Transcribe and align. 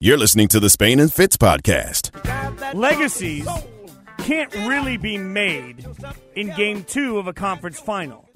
You're 0.00 0.16
listening 0.16 0.46
to 0.48 0.60
the 0.60 0.70
Spain 0.70 1.00
and 1.00 1.12
Fitz 1.12 1.36
podcast. 1.36 2.14
Legacies 2.72 3.48
can't 4.18 4.54
really 4.54 4.96
be 4.96 5.18
made 5.18 5.84
in 6.36 6.54
game 6.54 6.84
two 6.84 7.18
of 7.18 7.26
a 7.26 7.32
conference 7.32 7.80
final, 7.80 8.28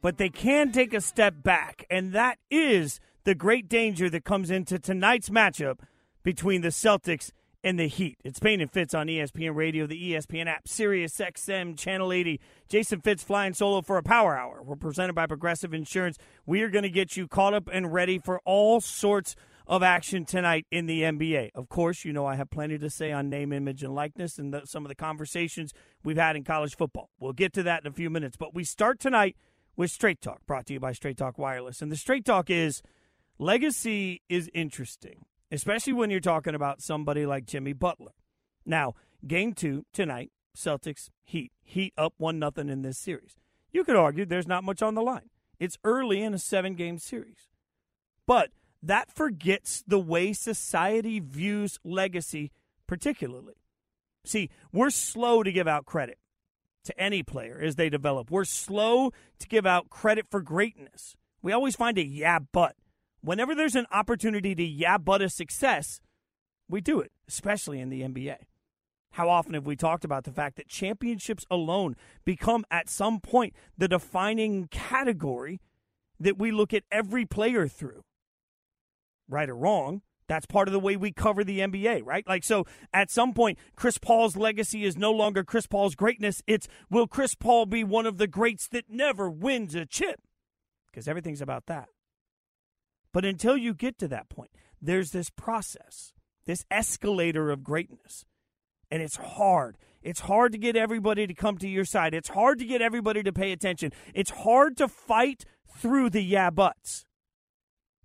but 0.00 0.16
they 0.16 0.30
can 0.30 0.72
take 0.72 0.94
a 0.94 1.02
step 1.02 1.34
back, 1.42 1.84
and 1.90 2.14
that 2.14 2.38
is 2.50 3.00
the 3.24 3.34
great 3.34 3.68
danger 3.68 4.08
that 4.08 4.24
comes 4.24 4.50
into 4.50 4.78
tonight's 4.78 5.28
matchup 5.28 5.80
between 6.22 6.62
the 6.62 6.68
Celtics 6.68 7.32
and 7.62 7.78
the 7.78 7.86
Heat. 7.86 8.16
It's 8.24 8.38
Spain 8.38 8.62
and 8.62 8.72
Fitz 8.72 8.94
on 8.94 9.06
ESPN 9.06 9.54
Radio, 9.54 9.86
the 9.86 10.12
ESPN 10.12 10.46
app, 10.46 10.66
Sirius 10.66 11.18
XM, 11.18 11.76
Channel 11.78 12.14
80. 12.14 12.40
Jason 12.66 13.02
Fitz 13.02 13.22
flying 13.22 13.52
solo 13.52 13.82
for 13.82 13.98
a 13.98 14.02
power 14.02 14.38
hour. 14.38 14.62
We're 14.62 14.76
presented 14.76 15.12
by 15.12 15.26
Progressive 15.26 15.74
Insurance. 15.74 16.16
We 16.46 16.62
are 16.62 16.70
going 16.70 16.84
to 16.84 16.88
get 16.88 17.14
you 17.14 17.28
caught 17.28 17.52
up 17.52 17.68
and 17.70 17.92
ready 17.92 18.18
for 18.18 18.40
all 18.46 18.80
sorts 18.80 19.36
of 19.66 19.82
action 19.82 20.24
tonight 20.24 20.66
in 20.70 20.86
the 20.86 21.02
NBA. 21.02 21.50
Of 21.54 21.68
course, 21.68 22.04
you 22.04 22.12
know 22.12 22.26
I 22.26 22.36
have 22.36 22.50
plenty 22.50 22.78
to 22.78 22.90
say 22.90 23.12
on 23.12 23.28
name, 23.28 23.52
image, 23.52 23.82
and 23.82 23.94
likeness 23.94 24.38
and 24.38 24.52
the, 24.52 24.62
some 24.66 24.84
of 24.84 24.88
the 24.88 24.94
conversations 24.94 25.72
we've 26.02 26.16
had 26.16 26.36
in 26.36 26.44
college 26.44 26.76
football. 26.76 27.10
We'll 27.18 27.32
get 27.32 27.52
to 27.54 27.62
that 27.64 27.82
in 27.82 27.86
a 27.86 27.94
few 27.94 28.10
minutes. 28.10 28.36
But 28.36 28.54
we 28.54 28.64
start 28.64 29.00
tonight 29.00 29.36
with 29.76 29.90
Straight 29.90 30.20
Talk, 30.20 30.46
brought 30.46 30.66
to 30.66 30.74
you 30.74 30.80
by 30.80 30.92
Straight 30.92 31.16
Talk 31.16 31.38
Wireless. 31.38 31.80
And 31.80 31.90
the 31.90 31.96
Straight 31.96 32.24
Talk 32.24 32.50
is 32.50 32.82
legacy 33.38 34.22
is 34.28 34.50
interesting 34.52 35.24
especially 35.54 35.92
when 35.92 36.10
you're 36.10 36.20
talking 36.20 36.54
about 36.54 36.82
somebody 36.82 37.24
like 37.24 37.46
Jimmy 37.46 37.72
Butler. 37.72 38.12
Now, 38.66 38.94
game 39.26 39.52
two 39.52 39.86
tonight, 39.92 40.32
Celtics 40.56 41.10
Heat. 41.22 41.52
Heat 41.62 41.94
up 41.96 42.14
one 42.18 42.38
nothing 42.38 42.68
in 42.68 42.82
this 42.82 42.98
series. 42.98 43.36
You 43.72 43.84
could 43.84 43.96
argue 43.96 44.24
there's 44.24 44.48
not 44.48 44.64
much 44.64 44.82
on 44.82 44.94
the 44.94 45.02
line. 45.02 45.30
It's 45.58 45.78
early 45.84 46.22
in 46.22 46.34
a 46.34 46.38
seven 46.38 46.74
game 46.74 46.98
series. 46.98 47.48
But 48.26 48.50
that 48.84 49.10
forgets 49.10 49.82
the 49.86 49.98
way 49.98 50.32
society 50.32 51.18
views 51.20 51.78
legacy, 51.84 52.52
particularly. 52.86 53.54
See, 54.24 54.50
we're 54.72 54.90
slow 54.90 55.42
to 55.42 55.52
give 55.52 55.66
out 55.66 55.86
credit 55.86 56.18
to 56.84 56.98
any 57.00 57.22
player 57.22 57.60
as 57.62 57.76
they 57.76 57.88
develop. 57.88 58.30
We're 58.30 58.44
slow 58.44 59.10
to 59.38 59.48
give 59.48 59.66
out 59.66 59.90
credit 59.90 60.26
for 60.30 60.42
greatness. 60.42 61.16
We 61.42 61.52
always 61.52 61.76
find 61.76 61.96
a 61.98 62.04
yeah, 62.04 62.38
but 62.52 62.76
whenever 63.22 63.54
there's 63.54 63.74
an 63.74 63.86
opportunity 63.90 64.54
to 64.54 64.62
yeah 64.62 64.98
but 64.98 65.22
a 65.22 65.30
success, 65.30 66.00
we 66.68 66.80
do 66.80 67.00
it, 67.00 67.12
especially 67.26 67.80
in 67.80 67.88
the 67.88 68.02
NBA. 68.02 68.36
How 69.12 69.28
often 69.28 69.54
have 69.54 69.66
we 69.66 69.76
talked 69.76 70.04
about 70.04 70.24
the 70.24 70.32
fact 70.32 70.56
that 70.56 70.68
championships 70.68 71.46
alone 71.50 71.96
become 72.24 72.64
at 72.70 72.90
some 72.90 73.20
point 73.20 73.54
the 73.78 73.88
defining 73.88 74.66
category 74.68 75.60
that 76.18 76.38
we 76.38 76.50
look 76.50 76.74
at 76.74 76.84
every 76.90 77.24
player 77.24 77.68
through? 77.68 78.02
Right 79.28 79.48
or 79.48 79.56
wrong, 79.56 80.02
that's 80.26 80.46
part 80.46 80.68
of 80.68 80.72
the 80.72 80.80
way 80.80 80.96
we 80.96 81.12
cover 81.12 81.44
the 81.44 81.60
NBA, 81.60 82.02
right? 82.04 82.26
Like, 82.26 82.44
so 82.44 82.64
at 82.92 83.10
some 83.10 83.34
point, 83.34 83.58
Chris 83.76 83.98
Paul's 83.98 84.36
legacy 84.36 84.84
is 84.84 84.96
no 84.96 85.12
longer 85.12 85.44
Chris 85.44 85.66
Paul's 85.66 85.94
greatness. 85.94 86.42
It's 86.46 86.66
will 86.90 87.06
Chris 87.06 87.34
Paul 87.34 87.66
be 87.66 87.84
one 87.84 88.06
of 88.06 88.18
the 88.18 88.26
greats 88.26 88.68
that 88.68 88.88
never 88.88 89.30
wins 89.30 89.74
a 89.74 89.84
chip? 89.84 90.20
Because 90.86 91.08
everything's 91.08 91.42
about 91.42 91.66
that. 91.66 91.88
But 93.12 93.24
until 93.24 93.56
you 93.56 93.74
get 93.74 93.98
to 93.98 94.08
that 94.08 94.28
point, 94.28 94.50
there's 94.80 95.10
this 95.10 95.30
process, 95.30 96.12
this 96.46 96.64
escalator 96.70 97.50
of 97.50 97.62
greatness. 97.62 98.24
And 98.90 99.02
it's 99.02 99.16
hard. 99.16 99.76
It's 100.02 100.20
hard 100.20 100.52
to 100.52 100.58
get 100.58 100.76
everybody 100.76 101.26
to 101.26 101.34
come 101.34 101.58
to 101.58 101.68
your 101.68 101.84
side. 101.84 102.14
It's 102.14 102.28
hard 102.28 102.58
to 102.58 102.64
get 102.64 102.82
everybody 102.82 103.22
to 103.22 103.32
pay 103.32 103.52
attention. 103.52 103.92
It's 104.14 104.30
hard 104.30 104.76
to 104.76 104.88
fight 104.88 105.44
through 105.78 106.10
the 106.10 106.22
yeah 106.22 106.50
buts 106.50 107.06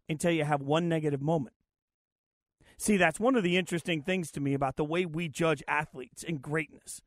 until 0.09 0.31
you 0.31 0.43
have 0.43 0.61
one 0.61 0.89
negative 0.89 1.21
moment. 1.21 1.55
See, 2.77 2.97
that's 2.97 3.19
one 3.19 3.35
of 3.35 3.43
the 3.43 3.57
interesting 3.57 4.01
things 4.01 4.31
to 4.31 4.39
me 4.39 4.53
about 4.53 4.77
the 4.77 4.85
way 4.85 5.05
we 5.05 5.27
judge 5.27 5.61
athletes 5.67 6.23
and 6.27 6.41
greatness. 6.41 7.01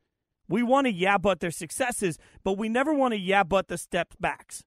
We 0.47 0.61
want 0.61 0.87
to 0.87 0.93
yeah 0.93 1.17
but 1.17 1.39
their 1.39 1.51
successes, 1.51 2.17
but 2.43 2.57
we 2.57 2.69
never 2.69 2.93
want 2.93 3.13
to 3.13 3.19
yeah 3.19 3.43
but 3.43 3.67
the 3.67 3.77
step 3.77 4.13
backs. 4.19 4.63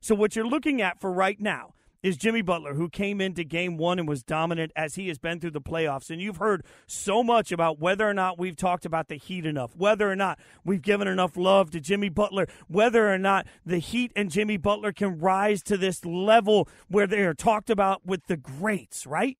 So, 0.00 0.14
what 0.14 0.36
you're 0.36 0.46
looking 0.46 0.80
at 0.80 1.00
for 1.00 1.12
right 1.12 1.40
now 1.40 1.74
is 2.02 2.16
Jimmy 2.16 2.42
Butler, 2.42 2.74
who 2.74 2.88
came 2.88 3.20
into 3.20 3.44
game 3.44 3.76
one 3.76 3.98
and 3.98 4.08
was 4.08 4.22
dominant 4.22 4.72
as 4.74 4.96
he 4.96 5.08
has 5.08 5.18
been 5.18 5.38
through 5.38 5.52
the 5.52 5.60
playoffs. 5.60 6.10
And 6.10 6.20
you've 6.20 6.38
heard 6.38 6.64
so 6.86 7.22
much 7.22 7.52
about 7.52 7.78
whether 7.78 8.08
or 8.08 8.14
not 8.14 8.38
we've 8.38 8.56
talked 8.56 8.84
about 8.84 9.08
the 9.08 9.16
Heat 9.16 9.46
enough, 9.46 9.76
whether 9.76 10.10
or 10.10 10.16
not 10.16 10.38
we've 10.64 10.82
given 10.82 11.06
enough 11.06 11.36
love 11.36 11.70
to 11.70 11.80
Jimmy 11.80 12.08
Butler, 12.08 12.48
whether 12.68 13.12
or 13.12 13.18
not 13.18 13.46
the 13.64 13.78
Heat 13.78 14.12
and 14.16 14.30
Jimmy 14.30 14.56
Butler 14.56 14.92
can 14.92 15.18
rise 15.18 15.62
to 15.64 15.76
this 15.76 16.04
level 16.04 16.68
where 16.88 17.06
they 17.06 17.20
are 17.20 17.34
talked 17.34 17.70
about 17.70 18.04
with 18.04 18.26
the 18.26 18.36
greats, 18.36 19.06
right? 19.06 19.38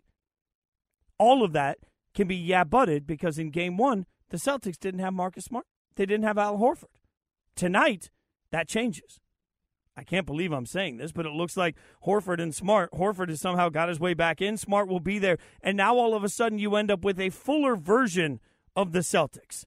All 1.18 1.44
of 1.44 1.52
that 1.52 1.78
can 2.14 2.28
be 2.28 2.36
yeah 2.36 2.64
butted 2.64 3.06
because 3.06 3.38
in 3.38 3.50
game 3.50 3.76
one, 3.76 4.06
the 4.30 4.36
Celtics 4.36 4.78
didn't 4.78 5.00
have 5.00 5.12
Marcus 5.12 5.44
Smart. 5.44 5.66
They 5.96 6.06
didn't 6.06 6.24
have 6.24 6.38
Al 6.38 6.58
Horford. 6.58 6.84
Tonight, 7.54 8.10
that 8.50 8.68
changes. 8.68 9.18
I 9.96 10.04
can't 10.04 10.26
believe 10.26 10.52
I'm 10.52 10.66
saying 10.66 10.96
this, 10.96 11.12
but 11.12 11.26
it 11.26 11.32
looks 11.32 11.56
like 11.56 11.76
Horford 12.06 12.40
and 12.40 12.54
Smart. 12.54 12.92
Horford 12.92 13.28
has 13.28 13.40
somehow 13.40 13.68
got 13.68 13.88
his 13.88 14.00
way 14.00 14.14
back 14.14 14.40
in. 14.40 14.56
Smart 14.56 14.88
will 14.88 15.00
be 15.00 15.18
there. 15.18 15.38
And 15.62 15.76
now 15.76 15.96
all 15.96 16.14
of 16.14 16.24
a 16.24 16.28
sudden 16.28 16.58
you 16.58 16.76
end 16.76 16.90
up 16.90 17.04
with 17.04 17.20
a 17.20 17.30
fuller 17.30 17.76
version 17.76 18.40
of 18.74 18.92
the 18.92 19.00
Celtics. 19.00 19.64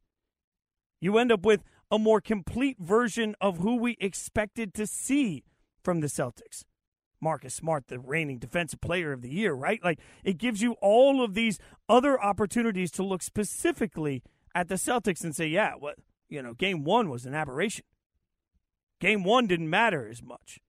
You 0.99 1.17
end 1.19 1.31
up 1.31 1.45
with 1.45 1.63
a 1.91 1.99
more 1.99 2.21
complete 2.21 2.77
version 2.79 3.35
of 3.39 3.59
who 3.59 3.75
we 3.75 3.97
expected 3.99 4.73
to 4.73 4.87
see 4.87 5.43
from 5.83 5.99
the 5.99 6.07
Celtics. 6.07 6.63
Marcus 7.21 7.53
Smart, 7.53 7.87
the 7.87 7.99
reigning 7.99 8.39
defensive 8.39 8.81
player 8.81 9.11
of 9.11 9.21
the 9.21 9.29
year, 9.29 9.53
right? 9.53 9.83
Like 9.83 9.99
it 10.23 10.37
gives 10.37 10.61
you 10.61 10.73
all 10.81 11.23
of 11.23 11.35
these 11.35 11.59
other 11.87 12.19
opportunities 12.21 12.91
to 12.91 13.03
look 13.03 13.21
specifically 13.21 14.23
at 14.53 14.67
the 14.67 14.75
Celtics 14.75 15.23
and 15.23 15.35
say, 15.35 15.47
yeah, 15.47 15.73
what, 15.77 15.97
you 16.29 16.41
know, 16.41 16.53
game 16.53 16.83
one 16.83 17.09
was 17.09 17.25
an 17.25 17.35
aberration. 17.35 17.85
Game 19.05 19.23
one 19.23 19.45
didn't 19.45 19.69
matter 19.69 20.07
as 20.09 20.23
much. 20.23 20.59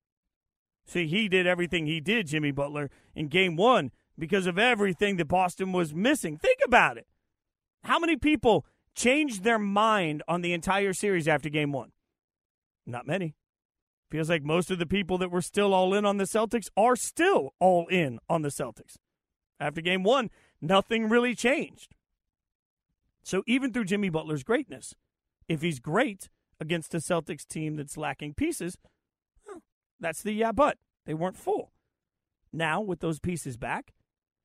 See, 0.85 1.07
he 1.07 1.27
did 1.27 1.47
everything 1.47 1.87
he 1.87 2.03
did, 2.03 2.27
Jimmy 2.27 2.51
Butler, 2.51 2.91
in 3.15 3.29
game 3.29 3.57
one 3.57 3.93
because 4.19 4.47
of 4.47 4.59
everything 4.59 5.17
that 5.17 5.25
Boston 5.25 5.73
was 5.73 5.95
missing. 5.95 6.37
Think 6.37 6.59
about 6.63 6.99
it. 6.99 7.07
How 7.85 7.99
many 7.99 8.15
people 8.15 8.67
changed 8.95 9.43
their 9.43 9.59
mind 9.59 10.23
on 10.29 10.43
the 10.43 10.53
entire 10.53 10.93
series 10.93 11.27
after 11.27 11.49
game 11.49 11.73
one? 11.73 11.93
Not 12.85 13.07
many. 13.07 13.37
Feels 14.11 14.29
like 14.29 14.43
most 14.43 14.71
of 14.71 14.79
the 14.79 14.85
people 14.85 15.17
that 15.17 15.31
were 15.31 15.41
still 15.41 15.73
all 15.73 15.95
in 15.95 16.05
on 16.05 16.19
the 16.19 16.25
Celtics 16.25 16.69
are 16.77 16.95
still 16.95 17.55
all 17.59 17.87
in 17.87 18.19
on 18.29 18.43
the 18.43 18.51
Celtics. 18.51 18.97
After 19.59 19.81
game 19.81 20.03
one, 20.03 20.29
nothing 20.61 21.09
really 21.09 21.35
changed. 21.35 21.95
So 23.23 23.43
even 23.47 23.73
through 23.73 23.87
Jimmy 23.87 24.11
Butler's 24.11 24.45
greatness, 24.45 24.95
if 25.49 25.63
he's 25.63 25.81
great, 25.81 26.29
against 26.61 26.95
a 26.95 26.99
Celtics 26.99 27.47
team 27.47 27.77
that's 27.77 27.97
lacking 27.97 28.35
pieces, 28.35 28.77
that's 30.01 30.23
the 30.23 30.33
yeah, 30.33 30.53
but 30.53 30.79
they 31.05 31.15
weren't 31.15 31.37
full. 31.37 31.73
Now, 32.53 32.81
with 32.81 33.01
those 33.01 33.19
pieces 33.19 33.57
back, 33.57 33.93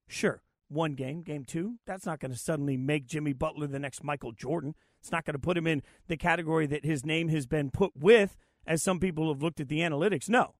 sure, 0.08 0.42
one 0.68 0.94
game, 0.94 1.22
game 1.22 1.44
two, 1.44 1.78
that's 1.86 2.06
not 2.06 2.20
going 2.20 2.32
to 2.32 2.38
suddenly 2.38 2.76
make 2.76 3.06
Jimmy 3.06 3.32
Butler 3.32 3.66
the 3.66 3.78
next 3.78 4.02
Michael 4.02 4.32
Jordan. 4.32 4.74
It's 5.00 5.12
not 5.12 5.24
going 5.24 5.34
to 5.34 5.38
put 5.38 5.56
him 5.56 5.66
in 5.66 5.82
the 6.08 6.16
category 6.16 6.66
that 6.66 6.84
his 6.84 7.04
name 7.04 7.28
has 7.28 7.46
been 7.46 7.70
put 7.70 7.92
with, 7.96 8.36
as 8.66 8.82
some 8.82 9.00
people 9.00 9.32
have 9.32 9.42
looked 9.42 9.60
at 9.60 9.68
the 9.68 9.80
analytics. 9.80 10.28
No. 10.28 10.54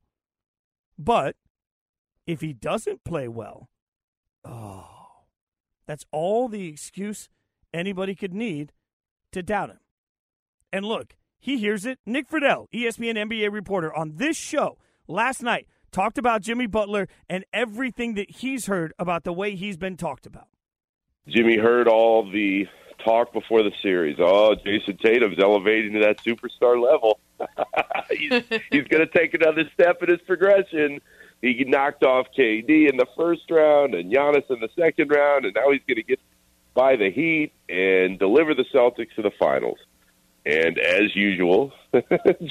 But 0.98 1.36
if 2.26 2.40
he 2.40 2.52
doesn't 2.52 3.04
play 3.04 3.28
well, 3.28 3.68
oh, 4.44 4.88
that's 5.86 6.04
all 6.10 6.48
the 6.48 6.68
excuse 6.68 7.28
anybody 7.72 8.14
could 8.14 8.34
need 8.34 8.72
to 9.32 9.42
doubt 9.42 9.70
him. 9.70 9.80
And 10.72 10.84
look, 10.84 11.16
he 11.42 11.58
hears 11.58 11.84
it. 11.84 11.98
Nick 12.06 12.30
Friedell, 12.30 12.68
ESPN 12.72 13.16
NBA 13.16 13.52
reporter, 13.52 13.92
on 13.92 14.12
this 14.14 14.36
show 14.36 14.78
last 15.08 15.42
night 15.42 15.66
talked 15.90 16.16
about 16.16 16.40
Jimmy 16.40 16.68
Butler 16.68 17.08
and 17.28 17.44
everything 17.52 18.14
that 18.14 18.30
he's 18.30 18.66
heard 18.66 18.94
about 18.96 19.24
the 19.24 19.32
way 19.32 19.56
he's 19.56 19.76
been 19.76 19.96
talked 19.96 20.24
about. 20.24 20.46
Jimmy 21.26 21.58
heard 21.58 21.88
all 21.88 22.30
the 22.30 22.68
talk 23.04 23.32
before 23.32 23.64
the 23.64 23.72
series. 23.82 24.18
Oh, 24.20 24.54
Jayson 24.64 25.00
Tatum's 25.00 25.38
elevating 25.42 25.94
to 25.94 25.98
that 26.00 26.22
superstar 26.22 26.80
level. 26.80 27.18
he's, 28.10 28.44
he's 28.70 28.86
going 28.86 29.04
to 29.04 29.12
take 29.12 29.34
another 29.34 29.64
step 29.74 30.00
in 30.00 30.10
his 30.10 30.20
progression. 30.20 31.00
He 31.40 31.64
knocked 31.64 32.04
off 32.04 32.28
KD 32.38 32.88
in 32.88 32.96
the 32.96 33.06
first 33.16 33.50
round 33.50 33.96
and 33.96 34.12
Giannis 34.12 34.48
in 34.48 34.60
the 34.60 34.68
second 34.78 35.10
round, 35.10 35.44
and 35.44 35.54
now 35.54 35.72
he's 35.72 35.82
going 35.88 35.96
to 35.96 36.04
get 36.04 36.20
by 36.72 36.94
the 36.94 37.10
Heat 37.10 37.52
and 37.68 38.16
deliver 38.16 38.54
the 38.54 38.64
Celtics 38.72 39.12
to 39.16 39.22
the 39.22 39.32
finals. 39.40 39.78
And 40.44 40.78
as 40.78 41.14
usual, 41.14 41.72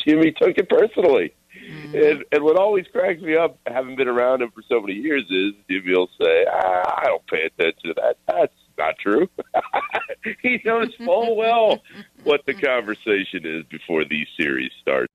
Jimmy 0.06 0.32
took 0.32 0.58
it 0.58 0.70
personally. 0.70 1.34
Mm-hmm. 1.70 1.96
And, 1.96 2.26
and 2.32 2.44
what 2.44 2.58
always 2.58 2.86
cracks 2.92 3.22
me 3.22 3.36
up, 3.36 3.60
having 3.68 3.96
been 3.96 4.08
around 4.08 4.42
him 4.42 4.52
for 4.52 4.64
so 4.70 4.80
many 4.80 4.94
years, 4.94 5.24
is 5.30 5.54
Jimmy 5.70 5.94
will 5.94 6.10
say, 6.22 6.46
ah, 6.50 7.02
I 7.02 7.06
don't 7.06 7.28
pay 7.28 7.44
attention 7.44 7.90
to 7.90 7.94
that. 7.96 8.18
That's 8.28 8.54
not 8.78 8.96
true. 8.98 9.30
he 10.42 10.62
knows 10.64 10.94
full 10.96 11.36
well 11.36 11.82
what 12.24 12.42
the 12.46 12.54
conversation 12.54 13.46
is 13.46 13.66
before 13.70 14.06
these 14.06 14.28
series 14.40 14.72
start. 14.82 15.08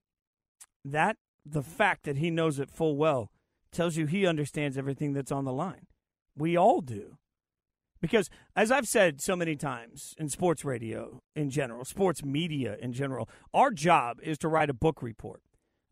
That, 0.84 1.16
the 1.44 1.62
fact 1.62 2.04
that 2.04 2.18
he 2.18 2.30
knows 2.30 2.58
it 2.58 2.70
full 2.70 2.96
well, 2.96 3.30
tells 3.72 3.96
you 3.96 4.06
he 4.06 4.26
understands 4.26 4.78
everything 4.78 5.12
that's 5.12 5.32
on 5.32 5.44
the 5.44 5.52
line. 5.52 5.86
We 6.36 6.56
all 6.56 6.80
do. 6.80 7.16
Because, 8.00 8.28
as 8.54 8.70
I've 8.70 8.88
said 8.88 9.20
so 9.20 9.36
many 9.36 9.56
times 9.56 10.14
in 10.18 10.28
sports 10.28 10.64
radio 10.64 11.20
in 11.34 11.50
general, 11.50 11.84
sports 11.84 12.24
media 12.24 12.76
in 12.80 12.92
general, 12.92 13.28
our 13.54 13.70
job 13.70 14.18
is 14.22 14.38
to 14.38 14.48
write 14.48 14.70
a 14.70 14.74
book 14.74 15.02
report. 15.02 15.42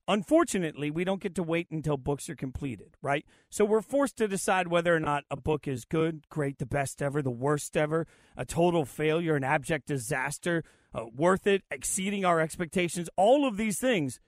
Unfortunately, 0.06 0.90
we 0.90 1.02
don't 1.02 1.22
get 1.22 1.34
to 1.34 1.42
wait 1.42 1.68
until 1.70 1.96
books 1.96 2.28
are 2.28 2.36
completed, 2.36 2.94
right? 3.00 3.24
So 3.48 3.64
we're 3.64 3.80
forced 3.80 4.18
to 4.18 4.28
decide 4.28 4.68
whether 4.68 4.94
or 4.94 5.00
not 5.00 5.24
a 5.30 5.36
book 5.36 5.66
is 5.66 5.86
good, 5.86 6.28
great, 6.28 6.58
the 6.58 6.66
best 6.66 7.00
ever, 7.00 7.22
the 7.22 7.30
worst 7.30 7.74
ever, 7.74 8.06
a 8.36 8.44
total 8.44 8.84
failure, 8.84 9.34
an 9.34 9.44
abject 9.44 9.86
disaster, 9.86 10.62
uh, 10.92 11.04
worth 11.14 11.46
it, 11.46 11.62
exceeding 11.70 12.24
our 12.24 12.38
expectations, 12.38 13.08
all 13.16 13.48
of 13.48 13.56
these 13.56 13.78
things 13.78 14.20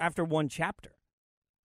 after 0.00 0.24
one 0.24 0.48
chapter. 0.48 0.96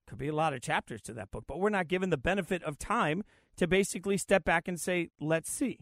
Could 0.06 0.20
be 0.20 0.28
a 0.28 0.36
lot 0.36 0.54
of 0.54 0.62
chapters 0.62 1.02
to 1.02 1.14
that 1.16 1.32
book, 1.32 1.46
but 1.48 1.60
we're 1.60 1.70
not 1.70 1.88
given 1.88 2.12
the 2.12 2.18
benefit 2.18 2.62
of 2.64 2.78
time 2.78 3.24
to 3.58 3.68
basically 3.68 4.18
step 4.18 4.44
back 4.44 4.68
and 4.68 4.80
say, 4.80 5.10
let's 5.20 5.52
see. 5.52 5.80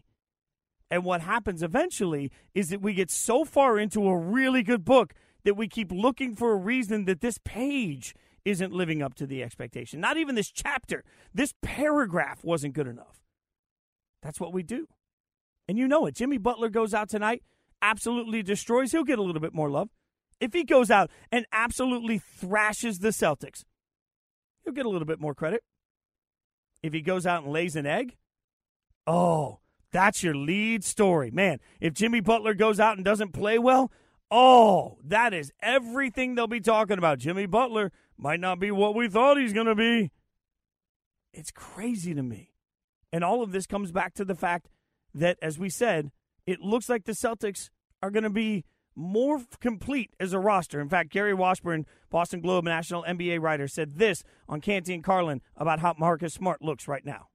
And 0.90 1.04
what 1.04 1.20
happens 1.20 1.62
eventually 1.62 2.30
is 2.54 2.70
that 2.70 2.80
we 2.80 2.94
get 2.94 3.10
so 3.10 3.44
far 3.44 3.78
into 3.78 4.08
a 4.08 4.16
really 4.16 4.62
good 4.62 4.84
book 4.84 5.14
that 5.44 5.54
we 5.54 5.68
keep 5.68 5.92
looking 5.92 6.34
for 6.34 6.52
a 6.52 6.56
reason 6.56 7.04
that 7.04 7.20
this 7.20 7.38
page 7.44 8.14
isn't 8.44 8.72
living 8.72 9.02
up 9.02 9.14
to 9.14 9.26
the 9.26 9.42
expectation. 9.42 10.00
Not 10.00 10.16
even 10.16 10.36
this 10.36 10.50
chapter, 10.50 11.04
this 11.34 11.54
paragraph 11.62 12.44
wasn't 12.44 12.74
good 12.74 12.86
enough. 12.86 13.20
That's 14.22 14.40
what 14.40 14.52
we 14.52 14.62
do. 14.62 14.88
And 15.68 15.76
you 15.78 15.88
know 15.88 16.06
it. 16.06 16.14
Jimmy 16.14 16.38
Butler 16.38 16.68
goes 16.68 16.94
out 16.94 17.08
tonight, 17.08 17.42
absolutely 17.82 18.42
destroys. 18.42 18.92
He'll 18.92 19.04
get 19.04 19.18
a 19.18 19.22
little 19.22 19.40
bit 19.40 19.54
more 19.54 19.68
love. 19.68 19.90
If 20.40 20.52
he 20.52 20.64
goes 20.64 20.90
out 20.90 21.10
and 21.32 21.46
absolutely 21.52 22.18
thrashes 22.18 23.00
the 23.00 23.08
Celtics, 23.08 23.64
he'll 24.64 24.74
get 24.74 24.86
a 24.86 24.90
little 24.90 25.06
bit 25.06 25.20
more 25.20 25.34
credit. 25.34 25.64
If 26.86 26.92
he 26.92 27.02
goes 27.02 27.26
out 27.26 27.42
and 27.42 27.52
lays 27.52 27.76
an 27.76 27.86
egg, 27.86 28.16
oh, 29.06 29.60
that's 29.90 30.22
your 30.22 30.34
lead 30.34 30.84
story. 30.84 31.30
Man, 31.30 31.58
if 31.80 31.92
Jimmy 31.94 32.20
Butler 32.20 32.54
goes 32.54 32.78
out 32.80 32.96
and 32.96 33.04
doesn't 33.04 33.32
play 33.32 33.58
well, 33.58 33.90
oh, 34.30 34.98
that 35.04 35.34
is 35.34 35.52
everything 35.60 36.34
they'll 36.34 36.46
be 36.46 36.60
talking 36.60 36.98
about. 36.98 37.18
Jimmy 37.18 37.46
Butler 37.46 37.92
might 38.16 38.40
not 38.40 38.58
be 38.58 38.70
what 38.70 38.94
we 38.94 39.08
thought 39.08 39.36
he's 39.36 39.52
going 39.52 39.66
to 39.66 39.74
be. 39.74 40.10
It's 41.32 41.50
crazy 41.50 42.14
to 42.14 42.22
me. 42.22 42.54
And 43.12 43.22
all 43.22 43.42
of 43.42 43.52
this 43.52 43.66
comes 43.66 43.92
back 43.92 44.14
to 44.14 44.24
the 44.24 44.34
fact 44.34 44.68
that, 45.14 45.38
as 45.40 45.58
we 45.58 45.68
said, 45.68 46.10
it 46.46 46.60
looks 46.60 46.88
like 46.88 47.04
the 47.04 47.12
Celtics 47.12 47.70
are 48.02 48.10
going 48.10 48.24
to 48.24 48.30
be 48.30 48.64
more 48.96 49.42
complete 49.60 50.10
as 50.18 50.32
a 50.32 50.38
roster. 50.38 50.80
In 50.80 50.88
fact, 50.88 51.10
Gary 51.10 51.34
Washburn, 51.34 51.86
Boston 52.10 52.40
Globe 52.40 52.64
national 52.64 53.04
NBA 53.04 53.40
writer, 53.40 53.68
said 53.68 53.96
this 53.98 54.24
on 54.48 54.60
Canty 54.60 54.94
and 54.94 55.04
Carlin 55.04 55.42
about 55.56 55.80
how 55.80 55.94
Marcus 55.98 56.34
Smart 56.34 56.62
looks 56.62 56.88
right 56.88 57.04
now. 57.04 57.28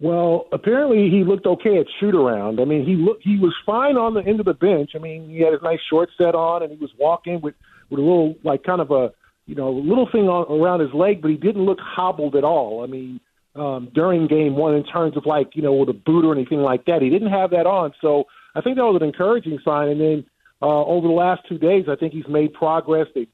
Well, 0.00 0.46
apparently 0.52 1.10
he 1.10 1.24
looked 1.24 1.46
okay 1.46 1.78
at 1.78 1.86
shoot 1.98 2.14
around. 2.14 2.60
I 2.60 2.64
mean, 2.64 2.86
he 2.86 2.94
looked 2.94 3.22
he 3.24 3.38
was 3.38 3.54
fine 3.66 3.96
on 3.96 4.14
the 4.14 4.20
end 4.20 4.38
of 4.38 4.46
the 4.46 4.54
bench. 4.54 4.92
I 4.94 4.98
mean, 4.98 5.28
he 5.28 5.40
had 5.40 5.52
his 5.52 5.62
nice 5.62 5.80
short 5.90 6.08
set 6.16 6.34
on, 6.34 6.62
and 6.62 6.70
he 6.70 6.78
was 6.78 6.90
walking 6.98 7.40
with 7.40 7.54
with 7.90 7.98
a 7.98 8.02
little 8.02 8.36
like 8.44 8.62
kind 8.62 8.80
of 8.80 8.90
a 8.90 9.12
you 9.46 9.56
know 9.56 9.72
little 9.72 10.08
thing 10.10 10.28
on, 10.28 10.46
around 10.52 10.80
his 10.80 10.94
leg, 10.94 11.20
but 11.20 11.32
he 11.32 11.36
didn't 11.36 11.64
look 11.64 11.78
hobbled 11.80 12.36
at 12.36 12.44
all. 12.44 12.84
I 12.84 12.86
mean, 12.86 13.18
um, 13.56 13.90
during 13.92 14.28
game 14.28 14.54
one, 14.54 14.74
in 14.76 14.84
terms 14.84 15.16
of 15.16 15.26
like 15.26 15.56
you 15.56 15.62
know 15.62 15.72
with 15.72 15.88
a 15.88 15.94
boot 15.94 16.24
or 16.24 16.32
anything 16.32 16.60
like 16.60 16.84
that, 16.84 17.02
he 17.02 17.10
didn't 17.10 17.30
have 17.30 17.50
that 17.50 17.66
on. 17.66 17.92
So 18.00 18.24
I 18.54 18.60
think 18.60 18.76
that 18.76 18.84
was 18.84 19.00
an 19.00 19.06
encouraging 19.06 19.58
sign. 19.64 19.88
And 19.88 20.00
then 20.00 20.24
uh, 20.60 20.84
over 20.84 21.06
the 21.06 21.14
last 21.14 21.42
two 21.48 21.58
days, 21.58 21.86
I 21.88 21.96
think 21.96 22.12
he's 22.12 22.28
made 22.28 22.52
progress. 22.52 23.06
They've 23.14 23.28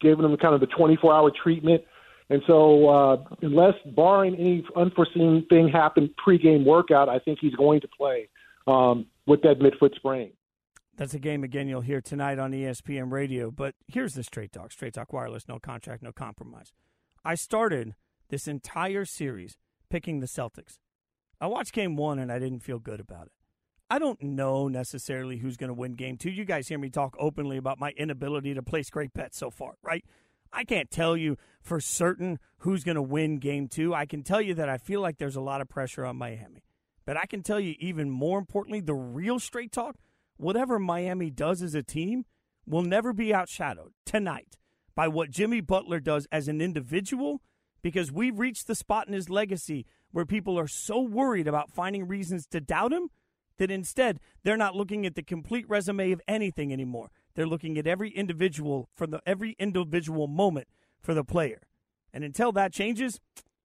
given 0.00 0.24
him 0.24 0.36
kind 0.36 0.54
of 0.54 0.60
the 0.60 0.66
24 0.66 1.14
hour 1.14 1.30
treatment. 1.30 1.82
And 2.30 2.42
so, 2.46 2.88
uh, 2.88 3.24
unless 3.42 3.74
barring 3.94 4.34
any 4.36 4.64
unforeseen 4.76 5.46
thing 5.48 5.68
happen 5.68 6.14
pregame 6.26 6.64
workout, 6.64 7.08
I 7.08 7.18
think 7.18 7.38
he's 7.40 7.54
going 7.54 7.80
to 7.82 7.88
play 7.88 8.28
um, 8.66 9.06
with 9.26 9.42
that 9.42 9.58
midfoot 9.58 9.94
sprain. 9.94 10.32
That's 10.96 11.12
a 11.12 11.18
game 11.18 11.42
again 11.42 11.68
you'll 11.68 11.80
hear 11.80 12.00
tonight 12.00 12.38
on 12.38 12.52
ESPN 12.52 13.10
Radio. 13.10 13.50
But 13.50 13.74
here's 13.88 14.14
the 14.14 14.22
Straight 14.22 14.52
Talk, 14.52 14.72
Straight 14.72 14.94
Talk 14.94 15.12
Wireless, 15.12 15.48
no 15.48 15.58
contract, 15.58 16.02
no 16.02 16.12
compromise. 16.12 16.72
I 17.24 17.34
started 17.34 17.94
this 18.30 18.46
entire 18.46 19.04
series 19.04 19.56
picking 19.90 20.20
the 20.20 20.26
Celtics. 20.26 20.78
I 21.40 21.46
watched 21.46 21.72
game 21.72 21.96
one 21.96 22.18
and 22.18 22.30
I 22.30 22.38
didn't 22.38 22.60
feel 22.60 22.78
good 22.78 23.00
about 23.00 23.26
it. 23.26 23.32
I 23.94 24.00
don't 24.00 24.20
know 24.24 24.66
necessarily 24.66 25.36
who's 25.36 25.56
going 25.56 25.68
to 25.68 25.74
win 25.74 25.92
game 25.92 26.16
two. 26.16 26.28
You 26.28 26.44
guys 26.44 26.66
hear 26.66 26.80
me 26.80 26.90
talk 26.90 27.14
openly 27.16 27.58
about 27.58 27.78
my 27.78 27.90
inability 27.90 28.52
to 28.54 28.60
place 28.60 28.90
great 28.90 29.14
bets 29.14 29.38
so 29.38 29.50
far, 29.50 29.74
right? 29.84 30.04
I 30.52 30.64
can't 30.64 30.90
tell 30.90 31.16
you 31.16 31.36
for 31.62 31.78
certain 31.78 32.40
who's 32.58 32.82
going 32.82 32.96
to 32.96 33.02
win 33.02 33.38
game 33.38 33.68
two. 33.68 33.94
I 33.94 34.04
can 34.04 34.24
tell 34.24 34.40
you 34.40 34.52
that 34.54 34.68
I 34.68 34.78
feel 34.78 35.00
like 35.00 35.18
there's 35.18 35.36
a 35.36 35.40
lot 35.40 35.60
of 35.60 35.68
pressure 35.68 36.04
on 36.04 36.16
Miami. 36.16 36.64
But 37.06 37.16
I 37.16 37.26
can 37.26 37.44
tell 37.44 37.60
you, 37.60 37.76
even 37.78 38.10
more 38.10 38.40
importantly, 38.40 38.80
the 38.80 38.94
real 38.94 39.38
straight 39.38 39.70
talk 39.70 39.94
whatever 40.38 40.80
Miami 40.80 41.30
does 41.30 41.62
as 41.62 41.76
a 41.76 41.82
team 41.84 42.24
will 42.66 42.82
never 42.82 43.12
be 43.12 43.28
outshadowed 43.28 43.92
tonight 44.04 44.58
by 44.96 45.06
what 45.06 45.30
Jimmy 45.30 45.60
Butler 45.60 46.00
does 46.00 46.26
as 46.32 46.48
an 46.48 46.60
individual 46.60 47.42
because 47.80 48.10
we've 48.10 48.40
reached 48.40 48.66
the 48.66 48.74
spot 48.74 49.06
in 49.06 49.14
his 49.14 49.30
legacy 49.30 49.86
where 50.10 50.26
people 50.26 50.58
are 50.58 50.66
so 50.66 51.00
worried 51.00 51.46
about 51.46 51.70
finding 51.70 52.08
reasons 52.08 52.44
to 52.48 52.60
doubt 52.60 52.92
him 52.92 53.08
that 53.58 53.70
instead 53.70 54.20
they're 54.42 54.56
not 54.56 54.76
looking 54.76 55.06
at 55.06 55.14
the 55.14 55.22
complete 55.22 55.68
resume 55.68 56.12
of 56.12 56.20
anything 56.26 56.72
anymore. 56.72 57.10
They're 57.34 57.46
looking 57.46 57.76
at 57.78 57.86
every 57.86 58.10
individual 58.10 58.88
for 58.94 59.06
the 59.06 59.20
every 59.26 59.56
individual 59.58 60.26
moment 60.26 60.68
for 61.00 61.14
the 61.14 61.24
player. 61.24 61.62
And 62.12 62.22
until 62.22 62.52
that 62.52 62.72
changes, 62.72 63.20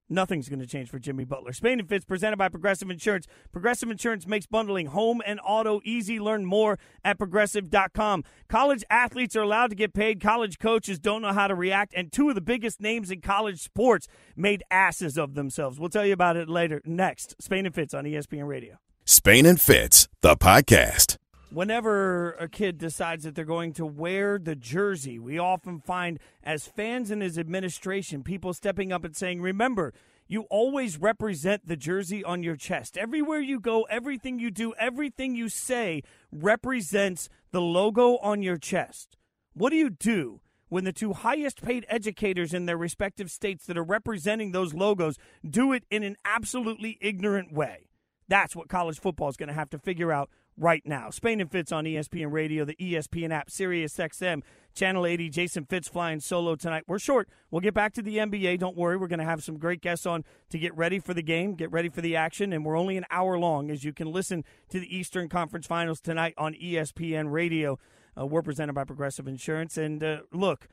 nothing's 0.09 0.49
going 0.49 0.59
to 0.59 0.65
change 0.65 0.89
for 0.89 0.97
Jimmy 0.97 1.23
Butler. 1.23 1.53
Spain 1.53 1.79
and 1.79 1.87
Fitz 1.87 2.03
presented 2.03 2.37
by 2.37 2.49
Progressive 2.49 2.89
Insurance. 2.89 3.27
Progressive 3.51 3.91
Insurance 3.91 4.25
makes 4.25 4.47
bundling 4.47 4.87
home 4.87 5.21
and 5.25 5.39
auto 5.45 5.81
easy. 5.83 6.19
Learn 6.19 6.45
more 6.45 6.79
at 7.05 7.19
progressive.com. 7.19 8.23
College 8.47 8.83
athletes 8.89 9.35
are 9.35 9.41
allowed 9.41 9.69
to 9.69 9.75
get 9.75 9.93
paid. 9.93 10.19
College 10.19 10.57
coaches 10.57 10.97
don't 10.99 11.21
know 11.21 11.33
how 11.33 11.47
to 11.47 11.55
react. 11.55 11.93
And 11.95 12.11
two 12.11 12.29
of 12.29 12.35
the 12.35 12.41
biggest 12.41 12.81
names 12.81 13.11
in 13.11 13.21
college 13.21 13.61
sports 13.61 14.07
made 14.35 14.63
asses 14.71 15.17
of 15.17 15.35
themselves. 15.35 15.79
We'll 15.79 15.89
tell 15.89 16.05
you 16.05 16.13
about 16.13 16.37
it 16.37 16.49
later. 16.49 16.81
Next, 16.85 17.35
Spain 17.39 17.67
and 17.67 17.75
Fitz 17.75 17.93
on 17.93 18.05
ESPN 18.05 18.47
Radio. 18.47 18.79
Spain 19.11 19.47
and 19.47 19.59
Fitz, 19.59 20.07
the 20.21 20.37
podcast 20.37 21.17
whenever 21.51 22.33
a 22.33 22.47
kid 22.47 22.77
decides 22.77 23.23
that 23.23 23.33
they're 23.33 23.43
going 23.43 23.73
to 23.73 23.83
wear 23.83 24.37
the 24.37 24.55
jersey, 24.55 25.17
we 25.17 25.39
often 25.39 25.79
find 25.79 26.19
as 26.43 26.67
fans 26.67 27.09
and 27.09 27.23
as 27.23 27.35
administration, 27.35 28.21
people 28.21 28.53
stepping 28.53 28.91
up 28.91 29.03
and 29.03 29.17
saying, 29.17 29.41
remember, 29.41 29.95
you 30.27 30.43
always 30.51 30.99
represent 30.99 31.67
the 31.67 31.75
jersey 31.75 32.23
on 32.23 32.43
your 32.43 32.55
chest. 32.55 32.99
Everywhere 32.99 33.39
you 33.39 33.59
go, 33.59 33.81
everything 33.89 34.37
you 34.37 34.51
do, 34.51 34.75
everything 34.77 35.35
you 35.35 35.49
say 35.49 36.03
represents 36.31 37.29
the 37.49 37.61
logo 37.61 38.17
on 38.17 38.43
your 38.43 38.57
chest. 38.57 39.17
What 39.53 39.71
do 39.71 39.75
you 39.75 39.89
do 39.89 40.39
when 40.67 40.83
the 40.83 40.93
two 40.93 41.13
highest 41.13 41.63
paid 41.63 41.83
educators 41.89 42.53
in 42.53 42.67
their 42.67 42.77
respective 42.77 43.31
states 43.31 43.65
that 43.65 43.75
are 43.75 43.83
representing 43.83 44.51
those 44.51 44.75
logos 44.75 45.17
do 45.43 45.73
it 45.73 45.83
in 45.89 46.03
an 46.03 46.15
absolutely 46.23 46.99
ignorant 47.01 47.51
way? 47.51 47.88
That's 48.29 48.55
what 48.55 48.69
college 48.69 48.99
football 48.99 49.27
is 49.27 49.37
going 49.37 49.49
to 49.49 49.55
have 49.55 49.71
to 49.71 49.79
figure 49.79 50.11
out 50.11 50.29
right 50.55 50.83
now. 50.85 51.09
Spain 51.09 51.41
and 51.41 51.51
Fitz 51.51 51.71
on 51.71 51.85
ESPN 51.85 52.31
Radio, 52.31 52.63
the 52.63 52.75
ESPN 52.75 53.31
app, 53.31 53.49
Sirius 53.49 53.95
XM, 53.95 54.43
Channel 54.75 55.05
80. 55.05 55.29
Jason 55.29 55.65
Fitz 55.65 55.87
flying 55.87 56.19
solo 56.19 56.55
tonight. 56.55 56.83
We're 56.87 56.99
short. 56.99 57.27
We'll 57.49 57.61
get 57.61 57.73
back 57.73 57.93
to 57.93 58.01
the 58.01 58.17
NBA. 58.17 58.59
Don't 58.59 58.77
worry. 58.77 58.97
We're 58.97 59.07
going 59.07 59.19
to 59.19 59.25
have 59.25 59.43
some 59.43 59.57
great 59.57 59.81
guests 59.81 60.05
on 60.05 60.23
to 60.49 60.59
get 60.59 60.75
ready 60.77 60.99
for 60.99 61.13
the 61.13 61.23
game, 61.23 61.55
get 61.55 61.71
ready 61.71 61.89
for 61.89 62.01
the 62.01 62.15
action, 62.15 62.53
and 62.53 62.63
we're 62.63 62.77
only 62.77 62.97
an 62.97 63.05
hour 63.09 63.39
long 63.39 63.71
as 63.71 63.83
you 63.83 63.93
can 63.93 64.11
listen 64.11 64.43
to 64.69 64.79
the 64.79 64.95
Eastern 64.95 65.27
Conference 65.27 65.65
Finals 65.65 65.99
tonight 65.99 66.35
on 66.37 66.53
ESPN 66.53 67.31
Radio. 67.31 67.79
Uh, 68.19 68.25
we're 68.25 68.41
presented 68.41 68.73
by 68.73 68.83
Progressive 68.83 69.27
Insurance. 69.27 69.77
And 69.77 70.03
uh, 70.03 70.17
look, 70.31 70.67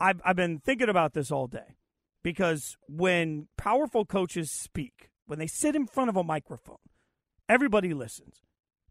I've, 0.00 0.20
I've 0.24 0.36
been 0.36 0.58
thinking 0.58 0.88
about 0.88 1.12
this 1.12 1.30
all 1.30 1.48
day 1.48 1.76
because 2.22 2.76
when 2.88 3.48
powerful 3.56 4.04
coaches 4.04 4.50
speak, 4.50 5.10
when 5.26 5.38
they 5.38 5.46
sit 5.46 5.74
in 5.74 5.86
front 5.86 6.10
of 6.10 6.16
a 6.16 6.24
microphone, 6.24 6.76
everybody 7.48 7.94
listens. 7.94 8.42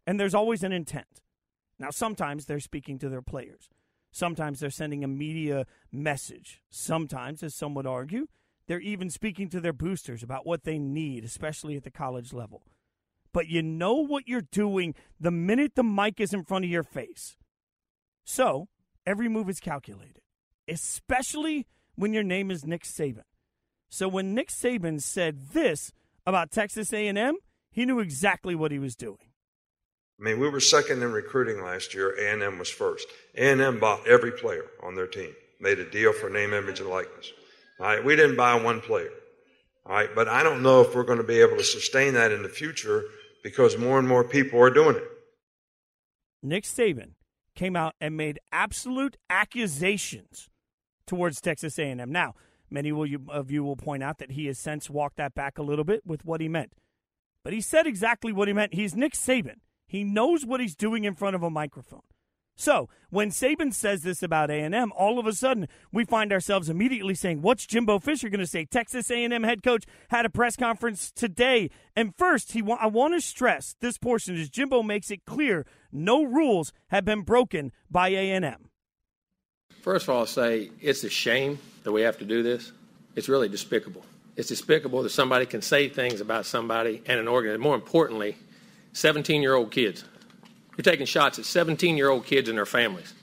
And 0.05 0.19
there's 0.19 0.35
always 0.35 0.63
an 0.63 0.71
intent. 0.71 1.21
Now, 1.79 1.89
sometimes 1.89 2.45
they're 2.45 2.59
speaking 2.59 2.99
to 2.99 3.09
their 3.09 3.21
players. 3.21 3.69
Sometimes 4.11 4.59
they're 4.59 4.69
sending 4.69 5.03
a 5.03 5.07
media 5.07 5.65
message. 5.91 6.61
Sometimes, 6.69 7.41
as 7.41 7.55
some 7.55 7.73
would 7.73 7.87
argue, 7.87 8.27
they're 8.67 8.79
even 8.79 9.09
speaking 9.09 9.49
to 9.49 9.59
their 9.59 9.73
boosters 9.73 10.23
about 10.23 10.45
what 10.45 10.63
they 10.63 10.77
need, 10.77 11.23
especially 11.23 11.75
at 11.75 11.83
the 11.83 11.91
college 11.91 12.31
level. 12.31 12.63
But 13.33 13.47
you 13.47 13.63
know 13.63 13.95
what 13.95 14.27
you're 14.27 14.41
doing 14.41 14.93
the 15.19 15.31
minute 15.31 15.73
the 15.75 15.83
mic 15.83 16.19
is 16.19 16.33
in 16.33 16.43
front 16.43 16.65
of 16.65 16.71
your 16.71 16.83
face. 16.83 17.35
So, 18.23 18.67
every 19.05 19.27
move 19.27 19.49
is 19.49 19.59
calculated, 19.59 20.21
especially 20.67 21.67
when 21.95 22.13
your 22.13 22.23
name 22.23 22.51
is 22.51 22.65
Nick 22.65 22.83
Saban. 22.83 23.23
So 23.89 24.07
when 24.07 24.33
Nick 24.33 24.49
Saban 24.49 25.01
said 25.01 25.51
this 25.53 25.91
about 26.25 26.51
Texas 26.51 26.91
A&M, 26.93 27.35
he 27.73 27.85
knew 27.85 27.99
exactly 27.99 28.55
what 28.55 28.71
he 28.71 28.79
was 28.79 28.95
doing. 28.95 29.17
I 30.19 30.23
mean, 30.23 30.39
we 30.39 30.47
were 30.47 30.59
second 30.59 31.03
in 31.03 31.11
recruiting 31.11 31.61
last 31.61 31.93
year. 31.93 32.15
A&M 32.17 32.59
was 32.59 32.69
first. 32.69 33.07
A&M 33.35 33.79
bought 33.79 34.07
every 34.07 34.31
player 34.31 34.65
on 34.81 34.95
their 34.95 35.07
team, 35.07 35.33
made 35.59 35.79
a 35.79 35.89
deal 35.89 36.13
for 36.13 36.29
name, 36.29 36.53
image, 36.53 36.79
and 36.79 36.89
likeness. 36.89 37.33
All 37.79 37.87
right, 37.87 38.05
we 38.05 38.15
didn't 38.15 38.37
buy 38.37 38.55
one 38.55 38.79
player. 38.79 39.09
All 39.85 39.93
right, 39.93 40.09
but 40.15 40.29
I 40.29 40.43
don't 40.43 40.61
know 40.61 40.81
if 40.81 40.95
we're 40.95 41.03
going 41.03 41.17
to 41.17 41.25
be 41.25 41.41
able 41.41 41.57
to 41.57 41.63
sustain 41.63 42.13
that 42.13 42.31
in 42.31 42.43
the 42.43 42.47
future 42.47 43.03
because 43.43 43.77
more 43.77 43.99
and 43.99 44.07
more 44.07 44.23
people 44.23 44.61
are 44.61 44.69
doing 44.69 44.95
it. 44.95 45.03
Nick 46.41 46.63
Saban 46.63 47.15
came 47.55 47.75
out 47.75 47.95
and 47.99 48.15
made 48.15 48.39
absolute 48.51 49.17
accusations 49.29 50.49
towards 51.07 51.41
Texas 51.41 51.77
A&M. 51.79 52.11
Now, 52.11 52.35
many 52.69 52.91
of 53.29 53.51
you 53.51 53.63
will 53.63 53.75
point 53.75 54.03
out 54.03 54.19
that 54.19 54.31
he 54.31 54.45
has 54.45 54.59
since 54.59 54.89
walked 54.89 55.17
that 55.17 55.33
back 55.35 55.57
a 55.57 55.63
little 55.63 55.83
bit 55.83 56.05
with 56.05 56.23
what 56.23 56.39
he 56.39 56.47
meant. 56.47 56.73
But 57.43 57.53
he 57.53 57.61
said 57.61 57.85
exactly 57.85 58.31
what 58.31 58.47
he 58.47 58.53
meant. 58.53 58.73
He's 58.73 58.95
Nick 58.95 59.13
Saban. 59.13 59.57
He 59.85 60.03
knows 60.03 60.45
what 60.45 60.59
he's 60.59 60.75
doing 60.75 61.03
in 61.03 61.13
front 61.13 61.35
of 61.35 61.43
a 61.43 61.49
microphone. 61.49 62.01
So 62.55 62.87
when 63.09 63.29
Saban 63.29 63.73
says 63.73 64.03
this 64.03 64.21
about 64.21 64.51
A&M, 64.51 64.91
all 64.95 65.17
of 65.17 65.25
a 65.25 65.33
sudden 65.33 65.67
we 65.91 66.05
find 66.05 66.31
ourselves 66.31 66.69
immediately 66.69 67.15
saying, 67.15 67.41
"What's 67.41 67.65
Jimbo 67.65 67.99
Fisher 67.99 68.29
going 68.29 68.39
to 68.39 68.47
say?" 68.47 68.65
Texas 68.65 69.09
A&M 69.09 69.43
head 69.43 69.63
coach 69.63 69.85
had 70.09 70.25
a 70.25 70.29
press 70.29 70.55
conference 70.55 71.11
today, 71.11 71.69
and 71.95 72.15
first 72.15 72.51
he 72.51 72.61
wa- 72.61 72.77
I 72.79 72.87
want 72.87 73.15
to 73.15 73.21
stress 73.21 73.75
this 73.79 73.97
portion 73.97 74.37
as 74.37 74.49
Jimbo 74.49 74.83
makes 74.83 75.09
it 75.09 75.25
clear 75.25 75.65
no 75.91 76.23
rules 76.23 76.71
have 76.89 77.05
been 77.05 77.21
broken 77.21 77.71
by 77.89 78.09
A&M. 78.09 78.69
First 79.81 80.05
of 80.05 80.11
all, 80.11 80.19
I'll 80.19 80.25
say 80.27 80.69
it's 80.79 81.03
a 81.03 81.09
shame 81.09 81.57
that 81.83 81.91
we 81.91 82.01
have 82.01 82.19
to 82.19 82.25
do 82.25 82.43
this. 82.43 82.71
It's 83.15 83.27
really 83.27 83.49
despicable. 83.49 84.05
It's 84.35 84.49
despicable 84.49 85.03
that 85.03 85.09
somebody 85.09 85.45
can 85.45 85.61
say 85.61 85.89
things 85.89 86.21
about 86.21 86.45
somebody 86.45 87.01
and 87.05 87.19
an 87.19 87.27
organ. 87.27 87.59
More 87.59 87.75
importantly, 87.75 88.35
17-year-old 88.93 89.71
kids 89.71 90.03
you're 90.77 90.83
taking 90.83 91.05
shots 91.05 91.39
at 91.39 91.45
17 91.45 91.97
year 91.97 92.09
old 92.09 92.25
kids 92.25 92.49
and 92.49 92.57
their 92.57 92.65
families. 92.65 93.13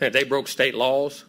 And 0.00 0.14
they 0.14 0.24
broke 0.24 0.48
state 0.48 0.74
laws. 0.74 1.24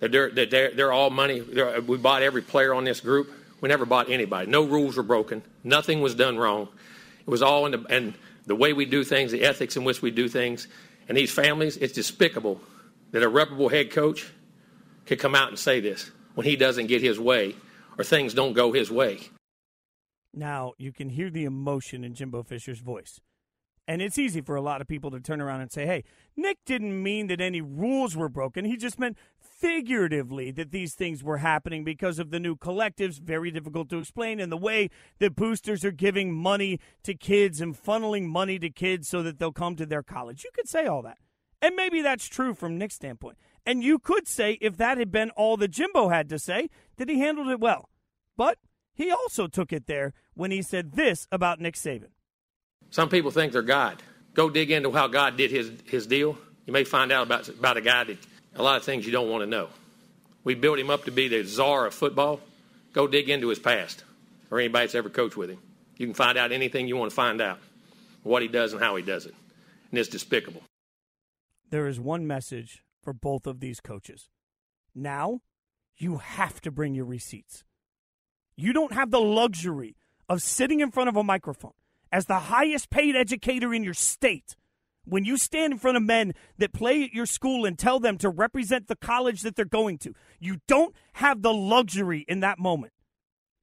That 0.00 0.12
they're, 0.12 0.30
they're, 0.30 0.70
they're 0.72 0.92
all 0.92 1.10
money. 1.10 1.40
They're, 1.40 1.80
we 1.80 1.96
bought 1.96 2.22
every 2.22 2.42
player 2.42 2.74
on 2.74 2.84
this 2.84 3.00
group. 3.00 3.30
We 3.60 3.68
never 3.68 3.86
bought 3.86 4.10
anybody. 4.10 4.50
No 4.50 4.64
rules 4.64 4.96
were 4.96 5.02
broken. 5.02 5.42
Nothing 5.62 6.00
was 6.00 6.14
done 6.14 6.36
wrong. 6.36 6.68
It 7.20 7.30
was 7.30 7.42
all 7.42 7.66
in 7.66 7.72
the, 7.72 7.86
and 7.88 8.14
the 8.46 8.56
way 8.56 8.72
we 8.72 8.84
do 8.84 9.04
things, 9.04 9.30
the 9.30 9.42
ethics 9.42 9.76
in 9.76 9.84
which 9.84 10.02
we 10.02 10.10
do 10.10 10.28
things. 10.28 10.66
And 11.08 11.16
these 11.16 11.30
families, 11.30 11.76
it's 11.76 11.92
despicable 11.92 12.60
that 13.12 13.22
a 13.22 13.28
reputable 13.28 13.68
head 13.68 13.90
coach 13.92 14.28
could 15.06 15.20
come 15.20 15.34
out 15.34 15.48
and 15.48 15.58
say 15.58 15.78
this 15.78 16.10
when 16.34 16.46
he 16.46 16.56
doesn't 16.56 16.86
get 16.86 17.02
his 17.02 17.20
way 17.20 17.54
or 17.98 18.04
things 18.04 18.34
don't 18.34 18.52
go 18.52 18.72
his 18.72 18.90
way. 18.90 19.20
Now, 20.34 20.72
you 20.78 20.92
can 20.92 21.10
hear 21.10 21.30
the 21.30 21.44
emotion 21.44 22.04
in 22.04 22.14
Jimbo 22.14 22.42
Fisher's 22.42 22.80
voice. 22.80 23.20
And 23.88 24.00
it's 24.00 24.16
easy 24.16 24.40
for 24.40 24.54
a 24.54 24.62
lot 24.62 24.80
of 24.80 24.86
people 24.86 25.10
to 25.10 25.20
turn 25.20 25.40
around 25.40 25.60
and 25.60 25.70
say, 25.70 25.86
hey, 25.86 26.04
Nick 26.36 26.58
didn't 26.64 27.02
mean 27.02 27.26
that 27.26 27.40
any 27.40 27.60
rules 27.60 28.16
were 28.16 28.28
broken. 28.28 28.64
He 28.64 28.76
just 28.76 28.98
meant 28.98 29.18
figuratively 29.40 30.52
that 30.52 30.70
these 30.70 30.94
things 30.94 31.24
were 31.24 31.38
happening 31.38 31.82
because 31.82 32.20
of 32.20 32.30
the 32.30 32.38
new 32.38 32.54
collectives, 32.56 33.20
very 33.20 33.50
difficult 33.50 33.88
to 33.90 33.98
explain, 33.98 34.38
and 34.38 34.52
the 34.52 34.56
way 34.56 34.88
that 35.18 35.34
boosters 35.34 35.84
are 35.84 35.90
giving 35.90 36.32
money 36.32 36.78
to 37.02 37.14
kids 37.14 37.60
and 37.60 37.76
funneling 37.76 38.26
money 38.26 38.58
to 38.60 38.70
kids 38.70 39.08
so 39.08 39.22
that 39.22 39.38
they'll 39.38 39.52
come 39.52 39.74
to 39.76 39.86
their 39.86 40.02
college. 40.02 40.44
You 40.44 40.50
could 40.54 40.68
say 40.68 40.86
all 40.86 41.02
that. 41.02 41.18
And 41.60 41.74
maybe 41.74 42.02
that's 42.02 42.26
true 42.26 42.54
from 42.54 42.78
Nick's 42.78 42.94
standpoint. 42.94 43.36
And 43.64 43.82
you 43.82 43.98
could 43.98 44.26
say, 44.26 44.58
if 44.60 44.76
that 44.76 44.98
had 44.98 45.12
been 45.12 45.30
all 45.30 45.56
that 45.58 45.70
Jimbo 45.70 46.08
had 46.08 46.28
to 46.30 46.38
say, 46.38 46.68
that 46.96 47.08
he 47.08 47.20
handled 47.20 47.48
it 47.48 47.60
well. 47.60 47.88
But 48.36 48.58
he 48.94 49.10
also 49.10 49.46
took 49.46 49.72
it 49.72 49.86
there 49.86 50.12
when 50.34 50.50
he 50.50 50.62
said 50.62 50.92
this 50.92 51.26
about 51.30 51.60
Nick 51.60 51.74
Saban. 51.74 52.10
Some 52.90 53.08
people 53.08 53.30
think 53.30 53.52
they're 53.52 53.62
God. 53.62 54.02
Go 54.34 54.50
dig 54.50 54.70
into 54.70 54.90
how 54.92 55.08
God 55.08 55.36
did 55.36 55.50
his, 55.50 55.70
his 55.86 56.06
deal. 56.06 56.36
You 56.66 56.72
may 56.72 56.84
find 56.84 57.12
out 57.12 57.26
about, 57.26 57.48
about 57.48 57.76
a 57.76 57.80
guy 57.80 58.04
that 58.04 58.18
a 58.54 58.62
lot 58.62 58.76
of 58.76 58.84
things 58.84 59.06
you 59.06 59.12
don't 59.12 59.30
want 59.30 59.42
to 59.42 59.46
know. 59.46 59.68
We 60.44 60.54
built 60.54 60.78
him 60.78 60.90
up 60.90 61.04
to 61.04 61.10
be 61.10 61.28
the 61.28 61.44
czar 61.44 61.86
of 61.86 61.94
football. 61.94 62.40
Go 62.92 63.06
dig 63.06 63.30
into 63.30 63.48
his 63.48 63.58
past 63.58 64.04
or 64.50 64.58
anybody 64.58 64.86
that's 64.86 64.94
ever 64.94 65.08
coached 65.08 65.36
with 65.36 65.50
him. 65.50 65.58
You 65.96 66.06
can 66.06 66.14
find 66.14 66.36
out 66.36 66.52
anything 66.52 66.88
you 66.88 66.96
want 66.96 67.10
to 67.10 67.14
find 67.14 67.40
out, 67.40 67.58
what 68.22 68.42
he 68.42 68.48
does 68.48 68.72
and 68.72 68.82
how 68.82 68.96
he 68.96 69.02
does 69.02 69.26
it. 69.26 69.34
And 69.90 69.98
it's 69.98 70.08
despicable. 70.08 70.62
There 71.70 71.86
is 71.86 72.00
one 72.00 72.26
message 72.26 72.82
for 73.02 73.12
both 73.12 73.46
of 73.46 73.60
these 73.60 73.80
coaches. 73.80 74.28
Now, 74.94 75.40
you 75.96 76.18
have 76.18 76.60
to 76.62 76.70
bring 76.70 76.94
your 76.94 77.04
receipts. 77.04 77.64
You 78.56 78.72
don't 78.72 78.92
have 78.92 79.10
the 79.10 79.20
luxury 79.20 79.96
of 80.28 80.42
sitting 80.42 80.80
in 80.80 80.90
front 80.90 81.08
of 81.08 81.16
a 81.16 81.24
microphone 81.24 81.72
as 82.12 82.26
the 82.26 82.38
highest 82.38 82.90
paid 82.90 83.16
educator 83.16 83.72
in 83.72 83.82
your 83.82 83.94
state, 83.94 84.54
when 85.04 85.24
you 85.24 85.36
stand 85.36 85.72
in 85.72 85.78
front 85.78 85.96
of 85.96 86.02
men 86.02 86.32
that 86.58 86.72
play 86.72 87.02
at 87.02 87.12
your 87.12 87.26
school 87.26 87.64
and 87.64 87.78
tell 87.78 87.98
them 87.98 88.18
to 88.18 88.28
represent 88.28 88.86
the 88.86 88.94
college 88.94 89.40
that 89.40 89.56
they're 89.56 89.64
going 89.64 89.98
to, 89.98 90.14
you 90.38 90.58
don't 90.68 90.94
have 91.14 91.42
the 91.42 91.52
luxury 91.52 92.24
in 92.28 92.40
that 92.40 92.58
moment 92.58 92.92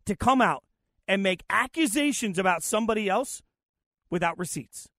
to 0.05 0.15
come 0.15 0.41
out 0.41 0.63
and 1.07 1.23
make 1.23 1.43
accusations 1.49 2.37
about 2.37 2.63
somebody 2.63 3.07
else 3.07 3.41
without 4.09 4.37
receipts. 4.37 4.89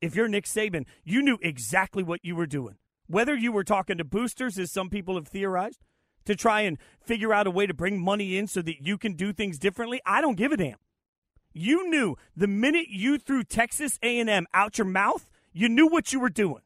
If 0.00 0.14
you're 0.14 0.28
Nick 0.28 0.44
Saban, 0.44 0.84
you 1.04 1.22
knew 1.22 1.38
exactly 1.42 2.02
what 2.02 2.20
you 2.22 2.36
were 2.36 2.46
doing. 2.46 2.76
Whether 3.10 3.34
you 3.34 3.50
were 3.50 3.64
talking 3.64 3.98
to 3.98 4.04
boosters, 4.04 4.56
as 4.56 4.70
some 4.70 4.88
people 4.88 5.16
have 5.16 5.26
theorized, 5.26 5.80
to 6.26 6.36
try 6.36 6.60
and 6.60 6.78
figure 7.04 7.34
out 7.34 7.48
a 7.48 7.50
way 7.50 7.66
to 7.66 7.74
bring 7.74 8.00
money 8.00 8.38
in 8.38 8.46
so 8.46 8.62
that 8.62 8.86
you 8.86 8.96
can 8.96 9.14
do 9.14 9.32
things 9.32 9.58
differently, 9.58 10.00
I 10.06 10.20
don't 10.20 10.36
give 10.36 10.52
a 10.52 10.56
damn. 10.56 10.76
You 11.52 11.90
knew 11.90 12.14
the 12.36 12.46
minute 12.46 12.86
you 12.88 13.18
threw 13.18 13.42
Texas 13.42 13.98
A&M 14.00 14.46
out 14.54 14.78
your 14.78 14.86
mouth, 14.86 15.28
you 15.52 15.68
knew 15.68 15.88
what 15.88 16.12
you 16.12 16.20
were 16.20 16.30
doing. 16.30 16.62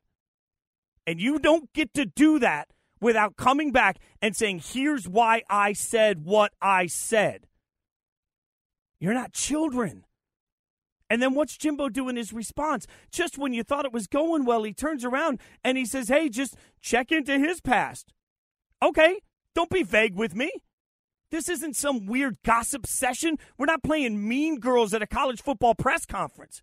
And 1.06 1.18
you 1.18 1.38
don't 1.38 1.72
get 1.72 1.94
to 1.94 2.04
do 2.04 2.38
that 2.40 2.68
without 3.00 3.36
coming 3.36 3.72
back 3.72 3.96
and 4.20 4.36
saying, 4.36 4.58
"Here's 4.58 5.08
why 5.08 5.44
I 5.48 5.72
said 5.72 6.24
what 6.26 6.52
I 6.60 6.88
said." 6.88 7.46
You're 9.00 9.14
not 9.14 9.32
children. 9.32 10.04
And 11.10 11.22
then 11.22 11.34
what's 11.34 11.56
Jimbo 11.56 11.88
do 11.88 12.08
in 12.08 12.16
his 12.16 12.32
response? 12.32 12.86
Just 13.10 13.38
when 13.38 13.52
you 13.52 13.62
thought 13.62 13.84
it 13.84 13.92
was 13.92 14.06
going 14.06 14.44
well, 14.44 14.62
he 14.62 14.72
turns 14.72 15.04
around 15.04 15.40
and 15.62 15.78
he 15.78 15.84
says, 15.84 16.08
Hey, 16.08 16.28
just 16.28 16.56
check 16.80 17.12
into 17.12 17.38
his 17.38 17.60
past. 17.60 18.12
Okay, 18.82 19.20
don't 19.54 19.70
be 19.70 19.82
vague 19.82 20.16
with 20.16 20.34
me. 20.34 20.50
This 21.30 21.48
isn't 21.48 21.76
some 21.76 22.06
weird 22.06 22.36
gossip 22.44 22.86
session. 22.86 23.38
We're 23.58 23.66
not 23.66 23.82
playing 23.82 24.28
mean 24.28 24.60
girls 24.60 24.94
at 24.94 25.02
a 25.02 25.06
college 25.06 25.42
football 25.42 25.74
press 25.74 26.06
conference. 26.06 26.62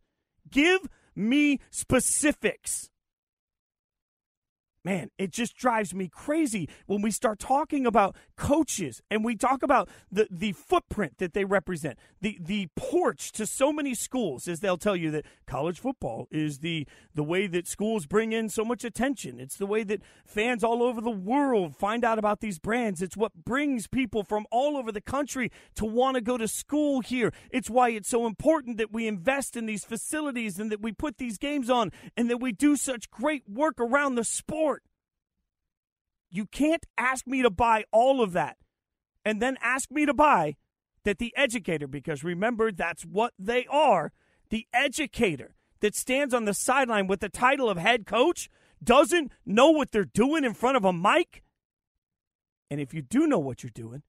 Give 0.50 0.82
me 1.16 1.60
specifics 1.72 2.91
man, 4.84 5.10
it 5.18 5.32
just 5.32 5.56
drives 5.56 5.94
me 5.94 6.10
crazy 6.10 6.68
when 6.88 7.02
we 7.02 7.12
start 7.12 7.40
talking 7.40 7.86
about 7.86 8.16
coaches 8.36 9.02
and 9.12 9.24
we 9.24 9.36
talk 9.36 9.64
about 9.64 9.90
the, 10.12 10.28
the 10.32 10.52
footprint 10.54 11.18
that 11.20 11.34
they 11.34 11.46
represent, 11.46 11.98
the, 12.22 12.38
the 12.42 12.68
porch 12.76 13.32
to 13.32 13.46
so 13.46 13.72
many 13.72 13.94
schools, 13.94 14.48
as 14.48 14.60
they'll 14.60 14.78
tell 14.78 14.96
you 14.96 15.12
that 15.12 15.26
college 15.46 15.80
football 15.80 16.28
is 16.32 16.60
the, 16.60 16.88
the 17.14 17.24
way 17.24 17.48
that 17.48 17.68
schools 17.68 18.06
bring 18.06 18.34
in 18.34 18.50
so 18.50 18.66
much 18.66 18.84
attention. 18.84 19.40
It's 19.40 19.58
the 19.58 19.66
way 19.66 19.84
that 19.84 20.02
fans 20.26 20.64
all 20.64 20.82
over 20.82 21.02
the 21.02 21.12
world 21.12 21.76
find 21.76 22.04
out 22.04 22.18
about 22.18 22.40
these 22.40 22.60
brands. 22.60 23.02
It's 23.02 23.18
what 23.18 23.34
brings 23.36 23.88
people 23.88 24.24
from 24.24 24.46
all 24.52 24.78
over 24.78 24.92
the 24.92 25.02
country 25.02 25.52
to 25.76 25.86
want 25.86 26.16
to 26.16 26.22
go 26.22 26.38
to 26.38 26.48
school 26.48 27.02
here. 27.02 27.32
It's 27.52 27.70
why 27.70 27.90
it's 27.90 28.10
so 28.10 28.26
important 28.26 28.78
that 28.78 28.92
we 28.92 29.08
invest 29.08 29.56
in 29.56 29.66
these 29.66 29.86
facilities 29.86 30.60
and 30.60 30.72
that 30.72 30.82
we 30.82 30.92
put 30.92 31.18
these 31.18 31.38
games 31.38 31.70
on 31.70 31.92
and 32.18 32.30
that 32.30 32.38
we 32.38 32.52
do 32.52 32.76
such 32.76 33.12
great 33.12 33.44
work 33.48 33.80
around 33.80 34.16
the 34.16 34.24
sport 34.24 34.71
you 36.32 36.46
can't 36.46 36.86
ask 36.98 37.28
me 37.28 37.42
to 37.42 37.50
buy 37.50 37.84
all 37.92 38.22
of 38.22 38.32
that 38.34 38.58
and 39.24 39.42
then 39.42 39.58
ask 39.62 39.92
me 39.92 40.06
to 40.06 40.14
buy 40.14 40.56
that 41.04 41.20
the 41.20 41.34
educator, 41.36 41.88
because 41.88 42.24
remember, 42.24 42.72
that's 42.72 43.04
what 43.04 43.34
they 43.38 43.66
are 43.70 44.12
the 44.52 44.68
educator 44.74 45.56
that 45.80 45.96
stands 45.96 46.34
on 46.34 46.46
the 46.46 46.54
sideline 46.54 47.08
with 47.08 47.22
the 47.22 47.30
title 47.30 47.70
of 47.70 47.78
head 47.78 48.06
coach 48.06 48.50
doesn't 48.84 49.32
know 49.46 49.72
what 49.72 49.92
they're 49.92 50.06
doing 50.06 50.44
in 50.44 50.54
front 50.54 50.78
of 50.78 50.86
a 50.86 50.94
mic. 50.94 51.44
And 52.70 52.80
if 52.80 52.94
you 52.94 53.02
do 53.02 53.26
know 53.26 53.40
what 53.40 53.64
you're 53.64 53.72
doing, 53.74 54.04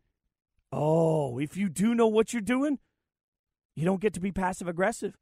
oh, 0.71 1.39
if 1.39 1.57
you 1.57 1.69
do 1.69 1.95
know 1.95 2.09
what 2.09 2.33
you're 2.33 2.43
doing, 2.43 2.79
you 3.75 3.85
don't 3.85 4.01
get 4.01 4.13
to 4.15 4.21
be 4.21 4.33
passive 4.33 4.69
aggressive. 4.69 5.17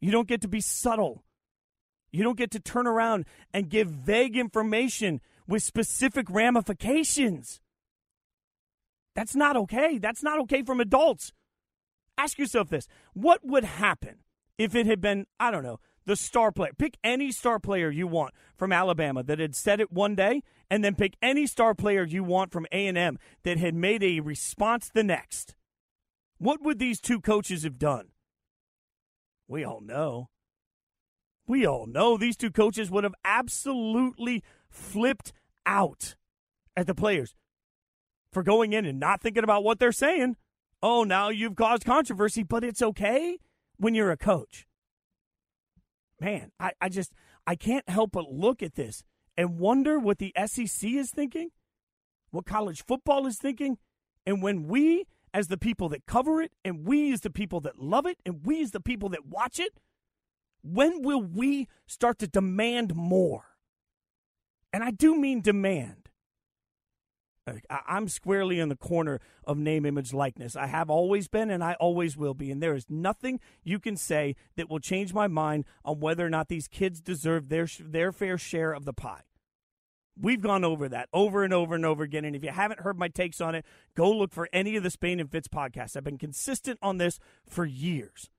You 0.00 0.10
don't 0.10 0.28
get 0.28 0.40
to 0.42 0.48
be 0.48 0.60
subtle. 0.60 1.22
You 2.10 2.22
don't 2.22 2.38
get 2.38 2.50
to 2.52 2.60
turn 2.60 2.86
around 2.86 3.26
and 3.52 3.68
give 3.68 3.88
vague 3.88 4.36
information 4.36 5.20
with 5.46 5.62
specific 5.62 6.28
ramifications. 6.30 7.60
That's 9.14 9.34
not 9.34 9.56
okay. 9.56 9.98
That's 9.98 10.22
not 10.22 10.38
okay 10.40 10.62
from 10.62 10.80
adults. 10.80 11.32
Ask 12.18 12.38
yourself 12.38 12.68
this 12.68 12.86
what 13.14 13.40
would 13.44 13.64
happen 13.64 14.18
if 14.58 14.74
it 14.74 14.86
had 14.86 15.00
been, 15.00 15.26
I 15.38 15.50
don't 15.50 15.62
know, 15.62 15.80
the 16.06 16.16
star 16.16 16.52
player? 16.52 16.72
Pick 16.76 16.96
any 17.04 17.32
star 17.32 17.58
player 17.58 17.90
you 17.90 18.06
want 18.06 18.32
from 18.56 18.72
Alabama 18.72 19.22
that 19.22 19.38
had 19.38 19.54
said 19.54 19.80
it 19.80 19.92
one 19.92 20.14
day, 20.14 20.42
and 20.70 20.84
then 20.84 20.94
pick 20.94 21.16
any 21.20 21.46
star 21.46 21.74
player 21.74 22.04
you 22.04 22.24
want 22.24 22.52
from 22.52 22.66
A&M 22.72 23.18
that 23.42 23.58
had 23.58 23.74
made 23.74 24.02
a 24.02 24.20
response 24.20 24.88
the 24.88 25.02
next. 25.02 25.54
What 26.38 26.62
would 26.62 26.78
these 26.78 27.00
two 27.00 27.20
coaches 27.20 27.64
have 27.64 27.78
done? 27.78 28.08
We 29.48 29.64
all 29.64 29.80
know. 29.80 30.28
We 31.46 31.66
all 31.66 31.86
know 31.86 32.16
these 32.16 32.36
two 32.36 32.50
coaches 32.50 32.90
would 32.90 33.04
have 33.04 33.14
absolutely 33.24 34.42
flipped 34.76 35.32
out 35.64 36.14
at 36.76 36.86
the 36.86 36.94
players 36.94 37.34
for 38.32 38.42
going 38.42 38.72
in 38.72 38.84
and 38.84 39.00
not 39.00 39.20
thinking 39.20 39.44
about 39.44 39.64
what 39.64 39.78
they're 39.78 39.92
saying. 39.92 40.36
Oh, 40.82 41.04
now 41.04 41.30
you've 41.30 41.56
caused 41.56 41.84
controversy, 41.84 42.42
but 42.42 42.62
it's 42.62 42.82
okay. 42.82 43.38
when 43.78 43.94
you're 43.94 44.10
a 44.10 44.16
coach. 44.16 44.66
Man, 46.20 46.50
I, 46.58 46.72
I 46.80 46.88
just 46.88 47.12
I 47.46 47.56
can't 47.56 47.88
help 47.88 48.12
but 48.12 48.30
look 48.30 48.62
at 48.62 48.74
this 48.74 49.04
and 49.36 49.58
wonder 49.58 49.98
what 49.98 50.18
the 50.18 50.32
SEC 50.46 50.88
is 50.90 51.10
thinking, 51.10 51.50
what 52.30 52.46
college 52.46 52.84
football 52.84 53.26
is 53.26 53.38
thinking, 53.38 53.78
and 54.26 54.42
when 54.42 54.66
we 54.66 55.04
as 55.34 55.48
the 55.48 55.58
people 55.58 55.90
that 55.90 56.06
cover 56.06 56.40
it, 56.40 56.52
and 56.64 56.86
we 56.86 57.12
as 57.12 57.20
the 57.20 57.30
people 57.30 57.60
that 57.60 57.78
love 57.78 58.06
it, 58.06 58.18
and 58.24 58.46
we 58.46 58.62
as 58.62 58.70
the 58.70 58.80
people 58.80 59.10
that 59.10 59.26
watch 59.26 59.58
it, 59.58 59.78
when 60.62 61.02
will 61.02 61.22
we 61.22 61.68
start 61.86 62.18
to 62.18 62.26
demand 62.26 62.94
more? 62.94 63.55
And 64.72 64.84
I 64.84 64.90
do 64.90 65.16
mean 65.16 65.40
demand. 65.40 66.06
I'm 67.70 68.08
squarely 68.08 68.58
in 68.58 68.68
the 68.68 68.76
corner 68.76 69.20
of 69.44 69.56
name, 69.56 69.86
image, 69.86 70.12
likeness. 70.12 70.56
I 70.56 70.66
have 70.66 70.90
always 70.90 71.28
been, 71.28 71.48
and 71.50 71.62
I 71.62 71.74
always 71.74 72.16
will 72.16 72.34
be. 72.34 72.50
And 72.50 72.60
there 72.60 72.74
is 72.74 72.86
nothing 72.88 73.38
you 73.62 73.78
can 73.78 73.96
say 73.96 74.34
that 74.56 74.68
will 74.68 74.80
change 74.80 75.14
my 75.14 75.28
mind 75.28 75.64
on 75.84 76.00
whether 76.00 76.26
or 76.26 76.30
not 76.30 76.48
these 76.48 76.66
kids 76.66 77.00
deserve 77.00 77.48
their 77.48 77.68
their 77.78 78.10
fair 78.10 78.36
share 78.36 78.72
of 78.72 78.84
the 78.84 78.92
pie. 78.92 79.22
We've 80.18 80.40
gone 80.40 80.64
over 80.64 80.88
that 80.88 81.08
over 81.12 81.44
and 81.44 81.52
over 81.52 81.74
and 81.74 81.86
over 81.86 82.02
again. 82.02 82.24
And 82.24 82.34
if 82.34 82.42
you 82.42 82.50
haven't 82.50 82.80
heard 82.80 82.98
my 82.98 83.08
takes 83.08 83.40
on 83.40 83.54
it, 83.54 83.64
go 83.94 84.10
look 84.10 84.32
for 84.32 84.48
any 84.52 84.74
of 84.74 84.82
the 84.82 84.90
Spain 84.90 85.20
and 85.20 85.30
Fitz 85.30 85.46
podcasts. 85.46 85.96
I've 85.96 86.04
been 86.04 86.18
consistent 86.18 86.78
on 86.82 86.98
this 86.98 87.20
for 87.48 87.64
years. 87.64 88.30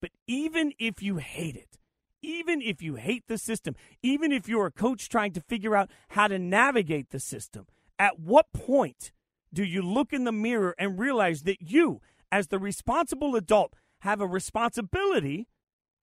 But 0.00 0.10
even 0.28 0.72
if 0.78 1.02
you 1.02 1.16
hate 1.16 1.56
it, 1.56 1.78
even 2.22 2.60
if 2.62 2.82
you 2.82 2.96
hate 2.96 3.24
the 3.28 3.38
system, 3.38 3.74
even 4.02 4.32
if 4.32 4.48
you're 4.48 4.66
a 4.66 4.72
coach 4.72 5.08
trying 5.08 5.32
to 5.32 5.40
figure 5.40 5.76
out 5.76 5.90
how 6.10 6.28
to 6.28 6.38
navigate 6.38 7.10
the 7.10 7.20
system, 7.20 7.66
at 7.98 8.18
what 8.18 8.52
point 8.52 9.12
do 9.52 9.64
you 9.64 9.82
look 9.82 10.12
in 10.12 10.24
the 10.24 10.32
mirror 10.32 10.74
and 10.78 10.98
realize 10.98 11.42
that 11.42 11.60
you, 11.60 12.00
as 12.30 12.48
the 12.48 12.58
responsible 12.58 13.36
adult, 13.36 13.74
have 14.00 14.20
a 14.20 14.26
responsibility 14.26 15.48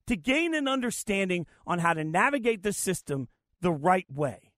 to 0.07 0.15
gain 0.15 0.53
an 0.53 0.67
understanding 0.67 1.45
on 1.65 1.79
how 1.79 1.93
to 1.93 2.03
navigate 2.03 2.63
the 2.63 2.73
system 2.73 3.27
the 3.61 3.71
right 3.71 4.07
way? 4.11 4.53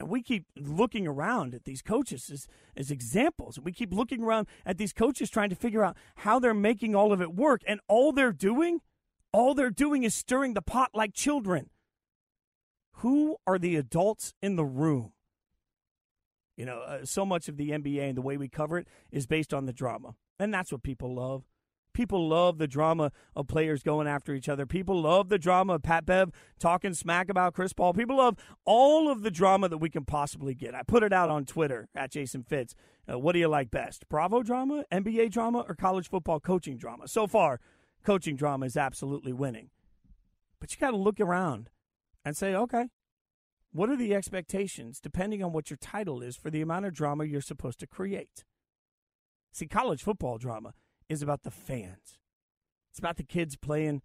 And 0.00 0.08
we 0.08 0.22
keep 0.22 0.46
looking 0.56 1.06
around 1.06 1.54
at 1.54 1.64
these 1.64 1.82
coaches 1.82 2.30
as, 2.32 2.48
as 2.74 2.90
examples. 2.90 3.60
We 3.60 3.72
keep 3.72 3.92
looking 3.92 4.22
around 4.22 4.46
at 4.64 4.78
these 4.78 4.94
coaches 4.94 5.28
trying 5.28 5.50
to 5.50 5.56
figure 5.56 5.84
out 5.84 5.96
how 6.16 6.38
they're 6.38 6.54
making 6.54 6.94
all 6.94 7.12
of 7.12 7.20
it 7.20 7.34
work. 7.34 7.60
And 7.68 7.80
all 7.86 8.10
they're 8.10 8.32
doing, 8.32 8.80
all 9.32 9.54
they're 9.54 9.70
doing 9.70 10.02
is 10.02 10.14
stirring 10.14 10.54
the 10.54 10.62
pot 10.62 10.90
like 10.94 11.14
children. 11.14 11.70
Who 12.94 13.36
are 13.46 13.58
the 13.58 13.76
adults 13.76 14.34
in 14.42 14.56
the 14.56 14.64
room? 14.64 15.12
You 16.56 16.66
know, 16.66 16.80
uh, 16.80 17.04
so 17.04 17.24
much 17.24 17.48
of 17.48 17.56
the 17.56 17.70
NBA 17.70 18.08
and 18.08 18.16
the 18.16 18.22
way 18.22 18.36
we 18.36 18.48
cover 18.48 18.76
it 18.76 18.86
is 19.10 19.26
based 19.26 19.54
on 19.54 19.64
the 19.64 19.72
drama. 19.72 20.14
And 20.38 20.52
that's 20.52 20.70
what 20.70 20.82
people 20.82 21.14
love. 21.14 21.44
People 21.92 22.28
love 22.28 22.58
the 22.58 22.68
drama 22.68 23.10
of 23.34 23.48
players 23.48 23.82
going 23.82 24.06
after 24.06 24.32
each 24.34 24.48
other. 24.48 24.64
People 24.64 25.00
love 25.00 25.28
the 25.28 25.38
drama 25.38 25.74
of 25.74 25.82
Pat 25.82 26.06
Bev 26.06 26.30
talking 26.58 26.94
smack 26.94 27.28
about 27.28 27.54
Chris 27.54 27.72
Paul. 27.72 27.94
People 27.94 28.18
love 28.18 28.36
all 28.64 29.10
of 29.10 29.22
the 29.22 29.30
drama 29.30 29.68
that 29.68 29.78
we 29.78 29.90
can 29.90 30.04
possibly 30.04 30.54
get. 30.54 30.74
I 30.74 30.82
put 30.82 31.02
it 31.02 31.12
out 31.12 31.30
on 31.30 31.46
Twitter 31.46 31.88
at 31.94 32.10
Jason 32.12 32.42
Fitz. 32.42 32.74
Uh, 33.10 33.18
what 33.18 33.32
do 33.32 33.38
you 33.38 33.48
like 33.48 33.70
best? 33.70 34.08
Bravo 34.08 34.42
drama, 34.42 34.84
NBA 34.92 35.30
drama, 35.30 35.64
or 35.68 35.74
college 35.74 36.08
football 36.08 36.38
coaching 36.38 36.76
drama? 36.76 37.08
So 37.08 37.26
far, 37.26 37.58
coaching 38.04 38.36
drama 38.36 38.66
is 38.66 38.76
absolutely 38.76 39.32
winning. 39.32 39.70
But 40.60 40.72
you 40.72 40.78
got 40.78 40.90
to 40.90 40.96
look 40.96 41.20
around 41.20 41.70
and 42.24 42.36
say, 42.36 42.54
okay, 42.54 42.88
what 43.72 43.88
are 43.88 43.96
the 43.96 44.14
expectations, 44.14 45.00
depending 45.00 45.42
on 45.42 45.52
what 45.52 45.70
your 45.70 45.76
title 45.76 46.22
is, 46.22 46.36
for 46.36 46.50
the 46.50 46.60
amount 46.60 46.86
of 46.86 46.92
drama 46.92 47.24
you're 47.24 47.40
supposed 47.40 47.80
to 47.80 47.86
create? 47.86 48.44
See, 49.52 49.66
college 49.66 50.02
football 50.02 50.38
drama 50.38 50.74
is 51.08 51.22
about 51.22 51.42
the 51.42 51.50
fans. 51.50 52.18
It's 52.90 52.98
about 52.98 53.16
the 53.16 53.24
kids 53.24 53.56
playing. 53.56 54.02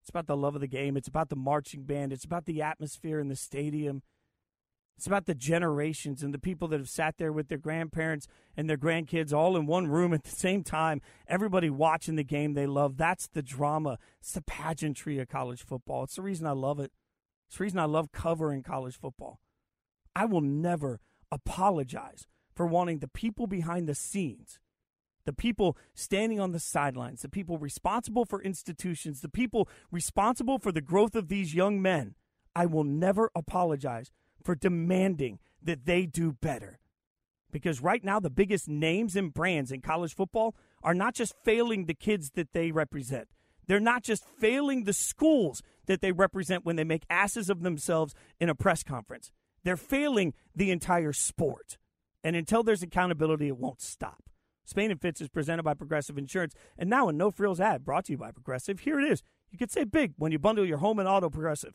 It's 0.00 0.10
about 0.10 0.26
the 0.26 0.36
love 0.36 0.54
of 0.54 0.60
the 0.60 0.66
game. 0.66 0.96
It's 0.96 1.08
about 1.08 1.28
the 1.28 1.36
marching 1.36 1.82
band. 1.82 2.12
It's 2.12 2.24
about 2.24 2.46
the 2.46 2.62
atmosphere 2.62 3.18
in 3.18 3.28
the 3.28 3.36
stadium. 3.36 4.02
It's 4.98 5.06
about 5.06 5.26
the 5.26 5.34
generations 5.36 6.24
and 6.24 6.34
the 6.34 6.40
people 6.40 6.66
that 6.68 6.80
have 6.80 6.88
sat 6.88 7.18
there 7.18 7.32
with 7.32 7.46
their 7.46 7.56
grandparents 7.56 8.26
and 8.56 8.68
their 8.68 8.76
grandkids 8.76 9.32
all 9.32 9.56
in 9.56 9.64
one 9.64 9.86
room 9.86 10.12
at 10.12 10.24
the 10.24 10.30
same 10.34 10.64
time. 10.64 11.00
Everybody 11.28 11.70
watching 11.70 12.16
the 12.16 12.24
game 12.24 12.54
they 12.54 12.66
love. 12.66 12.96
That's 12.96 13.28
the 13.28 13.40
drama. 13.40 13.98
It's 14.18 14.32
the 14.32 14.42
pageantry 14.42 15.20
of 15.20 15.28
college 15.28 15.64
football. 15.64 16.02
It's 16.02 16.16
the 16.16 16.22
reason 16.22 16.48
I 16.48 16.50
love 16.50 16.80
it. 16.80 16.90
It's 17.46 17.58
the 17.58 17.62
reason 17.62 17.78
I 17.78 17.84
love 17.84 18.10
covering 18.10 18.64
college 18.64 18.98
football. 18.98 19.38
I 20.16 20.24
will 20.24 20.40
never 20.40 20.98
apologize 21.30 22.26
for 22.56 22.66
wanting 22.66 22.98
the 22.98 23.06
people 23.06 23.46
behind 23.46 23.88
the 23.88 23.94
scenes 23.94 24.58
the 25.24 25.32
people 25.34 25.76
standing 25.94 26.40
on 26.40 26.52
the 26.52 26.58
sidelines, 26.58 27.20
the 27.20 27.28
people 27.28 27.58
responsible 27.58 28.24
for 28.24 28.40
institutions, 28.40 29.20
the 29.20 29.28
people 29.28 29.68
responsible 29.90 30.58
for 30.58 30.72
the 30.72 30.80
growth 30.80 31.14
of 31.14 31.28
these 31.28 31.54
young 31.54 31.82
men, 31.82 32.14
I 32.56 32.64
will 32.64 32.82
never 32.82 33.30
apologize 33.36 34.10
for 34.42 34.54
demanding 34.54 35.38
that 35.62 35.84
they 35.84 36.06
do 36.06 36.32
better. 36.32 36.78
Because 37.50 37.80
right 37.80 38.04
now, 38.04 38.20
the 38.20 38.30
biggest 38.30 38.68
names 38.68 39.16
and 39.16 39.32
brands 39.32 39.72
in 39.72 39.80
college 39.80 40.14
football 40.14 40.54
are 40.82 40.94
not 40.94 41.14
just 41.14 41.34
failing 41.44 41.86
the 41.86 41.94
kids 41.94 42.30
that 42.34 42.52
they 42.52 42.70
represent. 42.70 43.28
They're 43.66 43.80
not 43.80 44.02
just 44.02 44.24
failing 44.38 44.84
the 44.84 44.92
schools 44.92 45.62
that 45.86 46.00
they 46.00 46.12
represent 46.12 46.64
when 46.64 46.76
they 46.76 46.84
make 46.84 47.04
asses 47.10 47.50
of 47.50 47.62
themselves 47.62 48.14
in 48.40 48.48
a 48.48 48.54
press 48.54 48.82
conference. 48.82 49.30
They're 49.64 49.76
failing 49.76 50.34
the 50.54 50.70
entire 50.70 51.12
sport. 51.12 51.78
And 52.24 52.34
until 52.36 52.62
there's 52.62 52.82
accountability, 52.82 53.48
it 53.48 53.58
won't 53.58 53.80
stop. 53.80 54.24
Spain 54.64 54.90
and 54.90 55.00
Fitz 55.00 55.20
is 55.20 55.28
presented 55.28 55.62
by 55.62 55.74
Progressive 55.74 56.18
Insurance. 56.18 56.54
And 56.76 56.90
now 56.90 57.08
a 57.08 57.12
no 57.12 57.30
frills 57.30 57.60
ad 57.60 57.84
brought 57.84 58.06
to 58.06 58.12
you 58.12 58.18
by 58.18 58.32
Progressive. 58.32 58.80
Here 58.80 59.00
it 59.00 59.10
is. 59.10 59.22
You 59.50 59.58
can 59.58 59.68
save 59.68 59.90
big 59.90 60.12
when 60.18 60.32
you 60.32 60.38
bundle 60.38 60.66
your 60.66 60.78
home 60.78 60.98
and 60.98 61.08
auto 61.08 61.30
Progressive. 61.30 61.74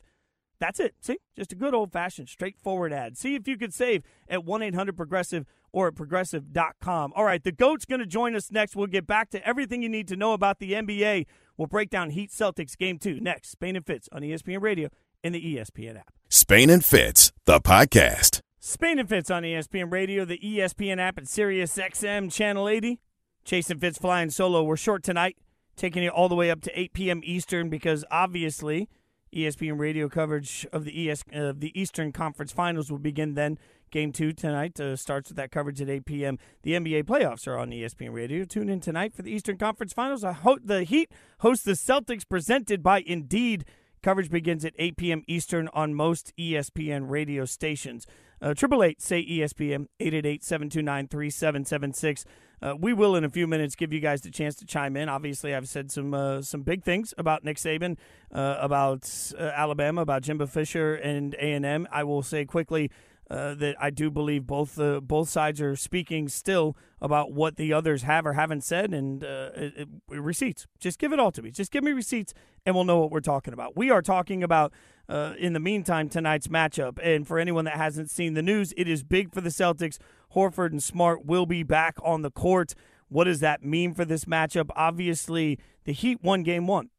That's 0.60 0.80
it. 0.80 0.96
See, 1.02 1.18
just 1.36 1.52
a 1.52 1.56
good 1.56 1.74
old 1.74 1.92
fashioned, 1.92 2.30
straightforward 2.30 2.94
ad. 2.94 3.18
See 3.18 3.36
if 3.36 3.48
you 3.48 3.58
could 3.58 3.74
save 3.74 4.04
at 4.30 4.46
1 4.46 4.62
800 4.62 4.96
Progressive 4.96 5.46
or 5.72 5.88
at 5.88 5.96
progressive.com. 5.96 7.14
All 7.16 7.26
right, 7.26 7.44
the 7.44 7.52
GOAT's 7.52 7.86
going 7.86 8.00
to 8.00 8.06
join 8.06 8.36
us 8.36 8.52
next. 8.52 8.76
We'll 8.76 8.88
get 8.88 9.08
back 9.08 9.30
to 9.32 9.46
everything 9.46 9.82
you 9.82 9.90
need 9.90 10.08
to 10.08 10.16
know 10.16 10.34
about 10.34 10.60
the 10.60 10.74
NBA. 10.74 11.26
We'll 11.58 11.68
break 11.68 11.90
down 11.90 12.12
Heat 12.12 12.32
Celtics 12.32 12.78
game 12.78 12.98
two 12.98 13.20
next. 13.20 13.52
Spain 13.52 13.76
and 13.76 13.86
Fitz 13.86 14.08
on 14.12 14.22
ESPN 14.22 14.62
Radio 14.62 14.90
and 15.24 15.36
the 15.36 15.56
ESPN 15.56 15.98
app. 15.98 16.14
Spain 16.30 16.70
and 16.70 16.84
Fitz, 16.84 17.32
the 17.46 17.60
podcast. 17.60 18.42
Spain 18.60 19.00
and 19.00 19.10
Fitz 19.10 19.30
on 19.30 19.44
ESPN 19.44 19.92
Radio, 19.92 20.24
the 20.24 20.40
ESPN 20.40 20.98
app, 20.98 21.18
and 21.18 21.28
Sirius 21.28 21.78
XM 21.78 22.32
Channel 22.32 22.70
80. 22.70 23.00
Jason 23.44 23.80
Fitz 23.80 23.98
flying 23.98 24.30
solo. 24.30 24.64
We're 24.64 24.78
short 24.78 25.04
tonight, 25.04 25.38
taking 25.76 26.04
it 26.04 26.12
all 26.12 26.30
the 26.30 26.36
way 26.36 26.50
up 26.50 26.62
to 26.62 26.80
8 26.80 26.94
p.m. 26.94 27.22
Eastern 27.24 27.70
because 27.70 28.06
obviously 28.10 28.88
ESPN 29.34 29.80
radio 29.80 30.08
coverage 30.08 30.66
of 30.72 30.86
the 30.86 31.10
ES 31.10 31.24
of 31.32 31.60
the 31.60 31.78
Eastern 31.80 32.12
Conference 32.12 32.52
Finals 32.52 32.92
will 32.92 33.00
begin 33.00 33.34
then. 33.34 33.58
Game 33.92 34.12
two 34.12 34.34
tonight 34.34 34.80
uh, 34.80 34.96
starts 34.96 35.30
with 35.30 35.38
that 35.38 35.52
coverage 35.52 35.80
at 35.80 35.90
8 35.90 36.06
p.m. 36.06 36.40
The 36.64 36.72
NBA 36.72 37.04
playoffs 37.04 37.48
are 37.48 37.58
on 37.58 37.70
ESPN 37.70 38.12
Radio. 38.12 38.44
Tune 38.44 38.70
in 38.70 38.80
tonight 38.80 39.14
for 39.14 39.22
the 39.22 39.32
Eastern 39.32 39.58
Conference 39.58 39.94
Finals. 39.94 40.24
I 40.24 40.32
hope 40.32 40.62
the 40.64 40.84
Heat 40.84 41.12
hosts 41.40 41.64
the 41.64 41.74
Celtics, 41.74 42.28
presented 42.28 42.82
by 42.82 43.04
Indeed. 43.06 43.66
Coverage 44.02 44.32
begins 44.32 44.66
at 44.66 44.74
8 44.78 44.98
p.m. 44.98 45.24
Eastern 45.28 45.70
on 45.74 45.94
most 45.94 46.34
ESPN 46.38 47.10
radio 47.10 47.46
stations. 47.46 48.08
Uh, 48.42 48.54
triple 48.54 48.84
Eight 48.84 49.02
say 49.02 49.24
ESPN 49.26 49.88
888 50.00 50.44
729 50.44 51.08
3776. 51.08 52.26
Uh, 52.64 52.74
we 52.80 52.94
will 52.94 53.18
in 53.18 53.26
a 53.26 53.30
few 53.30 53.46
minutes 53.46 53.76
give 53.76 53.92
you 53.92 54.00
guys 54.00 54.22
the 54.22 54.32
chance 54.32 54.56
to 54.56 54.66
chime 54.66 54.96
in. 54.96 55.10
Obviously, 55.10 55.54
I've 55.54 55.68
said 55.68 55.92
some 55.92 56.14
uh, 56.14 56.42
some 56.42 56.62
big 56.62 56.82
things 56.82 57.14
about 57.18 57.44
Nick 57.44 57.58
Saban, 57.58 57.98
uh, 58.32 58.56
about 58.58 59.10
uh, 59.38 59.44
Alabama, 59.44 60.02
about 60.02 60.22
Jimbo 60.22 60.48
Fisher 60.48 60.96
and 60.96 61.34
A 61.36 61.52
and 61.52 61.66
M. 61.66 61.88
I 61.92 62.06
will 62.06 62.24
say 62.24 62.46
quickly 62.46 62.90
uh, 63.30 63.56
that 63.56 63.76
I 63.82 63.90
do 63.90 64.10
believe 64.10 64.48
both 64.48 64.80
uh, 64.80 65.02
both 65.02 65.28
sides 65.28 65.60
are 65.60 65.76
speaking 65.76 66.30
still 66.30 66.78
about 67.02 67.34
what 67.34 67.58
the 67.58 67.74
others 67.74 68.04
have 68.04 68.26
or 68.26 68.32
haven't 68.32 68.64
said, 68.64 68.94
and 68.94 69.24
it, 69.24 69.74
it, 69.78 69.88
receipts. 70.08 70.66
Just 70.80 71.00
give 71.00 71.12
it 71.12 71.20
all 71.20 71.34
to 71.34 71.42
me. 71.42 71.52
Just 71.52 71.70
give 71.70 71.84
me 71.84 71.92
receipts, 71.92 72.34
and 72.66 72.76
we'll 72.76 72.86
know 72.86 73.00
what 73.00 73.12
we're 73.12 73.20
talking 73.20 73.54
about. 73.54 73.76
We 73.76 73.92
are 73.92 74.02
talking 74.02 74.42
about, 74.42 74.72
uh, 75.10 75.34
in 75.38 75.54
the 75.54 75.60
meantime, 75.60 76.10
tonight's 76.10 76.48
matchup. 76.48 76.98
And 77.02 77.28
for 77.28 77.40
anyone 77.40 77.66
that 77.66 77.76
hasn't 77.76 78.10
seen 78.10 78.34
the 78.34 78.42
news, 78.42 78.74
it 78.78 78.88
is 78.88 79.04
big 79.04 79.34
for 79.34 79.42
the 79.42 79.50
Celtics. 79.50 79.98
Horford 80.36 80.72
and 80.72 80.82
Smart 80.82 81.26
will 81.26 81.46
be 81.46 81.64
back 81.64 81.98
on 82.04 82.22
the 82.22 82.32
court. 82.32 82.74
What 83.10 83.26
does 83.26 83.42
that 83.42 83.64
mean 83.64 83.94
for 83.94 84.06
this 84.06 84.26
matchup? 84.26 84.70
Obviously, 84.76 85.60
the 85.84 85.94
Heat 85.94 86.24
won 86.24 86.44
Game 86.44 86.66
One, 86.66 86.90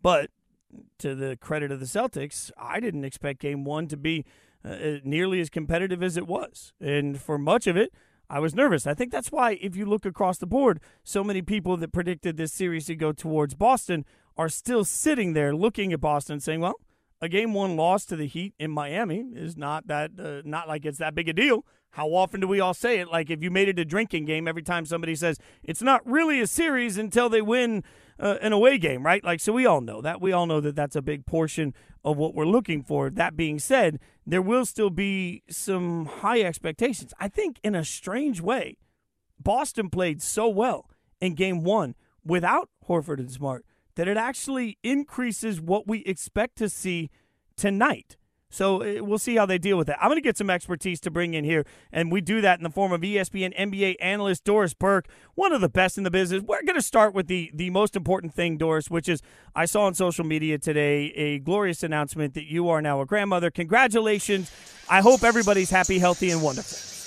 but 0.00 0.30
to 0.98 1.14
the 1.14 1.36
credit 1.36 1.70
of 1.72 1.80
the 1.80 1.86
Celtics, 1.86 2.50
I 2.56 2.80
didn't 2.80 3.04
expect 3.04 3.40
Game 3.40 3.64
One 3.64 3.86
to 3.88 3.96
be 3.96 4.24
uh, 4.64 4.98
nearly 5.04 5.40
as 5.40 5.50
competitive 5.50 6.02
as 6.02 6.16
it 6.16 6.26
was. 6.26 6.72
And 6.80 7.20
for 7.20 7.38
much 7.38 7.66
of 7.66 7.76
it, 7.76 7.92
I 8.30 8.38
was 8.38 8.54
nervous. 8.54 8.86
I 8.86 8.94
think 8.94 9.10
that's 9.10 9.32
why, 9.32 9.58
if 9.60 9.74
you 9.74 9.84
look 9.84 10.06
across 10.06 10.38
the 10.38 10.46
board, 10.46 10.80
so 11.02 11.24
many 11.24 11.42
people 11.42 11.76
that 11.78 11.92
predicted 11.92 12.36
this 12.36 12.52
series 12.52 12.86
to 12.86 12.94
go 12.94 13.12
towards 13.12 13.54
Boston 13.54 14.04
are 14.36 14.48
still 14.48 14.84
sitting 14.84 15.32
there 15.32 15.54
looking 15.54 15.92
at 15.92 16.00
Boston 16.00 16.38
saying, 16.38 16.60
well, 16.60 16.76
a 17.20 17.28
game 17.28 17.52
one 17.54 17.76
loss 17.76 18.04
to 18.06 18.16
the 18.16 18.26
Heat 18.26 18.54
in 18.58 18.70
Miami 18.70 19.26
is 19.34 19.56
not 19.56 19.86
that 19.86 20.12
uh, 20.18 20.42
not 20.44 20.68
like 20.68 20.84
it's 20.84 20.98
that 20.98 21.14
big 21.14 21.28
a 21.28 21.32
deal. 21.32 21.64
How 21.94 22.08
often 22.08 22.40
do 22.40 22.46
we 22.46 22.60
all 22.60 22.74
say 22.74 23.00
it? 23.00 23.08
Like 23.08 23.30
if 23.30 23.42
you 23.42 23.50
made 23.50 23.68
it 23.68 23.78
a 23.78 23.84
drinking 23.84 24.24
game, 24.24 24.46
every 24.46 24.62
time 24.62 24.86
somebody 24.86 25.14
says 25.14 25.38
it's 25.62 25.82
not 25.82 26.06
really 26.06 26.40
a 26.40 26.46
series 26.46 26.96
until 26.96 27.28
they 27.28 27.42
win 27.42 27.82
uh, 28.20 28.36
an 28.40 28.52
away 28.52 28.78
game, 28.78 29.04
right? 29.04 29.24
Like, 29.24 29.40
so 29.40 29.52
we 29.52 29.66
all 29.66 29.80
know 29.80 30.00
that. 30.02 30.20
We 30.20 30.32
all 30.32 30.46
know 30.46 30.60
that 30.60 30.76
that's 30.76 30.94
a 30.94 31.02
big 31.02 31.26
portion 31.26 31.74
of 32.04 32.16
what 32.16 32.34
we're 32.34 32.44
looking 32.44 32.82
for. 32.82 33.10
That 33.10 33.36
being 33.36 33.58
said, 33.58 33.98
there 34.26 34.42
will 34.42 34.64
still 34.64 34.90
be 34.90 35.42
some 35.50 36.06
high 36.06 36.42
expectations. 36.42 37.12
I 37.18 37.28
think, 37.28 37.58
in 37.64 37.74
a 37.74 37.84
strange 37.84 38.40
way, 38.40 38.76
Boston 39.38 39.90
played 39.90 40.22
so 40.22 40.48
well 40.48 40.88
in 41.20 41.34
game 41.34 41.64
one 41.64 41.94
without 42.24 42.68
Horford 42.86 43.18
and 43.18 43.30
Smart 43.30 43.64
that 44.00 44.08
it 44.08 44.16
actually 44.16 44.78
increases 44.82 45.60
what 45.60 45.86
we 45.86 45.98
expect 46.04 46.56
to 46.56 46.70
see 46.70 47.10
tonight. 47.54 48.16
So 48.48 48.82
uh, 48.82 49.04
we'll 49.04 49.18
see 49.18 49.36
how 49.36 49.44
they 49.44 49.58
deal 49.58 49.76
with 49.76 49.88
that. 49.88 49.98
I'm 50.00 50.08
going 50.08 50.16
to 50.16 50.22
get 50.22 50.38
some 50.38 50.48
expertise 50.48 51.00
to 51.00 51.10
bring 51.10 51.34
in 51.34 51.44
here, 51.44 51.66
and 51.92 52.10
we 52.10 52.22
do 52.22 52.40
that 52.40 52.58
in 52.58 52.62
the 52.62 52.70
form 52.70 52.92
of 52.92 53.02
ESPN 53.02 53.54
NBA 53.58 53.96
analyst 54.00 54.44
Doris 54.44 54.72
Burke, 54.72 55.06
one 55.34 55.52
of 55.52 55.60
the 55.60 55.68
best 55.68 55.98
in 55.98 56.04
the 56.04 56.10
business. 56.10 56.40
We're 56.40 56.62
going 56.62 56.76
to 56.76 56.82
start 56.82 57.12
with 57.12 57.26
the 57.26 57.50
the 57.52 57.68
most 57.68 57.94
important 57.94 58.32
thing, 58.32 58.56
Doris, 58.56 58.88
which 58.88 59.06
is 59.06 59.20
I 59.54 59.66
saw 59.66 59.82
on 59.82 59.92
social 59.92 60.24
media 60.24 60.56
today 60.56 61.12
a 61.14 61.38
glorious 61.38 61.82
announcement 61.82 62.32
that 62.32 62.50
you 62.50 62.70
are 62.70 62.80
now 62.80 63.02
a 63.02 63.04
grandmother. 63.04 63.50
Congratulations! 63.50 64.50
I 64.88 65.02
hope 65.02 65.24
everybody's 65.24 65.68
happy, 65.68 65.98
healthy, 65.98 66.30
and 66.30 66.42
wonderful. 66.42 66.99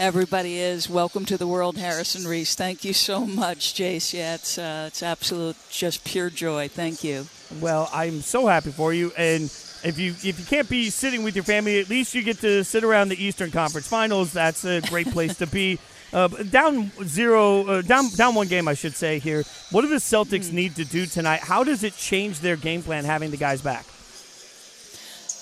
Everybody 0.00 0.58
is. 0.58 0.88
Welcome 0.88 1.24
to 1.24 1.36
the 1.36 1.48
world, 1.48 1.76
Harrison 1.76 2.24
Reese. 2.24 2.54
Thank 2.54 2.84
you 2.84 2.92
so 2.92 3.26
much, 3.26 3.74
Jace. 3.74 4.14
Yeah, 4.14 4.36
it's 4.36 4.56
uh, 4.56 4.84
it's 4.86 5.02
absolute, 5.02 5.56
just 5.70 6.04
pure 6.04 6.30
joy. 6.30 6.68
Thank 6.68 7.02
you. 7.02 7.26
Well, 7.60 7.90
I'm 7.92 8.20
so 8.20 8.46
happy 8.46 8.70
for 8.70 8.94
you, 8.94 9.10
and 9.18 9.44
if 9.82 9.98
you 9.98 10.12
if 10.22 10.38
you 10.38 10.46
can't 10.46 10.68
be 10.68 10.90
sitting 10.90 11.24
with 11.24 11.34
your 11.34 11.42
family, 11.42 11.80
at 11.80 11.88
least 11.88 12.14
you 12.14 12.22
get 12.22 12.38
to 12.42 12.62
sit 12.62 12.84
around 12.84 13.08
the 13.08 13.20
Eastern 13.20 13.50
Conference 13.50 13.88
Finals. 13.88 14.32
That's 14.32 14.64
a 14.64 14.80
great 14.82 15.10
place 15.10 15.36
to 15.38 15.46
be. 15.46 15.78
Uh, 16.10 16.26
down 16.26 16.90
zero, 17.04 17.66
uh, 17.66 17.82
down 17.82 18.08
down 18.16 18.34
one 18.34 18.48
game, 18.48 18.66
I 18.66 18.72
should 18.72 18.94
say. 18.94 19.18
Here, 19.18 19.44
what 19.70 19.82
do 19.82 19.88
the 19.88 19.96
Celtics 19.96 20.50
need 20.50 20.76
to 20.76 20.86
do 20.86 21.04
tonight? 21.04 21.40
How 21.40 21.64
does 21.64 21.84
it 21.84 21.94
change 21.98 22.40
their 22.40 22.56
game 22.56 22.82
plan 22.82 23.04
having 23.04 23.30
the 23.30 23.36
guys 23.36 23.60
back? 23.60 23.84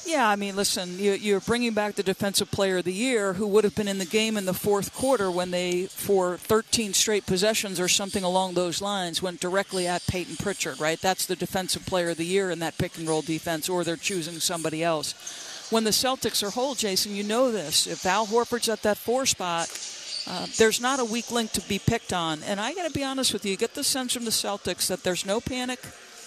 Yeah, 0.06 0.28
I 0.28 0.36
mean, 0.36 0.54
listen, 0.54 1.00
you, 1.00 1.36
are 1.36 1.40
bringing 1.40 1.74
back 1.74 1.96
the 1.96 2.02
Defensive 2.04 2.48
Player 2.52 2.78
of 2.78 2.84
the 2.84 2.92
Year 2.92 3.32
who 3.32 3.46
would 3.48 3.64
have 3.64 3.74
been 3.74 3.88
in 3.88 3.98
the 3.98 4.04
game 4.04 4.36
in 4.36 4.44
the 4.44 4.54
fourth 4.54 4.94
quarter 4.94 5.32
when 5.32 5.50
they, 5.50 5.86
for 5.86 6.36
13 6.36 6.94
straight 6.94 7.26
possessions 7.26 7.80
or 7.80 7.88
something 7.88 8.22
along 8.22 8.54
those 8.54 8.80
lines, 8.80 9.20
went 9.20 9.40
directly 9.40 9.88
at 9.88 10.06
Payton 10.06 10.36
Pritchard, 10.36 10.78
right? 10.78 11.00
That's 11.00 11.26
the 11.26 11.34
Defensive 11.34 11.86
Player 11.86 12.10
of 12.10 12.18
the 12.18 12.24
Year 12.24 12.52
in 12.52 12.60
that 12.60 12.78
pick 12.78 12.96
and 12.96 13.08
roll 13.08 13.20
defense, 13.20 13.68
or 13.68 13.82
they're 13.82 13.96
choosing 13.96 14.38
somebody 14.38 14.84
else. 14.84 15.66
When 15.70 15.82
the 15.82 15.90
Celtics 15.90 16.46
are 16.46 16.50
whole, 16.50 16.76
Jason, 16.76 17.16
you 17.16 17.24
know 17.24 17.50
this. 17.50 17.88
If 17.88 18.06
Al 18.06 18.28
Horford's 18.28 18.68
at 18.68 18.82
that 18.82 18.98
four 18.98 19.26
spot, 19.26 19.68
uh, 20.28 20.46
there's 20.56 20.80
not 20.80 21.00
a 21.00 21.04
weak 21.04 21.32
link 21.32 21.50
to 21.52 21.60
be 21.62 21.80
picked 21.80 22.12
on. 22.12 22.44
And 22.44 22.60
I 22.60 22.74
got 22.74 22.86
to 22.86 22.92
be 22.92 23.02
honest 23.02 23.32
with 23.32 23.44
you, 23.44 23.50
you 23.50 23.56
get 23.56 23.74
the 23.74 23.82
sense 23.82 24.14
from 24.14 24.24
the 24.24 24.30
Celtics 24.30 24.86
that 24.86 25.02
there's 25.02 25.26
no 25.26 25.40
panic, 25.40 25.80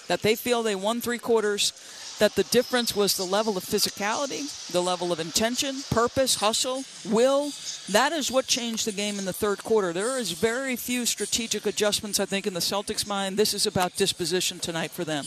that 0.09 0.21
they 0.23 0.35
feel 0.35 0.61
they 0.61 0.75
won 0.75 0.99
three 0.99 1.19
quarters 1.19 1.71
that 2.19 2.35
the 2.35 2.43
difference 2.43 2.95
was 2.95 3.15
the 3.15 3.23
level 3.23 3.55
of 3.55 3.63
physicality, 3.63 4.71
the 4.71 4.81
level 4.81 5.13
of 5.13 5.19
intention, 5.19 5.77
purpose, 5.89 6.35
hustle, 6.35 6.83
will. 7.05 7.51
That 7.89 8.11
is 8.11 8.29
what 8.29 8.45
changed 8.45 8.85
the 8.85 8.91
game 8.91 9.17
in 9.17 9.25
the 9.25 9.31
third 9.31 9.63
quarter. 9.63 9.93
There 9.93 10.17
is 10.19 10.33
very 10.33 10.75
few 10.75 11.05
strategic 11.05 11.65
adjustments, 11.65 12.19
I 12.19 12.25
think, 12.25 12.45
in 12.45 12.53
the 12.53 12.59
Celtics' 12.59 13.07
mind. 13.07 13.37
This 13.37 13.53
is 13.53 13.65
about 13.65 13.95
disposition 13.95 14.59
tonight 14.59 14.91
for 14.91 15.05
them. 15.05 15.25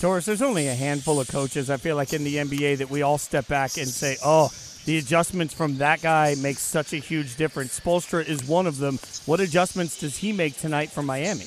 Doris, 0.00 0.24
there's 0.24 0.40
only 0.40 0.68
a 0.68 0.74
handful 0.74 1.20
of 1.20 1.28
coaches, 1.28 1.68
I 1.68 1.76
feel 1.76 1.96
like, 1.96 2.12
in 2.12 2.24
the 2.24 2.36
NBA 2.36 2.78
that 2.78 2.90
we 2.90 3.02
all 3.02 3.18
step 3.18 3.46
back 3.48 3.76
and 3.76 3.88
say, 3.88 4.16
oh, 4.24 4.50
the 4.86 4.96
adjustments 4.98 5.52
from 5.52 5.76
that 5.78 6.00
guy 6.00 6.34
makes 6.38 6.62
such 6.62 6.94
a 6.94 6.96
huge 6.96 7.36
difference. 7.36 7.78
Spoelstra 7.78 8.26
is 8.26 8.42
one 8.44 8.66
of 8.66 8.78
them. 8.78 8.98
What 9.26 9.40
adjustments 9.40 10.00
does 10.00 10.16
he 10.16 10.32
make 10.32 10.56
tonight 10.56 10.90
for 10.90 11.02
Miami? 11.02 11.44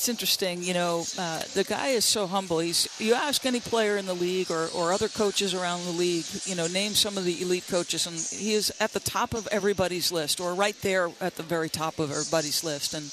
It's 0.00 0.08
interesting. 0.08 0.62
You 0.62 0.72
know, 0.72 1.04
uh, 1.18 1.42
the 1.52 1.62
guy 1.62 1.88
is 1.88 2.06
so 2.06 2.26
humble. 2.26 2.60
He's 2.60 2.88
you 2.98 3.12
ask 3.12 3.44
any 3.44 3.60
player 3.60 3.98
in 3.98 4.06
the 4.06 4.14
league 4.14 4.50
or, 4.50 4.68
or 4.74 4.94
other 4.94 5.08
coaches 5.08 5.52
around 5.52 5.84
the 5.84 5.90
league, 5.90 6.24
you 6.46 6.54
know, 6.54 6.66
name 6.68 6.94
some 6.94 7.18
of 7.18 7.26
the 7.26 7.42
elite 7.42 7.66
coaches, 7.68 8.06
and 8.06 8.16
he 8.16 8.54
is 8.54 8.72
at 8.80 8.94
the 8.94 9.00
top 9.00 9.34
of 9.34 9.46
everybody's 9.48 10.10
list, 10.10 10.40
or 10.40 10.54
right 10.54 10.80
there 10.80 11.10
at 11.20 11.34
the 11.34 11.42
very 11.42 11.68
top 11.68 11.98
of 11.98 12.10
everybody's 12.10 12.64
list. 12.64 12.94
And 12.94 13.12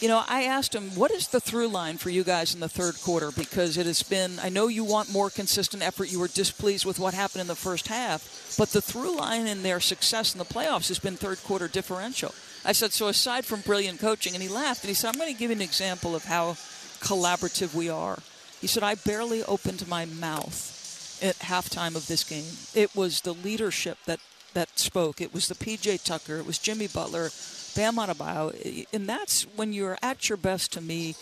you 0.00 0.08
know, 0.08 0.24
I 0.26 0.44
asked 0.44 0.74
him, 0.74 0.94
what 0.96 1.10
is 1.10 1.28
the 1.28 1.40
through 1.40 1.68
line 1.68 1.98
for 1.98 2.08
you 2.08 2.24
guys 2.24 2.54
in 2.54 2.60
the 2.60 2.70
third 2.70 2.98
quarter? 3.02 3.30
Because 3.30 3.76
it 3.76 3.84
has 3.84 4.02
been, 4.02 4.38
I 4.42 4.48
know 4.48 4.68
you 4.68 4.84
want 4.84 5.12
more 5.12 5.28
consistent 5.28 5.82
effort. 5.82 6.10
You 6.10 6.20
were 6.20 6.28
displeased 6.28 6.86
with 6.86 6.98
what 6.98 7.12
happened 7.12 7.42
in 7.42 7.46
the 7.48 7.54
first 7.54 7.88
half, 7.88 8.56
but 8.58 8.70
the 8.70 8.80
through 8.80 9.14
line 9.18 9.46
in 9.46 9.62
their 9.62 9.78
success 9.78 10.34
in 10.34 10.38
the 10.38 10.44
playoffs 10.46 10.88
has 10.88 10.98
been 10.98 11.16
third 11.16 11.44
quarter 11.44 11.68
differential. 11.68 12.34
I 12.64 12.72
said, 12.72 12.92
so 12.92 13.08
aside 13.08 13.44
from 13.44 13.60
brilliant 13.60 14.00
coaching, 14.00 14.34
and 14.34 14.42
he 14.42 14.48
laughed 14.48 14.82
and 14.82 14.88
he 14.88 14.94
said, 14.94 15.08
I'm 15.08 15.20
going 15.20 15.32
to 15.32 15.38
give 15.38 15.50
you 15.50 15.56
an 15.56 15.62
example 15.62 16.14
of 16.14 16.24
how 16.24 16.52
collaborative 17.00 17.74
we 17.74 17.88
are. 17.88 18.18
He 18.60 18.66
said, 18.66 18.82
I 18.82 18.94
barely 18.94 19.42
opened 19.44 19.86
my 19.88 20.04
mouth 20.04 21.20
at 21.22 21.38
halftime 21.40 21.96
of 21.96 22.06
this 22.06 22.22
game. 22.22 22.44
It 22.74 22.94
was 22.94 23.22
the 23.22 23.34
leadership 23.34 23.98
that, 24.06 24.20
that 24.54 24.78
spoke. 24.78 25.20
It 25.20 25.34
was 25.34 25.48
the 25.48 25.54
PJ 25.54 26.04
Tucker. 26.04 26.36
It 26.36 26.46
was 26.46 26.58
Jimmy 26.58 26.86
Butler, 26.86 27.30
Bam 27.74 27.96
Adebayo. 27.96 28.86
And 28.92 29.08
that's 29.08 29.42
when 29.56 29.72
you're 29.72 29.98
at 30.02 30.28
your 30.28 30.38
best 30.38 30.72
to 30.74 30.80
me, 30.80 31.16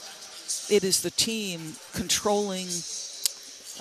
it 0.68 0.84
is 0.84 1.00
the 1.02 1.10
team 1.10 1.76
controlling 1.94 2.68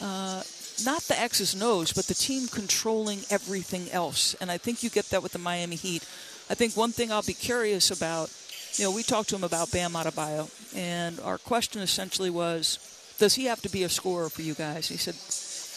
uh, 0.02 0.44
not 0.86 1.02
the 1.04 1.20
X's 1.20 1.54
and 1.54 1.64
O's, 1.64 1.92
but 1.92 2.06
the 2.06 2.14
team 2.14 2.48
controlling 2.48 3.20
everything 3.30 3.92
else. 3.92 4.34
And 4.36 4.52
I 4.52 4.58
think 4.58 4.84
you 4.84 4.90
get 4.90 5.10
that 5.10 5.24
with 5.24 5.34
the 5.34 5.40
Miami 5.40 5.76
Heat. 5.76 6.06
I 6.50 6.56
think 6.56 6.76
one 6.76 6.92
thing 6.92 7.12
I'll 7.12 7.22
be 7.22 7.34
curious 7.34 7.92
about, 7.92 8.34
you 8.74 8.86
know, 8.86 8.92
we 8.92 9.04
talked 9.04 9.30
to 9.30 9.36
him 9.36 9.44
about 9.44 9.72
Bam 9.72 9.94
Adebayo, 9.94 10.50
and 10.76 11.20
our 11.20 11.38
question 11.38 11.82
essentially 11.82 12.30
was, 12.32 12.80
does 13.20 13.36
he 13.36 13.46
have 13.46 13.62
to 13.62 13.70
be 13.70 13.84
a 13.84 13.90
scorer 13.90 14.30
for 14.30 14.42
you 14.42 14.56
guys? 14.56 14.88
He 14.88 14.98
said, 14.98 15.14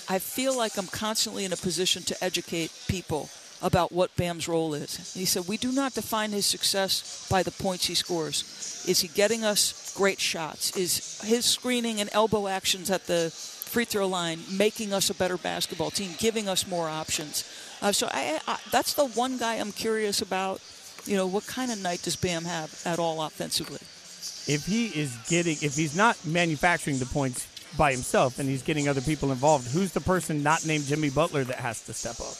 I 0.09 0.19
feel 0.19 0.57
like 0.57 0.79
I'm 0.79 0.87
constantly 0.87 1.45
in 1.45 1.53
a 1.53 1.57
position 1.57 2.03
to 2.05 2.25
educate 2.25 2.73
people 2.89 3.29
about 3.61 3.93
what 3.93 4.17
Bam's 4.17 4.49
role 4.49 4.75
is. 4.75 5.15
He 5.15 5.25
said, 5.25 5.47
We 5.47 5.57
do 5.57 5.73
not 5.73 5.95
define 5.95 6.31
his 6.33 6.47
success 6.47 7.27
by 7.31 7.43
the 7.43 7.51
points 7.51 7.87
he 7.87 7.95
scores. 7.95 8.85
Is 8.89 9.01
he 9.01 9.09
getting 9.09 9.45
us 9.45 9.95
great 9.97 10.21
shots? 10.21 10.77
Is 10.77 11.21
his 11.23 11.45
screening 11.45 12.01
and 12.01 12.11
elbow 12.13 12.49
actions 12.49 12.91
at 12.91 13.07
the 13.07 13.31
free 13.33 13.85
throw 13.85 14.09
line 14.09 14.41
making 14.51 14.93
us 14.93 15.11
a 15.11 15.15
better 15.15 15.37
basketball 15.37 15.91
team, 15.91 16.11
giving 16.19 16.49
us 16.49 16.67
more 16.67 16.89
options? 16.89 17.45
Uh, 17.83 17.91
so 17.91 18.09
I, 18.13 18.41
I, 18.47 18.59
that's 18.71 18.95
the 18.95 19.07
one 19.07 19.39
guy 19.39 19.57
I'm 19.57 19.73
curious 19.73 20.23
about. 20.23 20.61
You 21.05 21.17
know, 21.17 21.27
what 21.27 21.45
kind 21.49 21.73
of 21.73 21.83
night 21.83 22.03
does 22.03 22.15
Bam 22.15 22.45
have 22.45 22.81
at 22.87 23.01
all 23.01 23.21
offensively? 23.23 23.81
If 24.47 24.67
he 24.67 24.87
is 24.87 25.17
getting, 25.29 25.57
if 25.61 25.75
he's 25.75 25.97
not 25.97 26.17
manufacturing 26.25 26.99
the 26.99 27.07
points 27.07 27.49
by 27.77 27.91
himself 27.91 28.39
and 28.39 28.49
he's 28.49 28.63
getting 28.63 28.87
other 28.87 29.01
people 29.01 29.33
involved, 29.33 29.69
who's 29.73 29.91
the 29.91 30.01
person 30.01 30.45
not 30.45 30.65
named 30.65 30.85
Jimmy 30.85 31.11
Butler 31.11 31.43
that 31.43 31.57
has 31.57 31.83
to 31.87 31.93
step 31.93 32.21
up? 32.21 32.37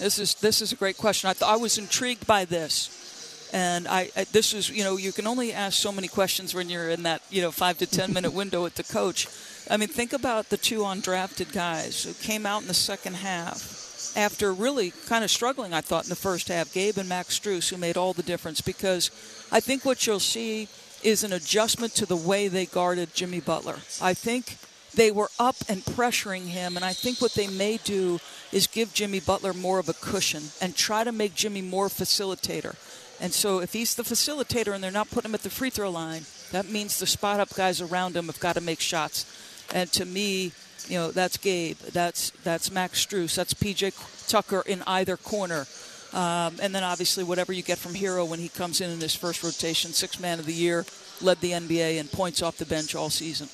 This 0.00 0.18
is 0.18 0.34
this 0.34 0.60
is 0.60 0.72
a 0.72 0.76
great 0.76 0.96
question. 0.96 1.30
I, 1.30 1.34
th- 1.34 1.48
I 1.48 1.54
was 1.54 1.78
intrigued 1.78 2.26
by 2.26 2.44
this, 2.44 3.48
and 3.52 3.86
I, 3.86 4.10
I, 4.16 4.24
this 4.32 4.52
is 4.52 4.68
you 4.68 4.82
know 4.82 4.96
you 4.96 5.12
can 5.12 5.28
only 5.28 5.52
ask 5.52 5.80
so 5.80 5.92
many 5.92 6.08
questions 6.08 6.56
when 6.56 6.68
you're 6.68 6.90
in 6.90 7.04
that 7.04 7.22
you 7.30 7.40
know 7.40 7.52
five 7.52 7.78
to 7.78 7.86
ten 7.86 8.12
minute 8.12 8.32
window 8.40 8.64
with 8.64 8.74
the 8.74 8.82
coach. 8.82 9.28
I 9.70 9.76
mean, 9.76 9.88
think 9.88 10.12
about 10.12 10.48
the 10.48 10.56
two 10.56 10.80
undrafted 10.80 11.52
guys 11.52 12.02
who 12.02 12.12
came 12.14 12.44
out 12.44 12.62
in 12.62 12.68
the 12.68 12.74
second 12.74 13.14
half 13.14 13.83
after 14.16 14.52
really 14.52 14.92
kind 15.06 15.24
of 15.24 15.30
struggling, 15.30 15.72
I 15.72 15.80
thought, 15.80 16.04
in 16.04 16.10
the 16.10 16.16
first 16.16 16.48
half. 16.48 16.72
Gabe 16.72 16.98
and 16.98 17.08
Max 17.08 17.38
Strus, 17.38 17.70
who 17.70 17.76
made 17.76 17.96
all 17.96 18.12
the 18.12 18.22
difference, 18.22 18.60
because 18.60 19.10
I 19.50 19.60
think 19.60 19.84
what 19.84 20.06
you'll 20.06 20.20
see 20.20 20.68
is 21.02 21.22
an 21.22 21.32
adjustment 21.32 21.94
to 21.96 22.06
the 22.06 22.16
way 22.16 22.48
they 22.48 22.66
guarded 22.66 23.14
Jimmy 23.14 23.40
Butler. 23.40 23.76
I 24.00 24.14
think 24.14 24.56
they 24.94 25.10
were 25.10 25.30
up 25.38 25.56
and 25.68 25.84
pressuring 25.84 26.46
him, 26.46 26.76
and 26.76 26.84
I 26.84 26.92
think 26.92 27.20
what 27.20 27.34
they 27.34 27.48
may 27.48 27.78
do 27.78 28.20
is 28.52 28.66
give 28.66 28.94
Jimmy 28.94 29.20
Butler 29.20 29.52
more 29.52 29.78
of 29.78 29.88
a 29.88 29.94
cushion 29.94 30.44
and 30.60 30.74
try 30.74 31.04
to 31.04 31.12
make 31.12 31.34
Jimmy 31.34 31.62
more 31.62 31.88
facilitator. 31.88 32.76
And 33.20 33.32
so 33.32 33.60
if 33.60 33.72
he's 33.72 33.94
the 33.94 34.02
facilitator 34.02 34.74
and 34.74 34.82
they're 34.82 34.90
not 34.90 35.10
putting 35.10 35.30
him 35.30 35.34
at 35.34 35.42
the 35.42 35.50
free 35.50 35.70
throw 35.70 35.90
line, 35.90 36.22
that 36.52 36.68
means 36.68 36.98
the 36.98 37.06
spot 37.06 37.40
up 37.40 37.54
guys 37.54 37.80
around 37.80 38.16
him 38.16 38.26
have 38.26 38.40
got 38.40 38.54
to 38.54 38.60
make 38.60 38.80
shots. 38.80 39.26
And 39.72 39.90
to 39.92 40.04
me, 40.04 40.52
you 40.88 40.98
know, 40.98 41.10
that's 41.10 41.36
Gabe, 41.36 41.76
that's 41.78 42.30
that's 42.42 42.70
Max 42.70 43.04
Strus, 43.04 43.34
that's 43.34 43.54
PJ 43.54 44.28
Tucker 44.28 44.62
in 44.66 44.82
either 44.86 45.16
corner. 45.16 45.66
Um, 46.12 46.56
and 46.62 46.72
then 46.72 46.84
obviously 46.84 47.24
whatever 47.24 47.52
you 47.52 47.62
get 47.62 47.78
from 47.78 47.94
Herro 47.94 48.24
when 48.28 48.38
he 48.38 48.48
comes 48.48 48.80
in 48.80 48.90
in 48.90 49.00
his 49.00 49.16
first 49.16 49.42
rotation, 49.42 49.92
six 49.92 50.20
man 50.20 50.38
of 50.38 50.46
the 50.46 50.52
year, 50.52 50.86
led 51.20 51.40
the 51.40 51.52
NBA 51.52 51.98
and 51.98 52.10
points 52.10 52.40
off 52.40 52.56
the 52.56 52.66
bench 52.66 52.94
all 52.94 53.10
season. 53.10 53.48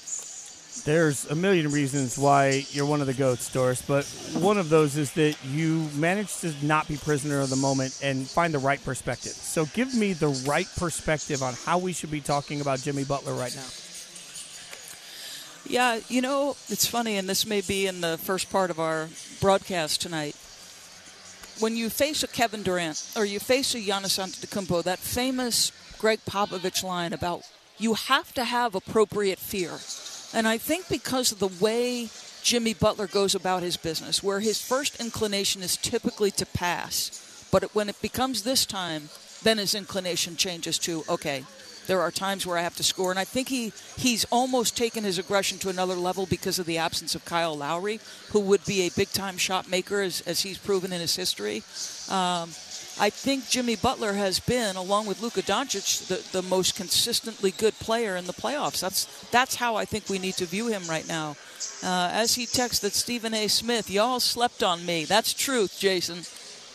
There's 0.84 1.26
a 1.30 1.34
million 1.34 1.70
reasons 1.72 2.16
why 2.16 2.64
you're 2.70 2.86
one 2.86 3.00
of 3.00 3.06
the 3.06 3.14
goats, 3.14 3.52
Doris, 3.52 3.82
but 3.82 4.04
one 4.34 4.56
of 4.56 4.68
those 4.70 4.96
is 4.96 5.12
that 5.12 5.36
you 5.44 5.88
managed 5.96 6.40
to 6.42 6.54
not 6.64 6.86
be 6.86 6.96
prisoner 6.96 7.40
of 7.40 7.50
the 7.50 7.56
moment 7.56 7.98
and 8.02 8.26
find 8.26 8.54
the 8.54 8.58
right 8.58 8.82
perspective. 8.82 9.32
So 9.32 9.66
give 9.66 9.94
me 9.94 10.12
the 10.12 10.28
right 10.46 10.68
perspective 10.78 11.42
on 11.42 11.54
how 11.66 11.78
we 11.78 11.92
should 11.92 12.10
be 12.10 12.20
talking 12.20 12.60
about 12.60 12.80
Jimmy 12.80 13.04
Butler 13.04 13.34
right 13.34 13.54
now. 13.54 13.66
Yeah, 15.70 16.00
you 16.08 16.20
know, 16.20 16.56
it's 16.68 16.84
funny, 16.84 17.16
and 17.16 17.28
this 17.28 17.46
may 17.46 17.60
be 17.60 17.86
in 17.86 18.00
the 18.00 18.18
first 18.18 18.50
part 18.50 18.72
of 18.72 18.80
our 18.80 19.08
broadcast 19.40 20.02
tonight. 20.02 20.34
When 21.60 21.76
you 21.76 21.90
face 21.90 22.24
a 22.24 22.26
Kevin 22.26 22.64
Durant 22.64 23.12
or 23.14 23.24
you 23.24 23.38
face 23.38 23.72
a 23.76 23.78
Giannis 23.78 24.18
Antetokounmpo, 24.18 24.82
that 24.82 24.98
famous 24.98 25.70
Gregg 25.96 26.18
Popovich 26.28 26.82
line 26.82 27.12
about 27.12 27.42
you 27.78 27.94
have 27.94 28.34
to 28.34 28.42
have 28.42 28.74
appropriate 28.74 29.38
fear. 29.38 29.78
And 30.34 30.48
I 30.48 30.58
think 30.58 30.88
because 30.88 31.30
of 31.30 31.38
the 31.38 31.64
way 31.64 32.08
Jimmy 32.42 32.74
Butler 32.74 33.06
goes 33.06 33.36
about 33.36 33.62
his 33.62 33.76
business, 33.76 34.24
where 34.24 34.40
his 34.40 34.60
first 34.60 35.00
inclination 35.00 35.62
is 35.62 35.76
typically 35.76 36.32
to 36.32 36.46
pass, 36.46 37.46
but 37.52 37.72
when 37.76 37.88
it 37.88 38.02
becomes 38.02 38.42
this 38.42 38.66
time, 38.66 39.08
then 39.44 39.58
his 39.58 39.76
inclination 39.76 40.34
changes 40.34 40.80
to, 40.80 41.04
okay, 41.08 41.44
there 41.86 42.00
are 42.00 42.10
times 42.10 42.46
where 42.46 42.58
I 42.58 42.62
have 42.62 42.76
to 42.76 42.84
score, 42.84 43.10
and 43.10 43.18
I 43.18 43.24
think 43.24 43.48
he 43.48 43.72
he's 43.96 44.24
almost 44.30 44.76
taken 44.76 45.04
his 45.04 45.18
aggression 45.18 45.58
to 45.58 45.68
another 45.68 45.94
level 45.94 46.26
because 46.26 46.58
of 46.58 46.66
the 46.66 46.78
absence 46.78 47.14
of 47.14 47.24
Kyle 47.24 47.56
Lowry, 47.56 48.00
who 48.30 48.40
would 48.40 48.64
be 48.64 48.82
a 48.82 48.90
big 48.90 49.10
time 49.10 49.36
shot 49.36 49.68
maker 49.68 50.00
as, 50.00 50.20
as 50.22 50.42
he's 50.42 50.58
proven 50.58 50.92
in 50.92 51.00
his 51.00 51.16
history. 51.16 51.62
Um, 52.08 52.50
I 52.98 53.08
think 53.08 53.48
Jimmy 53.48 53.76
Butler 53.76 54.12
has 54.12 54.40
been, 54.40 54.76
along 54.76 55.06
with 55.06 55.22
Luka 55.22 55.42
Doncic, 55.42 56.06
the, 56.08 56.22
the 56.32 56.42
most 56.42 56.76
consistently 56.76 57.50
good 57.50 57.74
player 57.78 58.14
in 58.16 58.26
the 58.26 58.32
playoffs. 58.32 58.80
That's 58.80 59.06
that's 59.30 59.54
how 59.54 59.76
I 59.76 59.84
think 59.84 60.08
we 60.08 60.18
need 60.18 60.34
to 60.34 60.44
view 60.44 60.66
him 60.66 60.82
right 60.88 61.08
now. 61.08 61.36
Uh, 61.82 62.10
as 62.12 62.34
he 62.34 62.44
texted 62.44 62.92
Stephen 62.92 63.32
A. 63.32 63.48
Smith, 63.48 63.90
y'all 63.90 64.20
slept 64.20 64.62
on 64.62 64.84
me. 64.84 65.04
That's 65.04 65.32
truth, 65.32 65.78
Jason. 65.78 66.24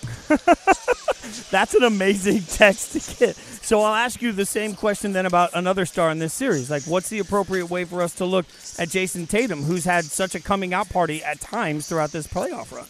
That's 1.51 1.73
an 1.73 1.83
amazing 1.83 2.41
text 2.47 2.93
to 2.93 3.15
get. 3.17 3.35
So 3.35 3.81
I'll 3.81 3.95
ask 3.95 4.21
you 4.21 4.31
the 4.31 4.45
same 4.45 4.75
question 4.75 5.13
then 5.13 5.25
about 5.25 5.51
another 5.53 5.85
star 5.85 6.11
in 6.11 6.19
this 6.19 6.33
series. 6.33 6.69
Like, 6.69 6.83
what's 6.83 7.09
the 7.09 7.19
appropriate 7.19 7.69
way 7.69 7.83
for 7.85 8.01
us 8.01 8.13
to 8.15 8.25
look 8.25 8.45
at 8.77 8.89
Jayson 8.89 9.27
Tatum, 9.27 9.63
who's 9.63 9.85
had 9.85 10.05
such 10.05 10.35
a 10.35 10.39
coming 10.39 10.73
out 10.73 10.89
party 10.89 11.23
at 11.23 11.39
times 11.39 11.87
throughout 11.87 12.11
this 12.11 12.27
playoff 12.27 12.71
run? 12.71 12.85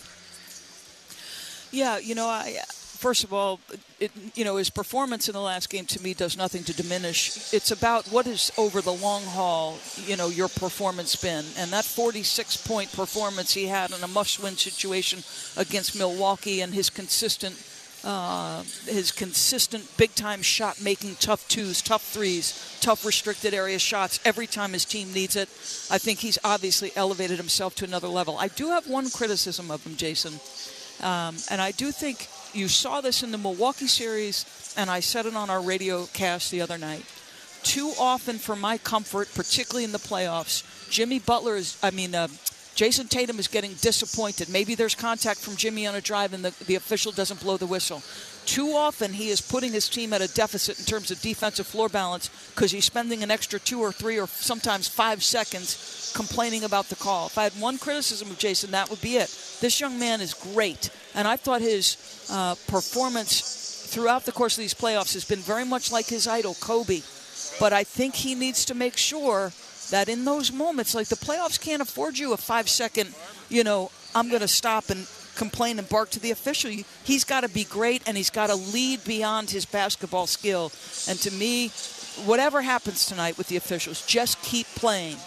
Yeah, 1.71 1.97
you 1.97 2.15
know, 2.15 2.27
I 2.27 2.59
first 2.95 3.23
of 3.23 3.33
all, 3.33 3.59
it, 3.99 4.11
you 4.35 4.43
know, 4.43 4.57
his 4.57 4.69
performance 4.69 5.27
in 5.27 5.33
the 5.33 5.41
last 5.41 5.69
game 5.69 5.85
to 5.85 6.01
me 6.01 6.13
does 6.13 6.37
nothing 6.37 6.63
to 6.63 6.73
diminish. 6.73 7.53
It's 7.53 7.71
about 7.71 8.07
what 8.07 8.27
is 8.27 8.51
over 8.57 8.81
the 8.81 8.93
long 8.93 9.23
haul, 9.23 9.77
you 10.05 10.15
know, 10.15 10.29
your 10.29 10.47
performance 10.47 11.15
been. 11.15 11.45
And 11.57 11.71
that 11.71 11.85
46 11.85 12.57
point 12.67 12.91
performance 12.91 13.53
he 13.53 13.67
had 13.67 13.91
in 13.91 14.03
a 14.03 14.07
must 14.07 14.41
win 14.41 14.55
situation 14.57 15.19
against 15.57 15.97
Milwaukee 15.97 16.61
and 16.61 16.73
his 16.73 16.89
consistent. 16.89 17.55
Uh, 18.03 18.61
his 18.85 19.11
consistent 19.11 19.83
big 19.97 20.13
time 20.13 20.43
shot 20.43 20.79
making, 20.79 21.15
tough 21.15 21.47
twos, 21.47 21.81
tough 21.81 22.03
threes, 22.03 22.77
tough 22.79 23.03
restricted 23.03 23.51
area 23.51 23.79
shots 23.79 24.19
every 24.23 24.45
time 24.45 24.73
his 24.73 24.85
team 24.85 25.11
needs 25.11 25.35
it. 25.35 25.49
I 25.89 25.97
think 25.97 26.19
he's 26.19 26.37
obviously 26.43 26.91
elevated 26.95 27.39
himself 27.39 27.73
to 27.77 27.85
another 27.85 28.07
level. 28.07 28.37
I 28.37 28.49
do 28.49 28.67
have 28.67 28.87
one 28.87 29.09
criticism 29.09 29.71
of 29.71 29.83
him, 29.83 29.95
Jason, 29.95 30.33
um, 31.01 31.35
and 31.49 31.59
I 31.59 31.71
do 31.71 31.91
think 31.91 32.27
you 32.55 32.67
saw 32.67 33.01
this 33.01 33.23
in 33.23 33.31
the 33.31 33.37
Milwaukee 33.37 33.87
series, 33.87 34.73
and 34.77 34.89
I 34.89 34.99
said 34.99 35.25
it 35.25 35.35
on 35.35 35.49
our 35.49 35.61
radio 35.61 36.05
cast 36.13 36.51
the 36.51 36.61
other 36.61 36.77
night. 36.77 37.05
Too 37.63 37.93
often, 37.99 38.37
for 38.37 38.55
my 38.55 38.77
comfort, 38.77 39.29
particularly 39.33 39.83
in 39.83 39.91
the 39.91 39.97
playoffs, 39.97 40.63
Jimmy 40.89 41.19
Butler 41.19 41.55
is, 41.55 41.77
I 41.81 41.91
mean, 41.91 42.13
uh, 42.13 42.27
Jayson 42.75 43.07
Tatum 43.07 43.39
is 43.39 43.47
getting 43.47 43.73
disappointed. 43.75 44.49
Maybe 44.49 44.75
there's 44.75 44.95
contact 44.95 45.39
from 45.39 45.55
Jimmy 45.55 45.87
on 45.87 45.95
a 45.95 46.01
drive 46.01 46.33
and 46.33 46.43
the, 46.43 46.65
the 46.65 46.75
official 46.75 47.13
doesn't 47.13 47.39
blow 47.39 47.55
the 47.55 47.65
whistle. 47.65 48.03
Too 48.45 48.71
often, 48.71 49.13
he 49.13 49.29
is 49.29 49.41
putting 49.41 49.71
his 49.71 49.87
team 49.87 50.13
at 50.13 50.21
a 50.21 50.31
deficit 50.33 50.77
in 50.77 50.85
terms 50.85 51.09
of 51.09 51.21
defensive 51.21 51.65
floor 51.65 51.89
balance 51.89 52.29
because 52.53 52.71
he's 52.71 52.85
spending 52.85 53.23
an 53.23 53.31
extra 53.31 53.59
two 53.59 53.79
or 53.79 53.91
three 53.91 54.19
or 54.19 54.27
sometimes 54.27 54.87
five 54.87 55.23
seconds 55.23 56.11
complaining 56.15 56.63
about 56.63 56.89
the 56.89 56.95
call. 56.95 57.27
If 57.27 57.37
I 57.37 57.43
had 57.43 57.53
one 57.53 57.77
criticism 57.77 58.29
of 58.29 58.37
Jason, 58.37 58.71
that 58.71 58.89
would 58.89 59.01
be 59.01 59.17
it. 59.17 59.29
This 59.61 59.79
young 59.79 59.97
man 59.97 60.21
is 60.21 60.33
great, 60.33 60.89
and 61.15 61.27
I 61.27 61.37
thought 61.37 61.61
his 61.61 61.97
uh, 62.29 62.55
performance 62.67 63.87
throughout 63.89 64.25
the 64.25 64.31
course 64.31 64.57
of 64.57 64.61
these 64.61 64.73
playoffs 64.73 65.13
has 65.13 65.25
been 65.25 65.39
very 65.39 65.65
much 65.65 65.91
like 65.91 66.07
his 66.07 66.27
idol, 66.27 66.55
Kobe. 66.59 67.01
But 67.59 67.73
I 67.73 67.83
think 67.83 68.15
he 68.15 68.35
needs 68.35 68.65
to 68.65 68.75
make 68.75 68.97
sure 68.97 69.53
that 69.91 70.09
in 70.09 70.25
those 70.25 70.51
moments, 70.51 70.95
like 70.95 71.07
the 71.07 71.15
playoffs 71.15 71.59
can't 71.59 71.81
afford 71.81 72.17
you 72.17 72.33
a 72.33 72.37
five 72.37 72.69
second, 72.69 73.13
you 73.49 73.63
know, 73.63 73.91
I'm 74.13 74.29
going 74.29 74.41
to 74.41 74.47
stop 74.47 74.89
and 74.89 75.07
complain 75.35 75.77
and 75.79 75.87
bark 75.87 76.09
to 76.11 76.19
the 76.19 76.31
official. 76.31 76.71
He's 77.03 77.23
got 77.23 77.41
to 77.41 77.49
be 77.49 77.65
great 77.65 78.01
and 78.07 78.17
he's 78.17 78.29
got 78.29 78.47
to 78.47 78.55
lead 78.55 79.03
beyond 79.03 79.51
his 79.51 79.65
basketball 79.65 80.27
skill. 80.27 80.71
And 81.07 81.19
to 81.19 81.31
me, 81.31 81.69
whatever 82.25 82.61
happens 82.61 83.05
tonight 83.05 83.37
with 83.37 83.47
the 83.47 83.57
officials, 83.57 84.05
just 84.05 84.41
keep 84.41 84.67
playing. 84.67 85.17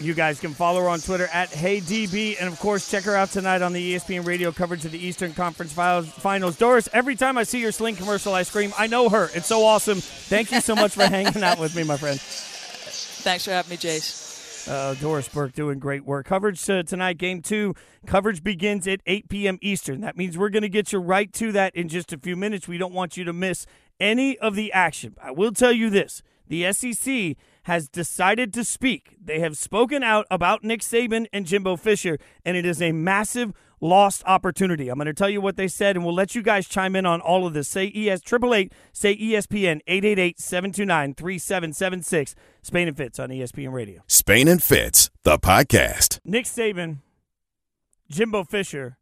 You 0.00 0.14
guys 0.14 0.38
can 0.38 0.54
follow 0.54 0.82
her 0.82 0.88
on 0.88 1.00
Twitter 1.00 1.28
at 1.32 1.50
HeyDB, 1.50 2.36
and 2.38 2.48
of 2.48 2.60
course, 2.60 2.88
check 2.88 3.02
her 3.02 3.16
out 3.16 3.32
tonight 3.32 3.62
on 3.62 3.72
the 3.72 3.94
ESPN 3.96 4.24
Radio 4.24 4.52
coverage 4.52 4.84
of 4.84 4.92
the 4.92 5.04
Eastern 5.04 5.34
Conference 5.34 5.72
Finals. 5.72 6.56
Doris, 6.56 6.88
every 6.92 7.16
time 7.16 7.36
I 7.36 7.42
see 7.42 7.58
your 7.58 7.72
Sling 7.72 7.96
commercial, 7.96 8.32
I 8.32 8.44
scream, 8.44 8.72
"I 8.78 8.86
know 8.86 9.08
her!" 9.08 9.28
It's 9.34 9.48
so 9.48 9.64
awesome. 9.64 10.00
Thank 10.00 10.52
you 10.52 10.60
so 10.60 10.76
much 10.76 10.92
for 10.92 11.02
hanging 11.08 11.42
out 11.42 11.58
with 11.58 11.74
me, 11.74 11.82
my 11.82 11.96
friend. 11.96 12.20
Thanks 13.22 13.44
for 13.44 13.50
having 13.50 13.70
me, 13.70 13.76
Jace. 13.76 14.68
Uh, 14.68 14.94
Doris 14.94 15.28
Burke 15.28 15.52
doing 15.52 15.78
great 15.78 16.04
work. 16.04 16.26
Coverage 16.26 16.68
uh, 16.68 16.82
tonight, 16.82 17.16
game 17.16 17.40
two. 17.40 17.74
Coverage 18.06 18.42
begins 18.42 18.86
at 18.86 19.00
8 19.06 19.28
p.m. 19.28 19.58
Eastern. 19.62 20.02
That 20.02 20.16
means 20.16 20.36
we're 20.36 20.50
going 20.50 20.62
to 20.62 20.68
get 20.68 20.92
you 20.92 20.98
right 20.98 21.32
to 21.34 21.52
that 21.52 21.74
in 21.74 21.88
just 21.88 22.12
a 22.12 22.18
few 22.18 22.36
minutes. 22.36 22.68
We 22.68 22.76
don't 22.76 22.92
want 22.92 23.16
you 23.16 23.24
to 23.24 23.32
miss 23.32 23.66
any 23.98 24.38
of 24.38 24.54
the 24.54 24.72
action. 24.72 25.16
I 25.22 25.30
will 25.30 25.52
tell 25.52 25.72
you 25.72 25.88
this 25.90 26.22
the 26.48 26.70
SEC 26.72 27.36
has 27.64 27.88
decided 27.88 28.52
to 28.54 28.64
speak. 28.64 29.16
They 29.22 29.40
have 29.40 29.56
spoken 29.56 30.02
out 30.02 30.26
about 30.30 30.64
Nick 30.64 30.80
Saban 30.80 31.26
and 31.32 31.46
Jimbo 31.46 31.76
Fisher, 31.76 32.18
and 32.44 32.56
it 32.56 32.64
is 32.64 32.80
a 32.80 32.92
massive 32.92 33.52
lost 33.80 34.22
opportunity. 34.26 34.88
I'm 34.88 34.96
going 34.96 35.06
to 35.06 35.14
tell 35.14 35.30
you 35.30 35.40
what 35.40 35.56
they 35.56 35.68
said, 35.68 35.96
and 35.96 36.04
we'll 36.04 36.14
let 36.14 36.34
you 36.34 36.42
guys 36.42 36.68
chime 36.68 36.96
in 36.96 37.06
on 37.06 37.20
all 37.20 37.46
of 37.46 37.54
this. 37.54 37.68
Say 37.68 37.92
ES 37.94 38.22
triple 38.22 38.54
eight, 38.54 38.72
say 38.92 39.16
ESPN 39.16 39.80
888-729-3776. 39.88 42.34
Spain 42.62 42.88
and 42.88 42.96
Fitz 42.96 43.18
on 43.18 43.30
ESPN 43.30 43.72
Radio. 43.72 44.02
Spain 44.06 44.48
and 44.48 44.62
Fitz, 44.62 45.10
the 45.22 45.38
podcast. 45.38 46.20
Nick 46.24 46.44
Saban, 46.44 46.98
Jimbo 48.10 48.44
Fisher, 48.44 48.98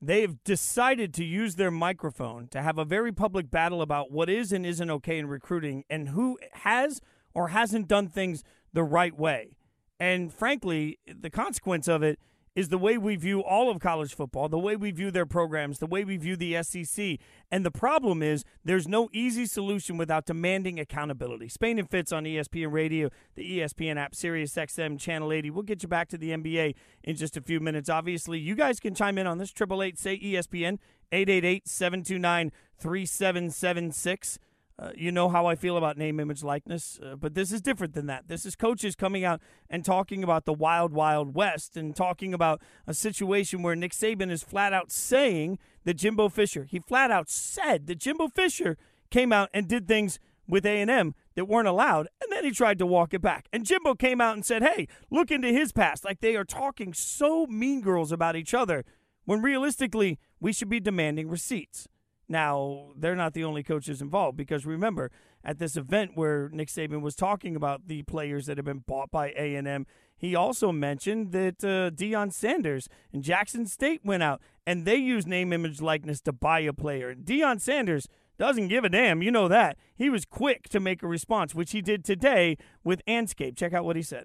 they've 0.00 0.42
decided 0.44 1.14
to 1.14 1.24
use 1.24 1.54
their 1.54 1.70
microphone 1.70 2.48
to 2.48 2.60
have 2.60 2.76
a 2.76 2.84
very 2.84 3.12
public 3.12 3.50
battle 3.50 3.80
about 3.80 4.10
what 4.10 4.28
is 4.28 4.52
and 4.52 4.66
isn't 4.66 4.90
okay 4.90 5.18
in 5.18 5.26
recruiting 5.26 5.84
and 5.88 6.08
who 6.08 6.38
has 6.52 7.00
or 7.34 7.48
hasn't 7.48 7.88
done 7.88 8.08
things 8.08 8.42
the 8.72 8.82
right 8.82 9.16
way. 9.16 9.56
And 10.00 10.32
frankly, 10.32 10.98
the 11.06 11.30
consequence 11.30 11.86
of 11.86 12.02
it 12.02 12.18
is 12.54 12.68
the 12.68 12.78
way 12.78 12.98
we 12.98 13.16
view 13.16 13.42
all 13.42 13.70
of 13.70 13.80
college 13.80 14.14
football, 14.14 14.48
the 14.48 14.58
way 14.58 14.76
we 14.76 14.90
view 14.90 15.10
their 15.10 15.26
programs, 15.26 15.78
the 15.78 15.86
way 15.86 16.04
we 16.04 16.16
view 16.16 16.36
the 16.36 16.62
SEC. 16.62 17.18
And 17.50 17.64
the 17.64 17.70
problem 17.70 18.22
is 18.22 18.44
there's 18.64 18.86
no 18.86 19.08
easy 19.12 19.46
solution 19.46 19.96
without 19.96 20.26
demanding 20.26 20.78
accountability. 20.78 21.48
Spain 21.48 21.78
and 21.78 21.88
Fitz 21.88 22.12
on 22.12 22.24
ESPN 22.24 22.72
Radio, 22.72 23.08
the 23.34 23.60
ESPN 23.60 23.96
app, 23.96 24.14
Sirius 24.14 24.54
XM 24.54 24.98
Channel 24.98 25.32
80. 25.32 25.50
We'll 25.50 25.62
get 25.62 25.82
you 25.82 25.88
back 25.88 26.08
to 26.10 26.18
the 26.18 26.30
NBA 26.30 26.74
in 27.02 27.16
just 27.16 27.36
a 27.36 27.40
few 27.40 27.60
minutes. 27.60 27.88
Obviously, 27.88 28.38
you 28.38 28.54
guys 28.54 28.80
can 28.80 28.94
chime 28.94 29.18
in 29.18 29.26
on 29.26 29.38
this. 29.38 29.50
888 29.50 29.98
say 29.98 30.18
ESPN, 30.18 30.78
888 31.10 31.68
729 31.68 32.52
3776. 32.78 34.38
Uh, 34.78 34.90
you 34.96 35.12
know 35.12 35.28
how 35.28 35.46
I 35.46 35.54
feel 35.54 35.76
about 35.76 35.98
name, 35.98 36.18
image, 36.18 36.42
likeness, 36.42 36.98
uh, 37.04 37.14
but 37.14 37.34
this 37.34 37.52
is 37.52 37.60
different 37.60 37.92
than 37.92 38.06
that. 38.06 38.28
This 38.28 38.46
is 38.46 38.56
coaches 38.56 38.96
coming 38.96 39.22
out 39.24 39.40
and 39.68 39.84
talking 39.84 40.24
about 40.24 40.44
the 40.44 40.52
wild, 40.52 40.92
wild 40.92 41.34
west 41.34 41.76
and 41.76 41.94
talking 41.94 42.32
about 42.32 42.60
a 42.86 42.94
situation 42.94 43.62
where 43.62 43.76
Nick 43.76 43.92
Saban 43.92 44.30
is 44.30 44.42
flat 44.42 44.72
out 44.72 44.90
saying 44.90 45.58
that 45.84 45.94
Jimbo 45.94 46.30
Fisher, 46.30 46.64
he 46.64 46.78
flat 46.78 47.10
out 47.10 47.28
said 47.28 47.86
that 47.86 47.98
Jimbo 47.98 48.28
Fisher 48.28 48.76
came 49.10 49.32
out 49.32 49.50
and 49.52 49.68
did 49.68 49.86
things 49.86 50.18
with 50.48 50.66
A&M 50.66 51.14
that 51.34 51.44
weren't 51.44 51.68
allowed, 51.68 52.08
and 52.20 52.32
then 52.32 52.44
he 52.44 52.50
tried 52.50 52.78
to 52.78 52.86
walk 52.86 53.14
it 53.14 53.22
back. 53.22 53.46
And 53.52 53.64
Jimbo 53.64 53.94
came 53.94 54.20
out 54.20 54.34
and 54.34 54.44
said, 54.44 54.62
hey, 54.62 54.88
look 55.10 55.30
into 55.30 55.48
his 55.48 55.72
past. 55.72 56.04
Like 56.04 56.20
they 56.20 56.34
are 56.36 56.44
talking 56.44 56.92
so 56.92 57.46
mean 57.46 57.80
girls 57.80 58.12
about 58.12 58.36
each 58.36 58.54
other 58.54 58.84
when 59.24 59.42
realistically 59.42 60.18
we 60.40 60.52
should 60.52 60.68
be 60.68 60.80
demanding 60.80 61.28
receipts. 61.28 61.88
Now, 62.32 62.92
they're 62.96 63.14
not 63.14 63.34
the 63.34 63.44
only 63.44 63.62
coaches 63.62 64.00
involved 64.00 64.38
because 64.38 64.64
remember, 64.64 65.10
at 65.44 65.58
this 65.58 65.76
event 65.76 66.12
where 66.14 66.48
Nick 66.48 66.68
Saban 66.68 67.02
was 67.02 67.14
talking 67.14 67.54
about 67.54 67.88
the 67.88 68.04
players 68.04 68.46
that 68.46 68.56
have 68.56 68.64
been 68.64 68.78
bought 68.86 69.10
by 69.10 69.32
A&M, 69.32 69.86
he 70.16 70.34
also 70.34 70.72
mentioned 70.72 71.32
that 71.32 71.62
uh, 71.62 71.90
Deion 71.90 72.32
Sanders 72.32 72.88
and 73.12 73.22
Jackson 73.22 73.66
State 73.66 74.00
went 74.02 74.22
out 74.22 74.40
and 74.66 74.86
they 74.86 74.96
used 74.96 75.28
name, 75.28 75.52
image, 75.52 75.82
likeness 75.82 76.22
to 76.22 76.32
buy 76.32 76.60
a 76.60 76.72
player. 76.72 77.14
Deion 77.14 77.60
Sanders 77.60 78.08
doesn't 78.38 78.68
give 78.68 78.82
a 78.82 78.88
damn. 78.88 79.20
You 79.20 79.30
know 79.30 79.46
that. 79.48 79.76
He 79.94 80.08
was 80.08 80.24
quick 80.24 80.70
to 80.70 80.80
make 80.80 81.02
a 81.02 81.06
response, 81.06 81.54
which 81.54 81.72
he 81.72 81.82
did 81.82 82.02
today 82.02 82.56
with 82.82 83.02
Andscape. 83.06 83.58
Check 83.58 83.74
out 83.74 83.84
what 83.84 83.96
he 83.96 84.02
said. 84.02 84.24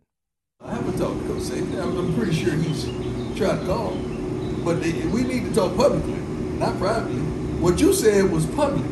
I 0.62 0.76
haven't 0.76 0.98
talked 0.98 1.20
to 1.24 1.28
Coach 1.28 1.42
Saban. 1.42 2.00
I'm 2.00 2.16
pretty 2.16 2.32
sure 2.32 2.54
he's 2.54 2.86
tried 3.38 3.60
to 3.60 3.66
call, 3.66 3.98
but 4.64 4.78
we 4.78 5.24
need 5.24 5.50
to 5.50 5.54
talk 5.54 5.76
publicly, 5.76 6.14
not 6.58 6.78
privately. 6.80 7.47
What 7.60 7.80
you 7.80 7.92
said 7.94 8.32
was 8.32 8.46
public. 8.46 8.86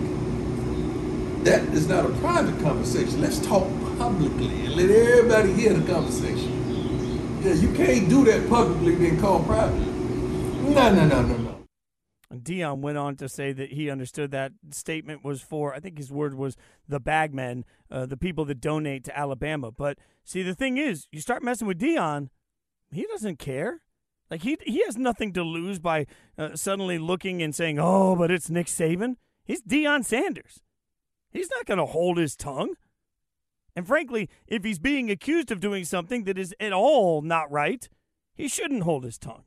That 1.44 1.62
is 1.76 1.88
not 1.88 2.06
a 2.06 2.10
private 2.16 2.60
conversation. 2.62 3.22
Let's 3.22 3.40
talk 3.46 3.68
publicly 4.00 4.66
and 4.66 4.76
let 4.76 4.90
everybody 4.90 5.54
hear 5.54 5.74
the 5.74 5.92
conversation. 5.92 7.42
Yeah, 7.44 7.54
you 7.54 7.72
can't 7.74 8.10
do 8.10 8.26
that 8.26 8.50
publicly 8.50 8.96
then 8.96 9.20
call 9.20 9.44
private. 9.44 9.78
No, 9.78 10.94
no, 10.94 11.08
no, 11.08 11.22
no, 11.22 11.38
no. 11.38 11.56
Deion 12.34 12.80
went 12.80 12.98
on 12.98 13.16
to 13.18 13.30
say 13.30 13.54
that 13.54 13.74
he 13.74 13.90
understood 13.92 14.32
that 14.32 14.54
statement 14.72 15.24
was 15.24 15.44
for, 15.44 15.74
I 15.74 15.80
think 15.80 16.00
his 16.00 16.12
word 16.12 16.34
was 16.34 16.58
the 16.88 17.00
bagmen, 17.00 17.66
uh, 17.92 18.08
the 18.08 18.18
people 18.18 18.46
that 18.46 18.60
donate 18.60 19.04
to 19.06 19.18
Alabama. 19.18 19.72
But 19.72 20.00
see, 20.24 20.42
the 20.42 20.56
thing 20.56 20.78
is, 20.78 21.08
you 21.12 21.22
start 21.22 21.44
messing 21.44 21.68
with 21.68 21.80
Deion, 21.80 22.30
he 22.92 23.04
doesn't 23.04 23.38
care. 23.38 23.82
Like 24.30 24.42
he 24.42 24.58
he 24.66 24.84
has 24.86 24.98
nothing 24.98 25.34
to 25.34 25.44
lose 25.44 25.80
by 25.80 26.08
uh, 26.38 26.56
suddenly 26.56 26.98
looking 26.98 27.42
and 27.42 27.54
saying, 27.54 27.80
"Oh, 27.80 28.16
but 28.16 28.32
it's 28.32 28.50
Nick 28.50 28.68
Saban." 28.68 29.16
He's 29.44 29.62
Deion 29.62 30.04
Sanders. 30.04 30.62
He's 31.30 31.50
not 31.52 31.66
going 31.66 31.78
to 31.78 31.86
hold 31.86 32.18
his 32.18 32.36
tongue. 32.36 32.76
And 33.76 33.86
frankly, 33.86 34.30
if 34.48 34.64
he's 34.64 34.80
being 34.80 35.12
accused 35.12 35.52
of 35.52 35.60
doing 35.60 35.84
something 35.84 36.24
that 36.24 36.38
is 36.38 36.56
at 36.60 36.74
all 36.74 37.22
not 37.22 37.52
right, 37.52 37.88
he 38.34 38.48
shouldn't 38.48 38.84
hold 38.84 39.04
his 39.04 39.18
tongue. 39.18 39.44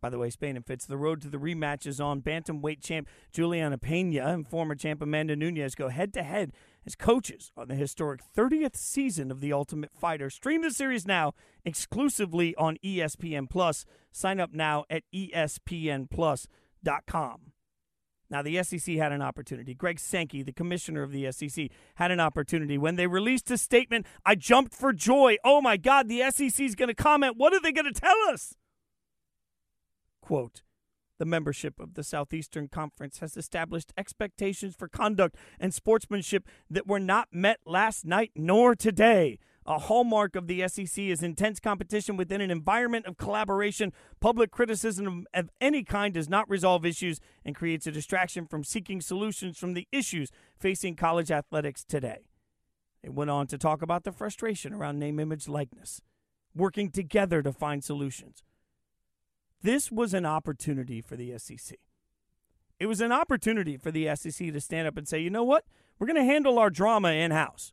By 0.00 0.10
the 0.10 0.18
way, 0.18 0.30
Spain 0.30 0.54
and 0.54 0.64
Fitz, 0.64 0.86
the 0.86 0.96
road 0.96 1.20
to 1.22 1.28
the 1.28 1.38
rematch 1.38 1.86
is 1.86 2.00
on. 2.00 2.22
Bantamweight 2.22 2.82
champ 2.82 3.08
Julianna 3.32 3.78
Peña 3.78 4.28
and 4.28 4.46
former 4.46 4.76
champ 4.76 5.02
Amanda 5.02 5.34
Nunes 5.34 5.74
go 5.74 5.88
head 5.88 6.12
to 6.14 6.22
head 6.22 6.52
as 6.88 6.96
coaches 6.96 7.52
on 7.54 7.68
the 7.68 7.74
historic 7.74 8.22
30th 8.34 8.74
season 8.74 9.30
of 9.30 9.42
The 9.42 9.52
Ultimate 9.52 9.92
Fighter. 9.92 10.30
Stream 10.30 10.62
the 10.62 10.70
series 10.70 11.06
now 11.06 11.34
exclusively 11.62 12.54
on 12.56 12.78
ESPN 12.82 13.50
Plus. 13.50 13.84
Sign 14.10 14.40
up 14.40 14.54
now 14.54 14.86
at 14.88 15.02
espnplus.com. 15.14 16.48
Now, 18.30 18.40
the 18.40 18.62
SEC 18.62 18.94
had 18.96 19.12
an 19.12 19.20
opportunity. 19.20 19.74
Greg 19.74 19.98
Sankey, 19.98 20.42
the 20.42 20.50
commissioner 20.50 21.02
of 21.02 21.12
the 21.12 21.30
SEC, 21.30 21.68
had 21.96 22.10
an 22.10 22.20
opportunity. 22.20 22.78
When 22.78 22.96
they 22.96 23.06
released 23.06 23.50
a 23.50 23.58
statement, 23.58 24.06
I 24.24 24.34
jumped 24.34 24.72
for 24.72 24.94
joy. 24.94 25.36
Oh 25.44 25.60
my 25.60 25.76
God, 25.76 26.08
the 26.08 26.22
SEC 26.30 26.58
is 26.58 26.74
going 26.74 26.88
to 26.88 26.94
comment. 26.94 27.36
What 27.36 27.52
are 27.52 27.60
they 27.60 27.72
going 27.72 27.92
to 27.92 28.00
tell 28.00 28.16
us? 28.30 28.54
Quote, 30.22 30.62
the 31.18 31.24
membership 31.24 31.78
of 31.78 31.94
the 31.94 32.02
Southeastern 32.02 32.68
Conference 32.68 33.18
has 33.18 33.36
established 33.36 33.92
expectations 33.96 34.74
for 34.76 34.88
conduct 34.88 35.36
and 35.60 35.74
sportsmanship 35.74 36.46
that 36.70 36.86
were 36.86 37.00
not 37.00 37.28
met 37.32 37.58
last 37.66 38.04
night 38.04 38.30
nor 38.34 38.74
today. 38.74 39.38
A 39.66 39.78
hallmark 39.78 40.34
of 40.34 40.46
the 40.46 40.66
SEC 40.66 40.96
is 40.96 41.22
intense 41.22 41.60
competition 41.60 42.16
within 42.16 42.40
an 42.40 42.50
environment 42.50 43.04
of 43.04 43.18
collaboration. 43.18 43.92
Public 44.18 44.50
criticism 44.50 45.26
of 45.34 45.50
any 45.60 45.84
kind 45.84 46.14
does 46.14 46.26
not 46.26 46.48
resolve 46.48 46.86
issues 46.86 47.20
and 47.44 47.54
creates 47.54 47.86
a 47.86 47.92
distraction 47.92 48.46
from 48.46 48.64
seeking 48.64 49.02
solutions 49.02 49.58
from 49.58 49.74
the 49.74 49.86
issues 49.92 50.30
facing 50.58 50.96
college 50.96 51.30
athletics 51.30 51.84
today. 51.84 52.28
They 53.02 53.10
went 53.10 53.28
on 53.28 53.46
to 53.48 53.58
talk 53.58 53.82
about 53.82 54.04
the 54.04 54.12
frustration 54.12 54.72
around 54.72 54.98
name, 54.98 55.20
image, 55.20 55.48
likeness, 55.48 56.00
working 56.54 56.90
together 56.90 57.42
to 57.42 57.52
find 57.52 57.84
solutions. 57.84 58.42
This 59.62 59.90
was 59.90 60.14
an 60.14 60.24
opportunity 60.24 61.00
for 61.00 61.16
the 61.16 61.36
SEC. 61.38 61.78
It 62.78 62.86
was 62.86 63.00
an 63.00 63.10
opportunity 63.10 63.76
for 63.76 63.90
the 63.90 64.14
SEC 64.14 64.52
to 64.52 64.60
stand 64.60 64.86
up 64.86 64.96
and 64.96 65.08
say, 65.08 65.18
you 65.18 65.30
know 65.30 65.44
what? 65.44 65.64
We're 65.98 66.06
going 66.06 66.16
to 66.16 66.24
handle 66.24 66.58
our 66.58 66.70
drama 66.70 67.10
in 67.10 67.32
house. 67.32 67.72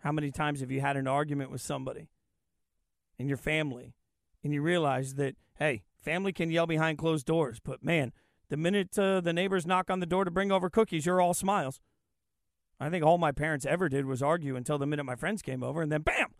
How 0.00 0.12
many 0.12 0.30
times 0.30 0.60
have 0.60 0.70
you 0.70 0.80
had 0.80 0.96
an 0.96 1.08
argument 1.08 1.50
with 1.50 1.62
somebody 1.62 2.10
in 3.18 3.28
your 3.28 3.38
family 3.38 3.94
and 4.44 4.52
you 4.52 4.60
realize 4.60 5.14
that, 5.14 5.36
hey, 5.58 5.84
family 5.98 6.32
can 6.32 6.50
yell 6.50 6.66
behind 6.66 6.98
closed 6.98 7.26
doors, 7.26 7.58
but 7.64 7.82
man, 7.82 8.12
the 8.48 8.56
minute 8.56 8.96
uh, 8.98 9.20
the 9.20 9.32
neighbors 9.32 9.66
knock 9.66 9.90
on 9.90 10.00
the 10.00 10.06
door 10.06 10.24
to 10.24 10.30
bring 10.30 10.52
over 10.52 10.70
cookies, 10.70 11.06
you're 11.06 11.20
all 11.20 11.34
smiles. 11.34 11.80
I 12.78 12.90
think 12.90 13.04
all 13.04 13.18
my 13.18 13.32
parents 13.32 13.64
ever 13.64 13.88
did 13.88 14.04
was 14.04 14.22
argue 14.22 14.54
until 14.54 14.78
the 14.78 14.86
minute 14.86 15.04
my 15.04 15.16
friends 15.16 15.42
came 15.42 15.62
over, 15.62 15.82
and 15.82 15.90
then 15.90 16.02
bam, 16.02 16.34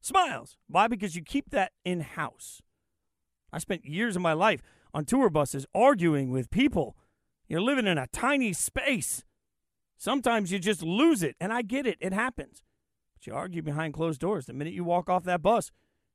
smiles. 0.00 0.56
Why? 0.66 0.88
Because 0.88 1.14
you 1.14 1.22
keep 1.22 1.50
that 1.50 1.72
in 1.84 2.00
house. 2.00 2.62
I 3.52 3.58
spent 3.58 3.84
years 3.84 4.16
of 4.16 4.22
my 4.22 4.32
life 4.32 4.62
on 4.92 5.04
tour 5.04 5.30
buses 5.30 5.66
arguing 5.74 6.30
with 6.30 6.50
people. 6.50 6.96
You're 7.48 7.60
living 7.60 7.86
in 7.86 7.98
a 7.98 8.06
tiny 8.08 8.52
space. 8.52 9.24
Sometimes 9.96 10.52
you 10.52 10.58
just 10.58 10.82
lose 10.82 11.22
it, 11.22 11.34
and 11.40 11.52
I 11.52 11.62
get 11.62 11.86
it. 11.86 11.98
It 12.00 12.12
happens. 12.12 12.62
But 13.14 13.26
you 13.26 13.34
argue 13.34 13.62
behind 13.62 13.94
closed 13.94 14.20
doors. 14.20 14.46
The 14.46 14.52
minute 14.52 14.74
you 14.74 14.84
walk 14.84 15.08
off 15.08 15.24
that 15.24 15.42
bus, 15.42 15.70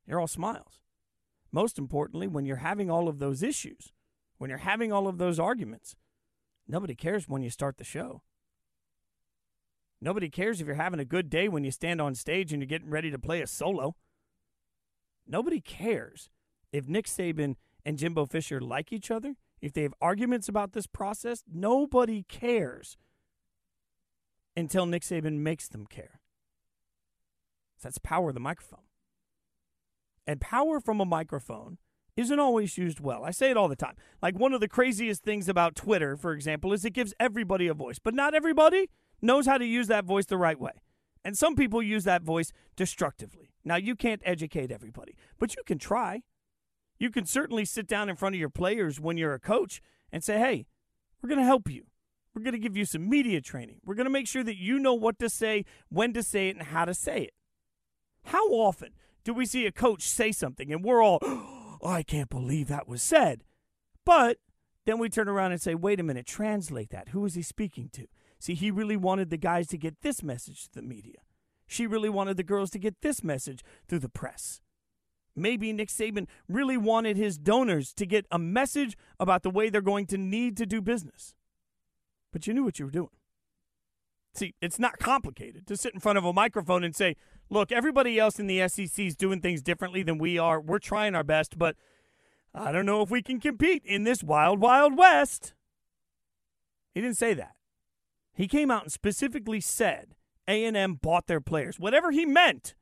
you're 0.06 0.20
all 0.20 0.26
smiles. 0.26 0.80
Most 1.52 1.78
importantly, 1.78 2.26
when 2.26 2.46
you're 2.46 2.56
having 2.56 2.90
all 2.90 3.08
of 3.08 3.18
those 3.18 3.42
issues, 3.42 3.92
when 4.38 4.50
you're 4.50 4.58
having 4.58 4.92
all 4.92 5.06
of 5.06 5.18
those 5.18 5.38
arguments, 5.38 5.94
nobody 6.66 6.94
cares 6.94 7.28
when 7.28 7.42
you 7.42 7.50
start 7.50 7.76
the 7.76 7.84
show. 7.84 8.22
Nobody 10.00 10.28
cares 10.28 10.60
if 10.60 10.66
you're 10.66 10.76
having 10.76 11.00
a 11.00 11.04
good 11.04 11.30
day 11.30 11.48
when 11.48 11.64
you 11.64 11.70
stand 11.70 12.00
on 12.00 12.14
stage 12.14 12.52
and 12.52 12.60
you're 12.60 12.66
getting 12.66 12.90
ready 12.90 13.10
to 13.10 13.18
play 13.18 13.40
a 13.40 13.46
solo. 13.46 13.96
Nobody 15.26 15.60
cares 15.60 16.28
if 16.74 16.88
Nick 16.88 17.06
Saban 17.06 17.54
and 17.86 17.96
Jimbo 17.98 18.26
Fisher 18.26 18.60
like 18.60 18.92
each 18.92 19.08
other, 19.08 19.36
if 19.62 19.72
they 19.72 19.82
have 19.82 19.94
arguments 20.02 20.48
about 20.48 20.72
this 20.72 20.88
process, 20.88 21.44
nobody 21.50 22.24
cares 22.24 22.96
until 24.56 24.84
Nick 24.84 25.02
Saban 25.02 25.38
makes 25.38 25.68
them 25.68 25.86
care. 25.86 26.20
That's 27.80 27.98
power 27.98 28.30
of 28.30 28.34
the 28.34 28.40
microphone. 28.40 28.80
And 30.26 30.40
power 30.40 30.80
from 30.80 31.00
a 31.00 31.04
microphone 31.04 31.78
isn't 32.16 32.40
always 32.40 32.76
used 32.76 32.98
well. 32.98 33.24
I 33.24 33.30
say 33.30 33.50
it 33.50 33.56
all 33.56 33.68
the 33.68 33.76
time. 33.76 33.94
Like 34.20 34.36
one 34.36 34.52
of 34.52 34.60
the 34.60 34.68
craziest 34.68 35.22
things 35.22 35.48
about 35.48 35.76
Twitter, 35.76 36.16
for 36.16 36.32
example, 36.32 36.72
is 36.72 36.84
it 36.84 36.90
gives 36.90 37.14
everybody 37.20 37.68
a 37.68 37.74
voice, 37.74 38.00
but 38.00 38.14
not 38.14 38.34
everybody 38.34 38.90
knows 39.22 39.46
how 39.46 39.58
to 39.58 39.64
use 39.64 39.86
that 39.88 40.06
voice 40.06 40.26
the 40.26 40.38
right 40.38 40.58
way. 40.58 40.82
And 41.24 41.38
some 41.38 41.54
people 41.54 41.82
use 41.82 42.02
that 42.04 42.22
voice 42.22 42.52
destructively. 42.74 43.52
Now, 43.64 43.76
you 43.76 43.94
can't 43.94 44.22
educate 44.24 44.72
everybody, 44.72 45.14
but 45.38 45.54
you 45.54 45.62
can 45.64 45.78
try. 45.78 46.22
You 46.98 47.10
can 47.10 47.26
certainly 47.26 47.64
sit 47.64 47.86
down 47.86 48.08
in 48.08 48.16
front 48.16 48.34
of 48.34 48.40
your 48.40 48.50
players 48.50 49.00
when 49.00 49.16
you're 49.16 49.34
a 49.34 49.40
coach 49.40 49.80
and 50.12 50.22
say, 50.22 50.38
hey, 50.38 50.66
we're 51.22 51.28
going 51.28 51.40
to 51.40 51.44
help 51.44 51.68
you. 51.68 51.86
We're 52.34 52.42
going 52.42 52.52
to 52.52 52.58
give 52.58 52.76
you 52.76 52.84
some 52.84 53.08
media 53.08 53.40
training. 53.40 53.76
We're 53.84 53.94
going 53.94 54.06
to 54.06 54.10
make 54.10 54.26
sure 54.26 54.42
that 54.44 54.56
you 54.56 54.78
know 54.78 54.94
what 54.94 55.18
to 55.20 55.28
say, 55.28 55.64
when 55.88 56.12
to 56.14 56.22
say 56.22 56.48
it, 56.48 56.56
and 56.56 56.66
how 56.66 56.84
to 56.84 56.94
say 56.94 57.22
it. 57.22 57.34
How 58.24 58.48
often 58.48 58.90
do 59.22 59.32
we 59.32 59.46
see 59.46 59.66
a 59.66 59.72
coach 59.72 60.02
say 60.02 60.32
something 60.32 60.72
and 60.72 60.84
we're 60.84 61.02
all, 61.02 61.18
oh, 61.22 61.78
I 61.84 62.02
can't 62.02 62.30
believe 62.30 62.68
that 62.68 62.88
was 62.88 63.02
said? 63.02 63.44
But 64.04 64.38
then 64.84 64.98
we 64.98 65.08
turn 65.08 65.28
around 65.28 65.52
and 65.52 65.60
say, 65.60 65.74
wait 65.74 66.00
a 66.00 66.02
minute, 66.02 66.26
translate 66.26 66.90
that. 66.90 67.10
Who 67.10 67.24
is 67.24 67.34
he 67.34 67.42
speaking 67.42 67.88
to? 67.92 68.06
See, 68.38 68.54
he 68.54 68.70
really 68.70 68.96
wanted 68.96 69.30
the 69.30 69.36
guys 69.36 69.68
to 69.68 69.78
get 69.78 70.02
this 70.02 70.22
message 70.22 70.64
to 70.64 70.74
the 70.74 70.82
media. 70.82 71.18
She 71.66 71.86
really 71.86 72.10
wanted 72.10 72.36
the 72.36 72.42
girls 72.42 72.70
to 72.70 72.78
get 72.78 73.00
this 73.00 73.24
message 73.24 73.62
through 73.88 74.00
the 74.00 74.08
press. 74.08 74.60
Maybe 75.36 75.72
Nick 75.72 75.88
Saban 75.88 76.26
really 76.48 76.76
wanted 76.76 77.16
his 77.16 77.38
donors 77.38 77.92
to 77.94 78.06
get 78.06 78.26
a 78.30 78.38
message 78.38 78.96
about 79.18 79.42
the 79.42 79.50
way 79.50 79.68
they're 79.68 79.80
going 79.80 80.06
to 80.06 80.18
need 80.18 80.56
to 80.58 80.66
do 80.66 80.80
business. 80.80 81.34
But 82.32 82.46
you 82.46 82.54
knew 82.54 82.64
what 82.64 82.78
you 82.78 82.84
were 82.84 82.90
doing. 82.90 83.10
See, 84.34 84.54
it's 84.60 84.78
not 84.78 84.98
complicated 84.98 85.66
to 85.68 85.76
sit 85.76 85.94
in 85.94 86.00
front 86.00 86.18
of 86.18 86.24
a 86.24 86.32
microphone 86.32 86.82
and 86.82 86.94
say, 86.94 87.16
look, 87.50 87.70
everybody 87.70 88.18
else 88.18 88.40
in 88.40 88.48
the 88.48 88.66
SEC 88.68 88.98
is 88.98 89.16
doing 89.16 89.40
things 89.40 89.62
differently 89.62 90.02
than 90.02 90.18
we 90.18 90.38
are. 90.38 90.60
We're 90.60 90.78
trying 90.80 91.14
our 91.14 91.22
best, 91.22 91.56
but 91.56 91.76
I 92.52 92.72
don't 92.72 92.86
know 92.86 93.02
if 93.02 93.10
we 93.10 93.22
can 93.22 93.40
compete 93.40 93.84
in 93.84 94.02
this 94.02 94.24
wild, 94.24 94.60
wild 94.60 94.96
west. 94.96 95.54
He 96.92 97.00
didn't 97.00 97.16
say 97.16 97.34
that. 97.34 97.54
He 98.32 98.48
came 98.48 98.70
out 98.70 98.84
and 98.84 98.92
specifically 98.92 99.60
said 99.60 100.16
A&M 100.48 100.94
bought 100.94 101.26
their 101.26 101.40
players. 101.40 101.78
Whatever 101.78 102.10
he 102.10 102.26
meant 102.26 102.74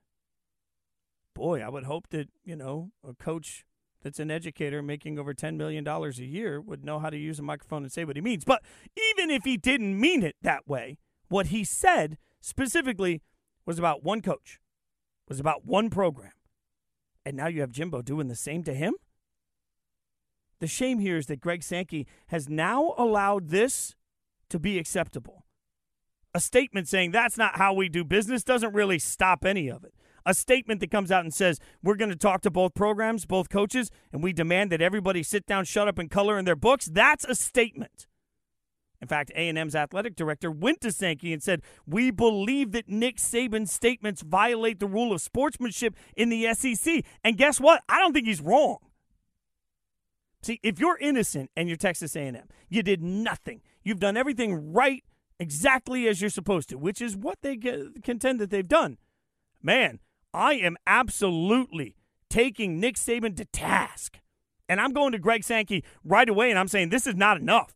boy, 1.35 1.61
I 1.61 1.69
would 1.69 1.85
hope 1.85 2.09
that, 2.11 2.29
you 2.45 2.57
know, 2.57 2.91
a 3.07 3.15
coach 3.15 3.65
that's 4.03 4.19
an 4.19 4.31
educator 4.31 4.83
making 4.83 5.19
over 5.19 5.33
$10 5.33 5.57
million 5.57 5.87
a 5.87 6.11
year 6.23 6.61
would 6.61 6.85
know 6.85 6.99
how 6.99 7.11
to 7.11 7.17
use 7.17 7.39
a 7.39 7.43
microphone 7.43 7.83
and 7.83 7.93
say 7.93 8.05
what 8.05 8.17
he 8.17 8.23
means. 8.23 8.45
But 8.45 8.63
even 9.15 9.31
if 9.31 9.45
he 9.45 9.57
didn't 9.57 9.99
mean 9.99 10.23
it 10.23 10.37
that 10.43 10.67
way, 10.67 10.99
what 11.29 11.47
he 11.47 11.65
said 11.65 12.19
specifically 12.41 13.23
was 13.65 13.79
about 13.79 14.03
one 14.03 14.21
coach, 14.21 14.61
was 15.29 15.39
about 15.39 15.65
one 15.65 15.89
program. 15.89 16.33
And 17.25 17.37
now 17.37 17.47
you 17.47 17.61
have 17.61 17.71
Jimbo 17.71 18.03
doing 18.03 18.29
the 18.29 18.35
same 18.35 18.65
to 18.65 18.75
him? 18.75 18.95
The 20.59 20.67
shame 20.67 20.99
here 20.99 21.17
is 21.17 21.27
that 21.27 21.41
Greg 21.41 21.63
Sankey 21.63 22.07
has 22.29 22.49
now 22.49 22.95
allowed 22.99 23.49
this 23.49 23.95
to 24.49 24.59
be 24.59 24.79
acceptable. 24.79 25.45
A 26.35 26.41
statement 26.41 26.89
saying 26.89 27.11
that's 27.11 27.37
not 27.39 27.57
how 27.57 27.73
we 27.75 27.89
do 27.89 28.05
business 28.05 28.43
doesn't 28.43 28.73
really 28.73 28.99
stop 28.99 29.45
any 29.45 29.69
of 29.69 29.85
it 29.85 29.95
a 30.25 30.35
statement 30.35 30.81
that 30.81 30.91
comes 30.91 31.11
out 31.11 31.25
and 31.25 31.33
says 31.35 31.59
we're 31.83 31.97
going 31.97 32.11
to 32.11 32.17
talk 32.17 32.43
to 32.43 32.51
both 32.51 32.75
programs, 32.75 33.27
both 33.27 33.49
coaches, 33.49 33.91
and 34.13 34.23
we 34.23 34.33
demand 34.33 34.73
that 34.73 34.83
everybody 34.83 35.23
sit 35.23 35.47
down, 35.47 35.65
shut 35.65 35.89
up, 35.89 35.99
and 35.99 36.11
color 36.11 36.39
in 36.39 36.45
their 36.45 36.57
books. 36.57 36.87
That's 36.87 37.25
a 37.25 37.35
statement. 37.35 38.07
In 39.01 39.09
fact, 39.09 39.33
A&M's 39.35 39.75
athletic 39.75 40.15
director 40.15 40.49
went 40.49 40.81
to 40.83 40.93
Sankey 40.93 41.33
and 41.33 41.43
said, 41.43 41.63
"We 41.87 42.13
believe 42.13 42.71
that 42.71 42.89
Nick 42.89 43.17
Saban's 43.17 43.73
statements 43.73 44.23
violate 44.23 44.79
the 44.79 44.87
rule 44.87 45.13
of 45.13 45.21
sportsmanship 45.21 45.97
in 46.17 46.29
the 46.29 46.47
SEC." 46.47 47.05
And 47.25 47.37
guess 47.37 47.59
what? 47.59 47.83
I 47.89 47.99
don't 47.99 48.13
think 48.13 48.29
he's 48.29 48.41
wrong. 48.41 48.79
See, 50.41 50.61
if 50.63 50.79
you're 50.79 50.99
innocent 50.99 51.51
and 51.57 51.69
you're 51.69 51.77
Texas 51.77 52.15
A&M, 52.15 52.49
you 52.69 52.83
did 52.85 53.03
nothing. 53.03 53.63
You've 53.83 54.01
done 54.01 54.17
everything 54.17 54.73
right, 54.73 55.03
exactly 55.39 56.07
as 56.07 56.21
you're 56.21 56.31
supposed 56.31 56.69
to, 56.69 56.79
which 56.79 57.01
is 57.01 57.17
what 57.17 57.39
they 57.43 57.57
contend 58.03 58.41
that 58.41 58.51
they've 58.51 58.67
done. 58.67 58.99
Man, 59.61 59.99
I 60.35 60.55
am 60.55 60.77
absolutely 60.87 61.97
taking 62.31 62.81
Nick 62.81 62.97
Saban 62.97 63.37
to 63.37 63.45
task. 63.45 64.19
And 64.69 64.81
I'm 64.81 64.93
going 64.93 65.13
to 65.13 65.19
Greg 65.19 65.45
Sankey 65.45 65.85
right 66.03 66.29
away 66.29 66.51
and 66.51 66.59
I'm 66.59 66.69
saying 66.69 66.89
this 66.89 67.07
is 67.07 67.15
not 67.15 67.37
enough. 67.37 67.75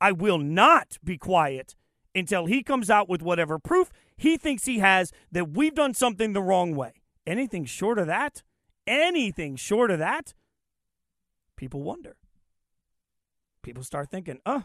I 0.00 0.12
will 0.12 0.38
not 0.38 0.98
be 1.02 1.16
quiet 1.16 1.74
until 2.14 2.46
he 2.46 2.62
comes 2.62 2.90
out 2.90 3.08
with 3.08 3.22
whatever 3.22 3.58
proof 3.58 3.90
he 4.16 4.36
thinks 4.36 4.64
he 4.64 4.78
has 4.78 5.12
that 5.32 5.50
we've 5.50 5.74
done 5.74 5.94
something 5.94 6.32
the 6.32 6.42
wrong 6.42 6.74
way. 6.74 7.02
Anything 7.26 7.64
short 7.64 7.98
of 7.98 8.06
that, 8.06 8.42
anything 8.86 9.56
short 9.56 9.90
of 9.90 9.98
that, 9.98 10.34
people 11.56 11.82
wonder. 11.82 12.16
People 13.62 13.82
start 13.82 14.10
thinking, 14.10 14.38
oh, 14.46 14.64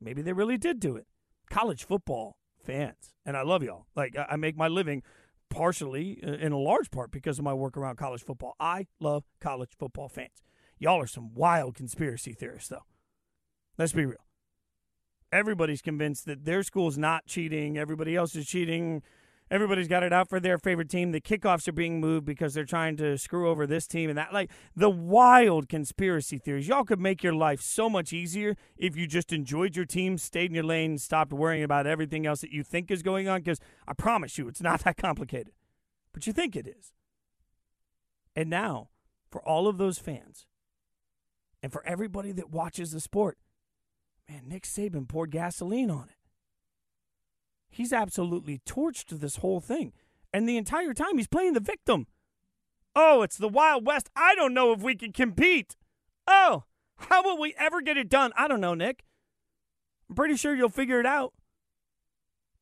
maybe 0.00 0.22
they 0.22 0.32
really 0.32 0.58
did 0.58 0.78
do 0.78 0.96
it. 0.96 1.06
College 1.50 1.84
football 1.84 2.36
fans, 2.62 3.14
and 3.24 3.36
I 3.36 3.42
love 3.42 3.62
y'all. 3.62 3.86
Like, 3.96 4.16
I 4.16 4.36
make 4.36 4.56
my 4.56 4.68
living 4.68 5.02
partially, 5.54 6.18
uh, 6.26 6.32
in 6.32 6.50
a 6.50 6.58
large 6.58 6.90
part, 6.90 7.12
because 7.12 7.38
of 7.38 7.44
my 7.44 7.54
work 7.54 7.76
around 7.76 7.96
college 7.96 8.22
football. 8.22 8.56
I 8.58 8.86
love 8.98 9.24
college 9.40 9.70
football 9.78 10.08
fans. 10.08 10.42
Y'all 10.78 11.00
are 11.00 11.06
some 11.06 11.32
wild 11.32 11.76
conspiracy 11.76 12.32
theorists, 12.32 12.68
though. 12.68 12.84
Let's 13.78 13.92
be 13.92 14.04
real. 14.04 14.26
Everybody's 15.32 15.80
convinced 15.80 16.26
that 16.26 16.44
their 16.44 16.62
school's 16.64 16.98
not 16.98 17.26
cheating, 17.26 17.78
everybody 17.78 18.16
else 18.16 18.34
is 18.34 18.46
cheating. 18.46 19.02
Everybody's 19.54 19.86
got 19.86 20.02
it 20.02 20.12
out 20.12 20.28
for 20.28 20.40
their 20.40 20.58
favorite 20.58 20.88
team. 20.88 21.12
The 21.12 21.20
kickoffs 21.20 21.68
are 21.68 21.72
being 21.72 22.00
moved 22.00 22.26
because 22.26 22.54
they're 22.54 22.64
trying 22.64 22.96
to 22.96 23.16
screw 23.16 23.48
over 23.48 23.68
this 23.68 23.86
team 23.86 24.10
and 24.10 24.18
that. 24.18 24.32
Like 24.32 24.50
the 24.74 24.90
wild 24.90 25.68
conspiracy 25.68 26.38
theories. 26.38 26.66
Y'all 26.66 26.82
could 26.82 26.98
make 26.98 27.22
your 27.22 27.34
life 27.34 27.60
so 27.60 27.88
much 27.88 28.12
easier 28.12 28.56
if 28.76 28.96
you 28.96 29.06
just 29.06 29.32
enjoyed 29.32 29.76
your 29.76 29.84
team, 29.84 30.18
stayed 30.18 30.50
in 30.50 30.56
your 30.56 30.64
lane, 30.64 30.98
stopped 30.98 31.32
worrying 31.32 31.62
about 31.62 31.86
everything 31.86 32.26
else 32.26 32.40
that 32.40 32.50
you 32.50 32.64
think 32.64 32.90
is 32.90 33.04
going 33.04 33.28
on. 33.28 33.42
Because 33.42 33.60
I 33.86 33.92
promise 33.92 34.38
you, 34.38 34.48
it's 34.48 34.60
not 34.60 34.80
that 34.84 34.96
complicated. 34.96 35.52
But 36.12 36.26
you 36.26 36.32
think 36.32 36.56
it 36.56 36.66
is. 36.66 36.92
And 38.34 38.50
now, 38.50 38.88
for 39.30 39.40
all 39.46 39.68
of 39.68 39.78
those 39.78 40.00
fans 40.00 40.48
and 41.62 41.70
for 41.70 41.86
everybody 41.86 42.32
that 42.32 42.50
watches 42.50 42.90
the 42.90 42.98
sport, 42.98 43.38
man, 44.28 44.48
Nick 44.48 44.64
Saban 44.64 45.06
poured 45.06 45.30
gasoline 45.30 45.92
on 45.92 46.08
it. 46.08 46.13
He's 47.74 47.92
absolutely 47.92 48.60
torched 48.64 49.08
this 49.08 49.36
whole 49.38 49.58
thing. 49.58 49.92
And 50.32 50.48
the 50.48 50.56
entire 50.56 50.94
time 50.94 51.16
he's 51.16 51.26
playing 51.26 51.54
the 51.54 51.60
victim. 51.60 52.06
Oh, 52.94 53.22
it's 53.22 53.36
the 53.36 53.48
Wild 53.48 53.84
West. 53.84 54.08
I 54.14 54.36
don't 54.36 54.54
know 54.54 54.72
if 54.72 54.80
we 54.80 54.94
can 54.94 55.12
compete. 55.12 55.74
Oh, 56.28 56.62
how 56.96 57.24
will 57.24 57.36
we 57.36 57.52
ever 57.58 57.80
get 57.80 57.96
it 57.96 58.08
done? 58.08 58.30
I 58.36 58.46
don't 58.46 58.60
know, 58.60 58.74
Nick. 58.74 59.04
I'm 60.08 60.14
pretty 60.14 60.36
sure 60.36 60.54
you'll 60.54 60.68
figure 60.68 61.00
it 61.00 61.06
out. 61.06 61.34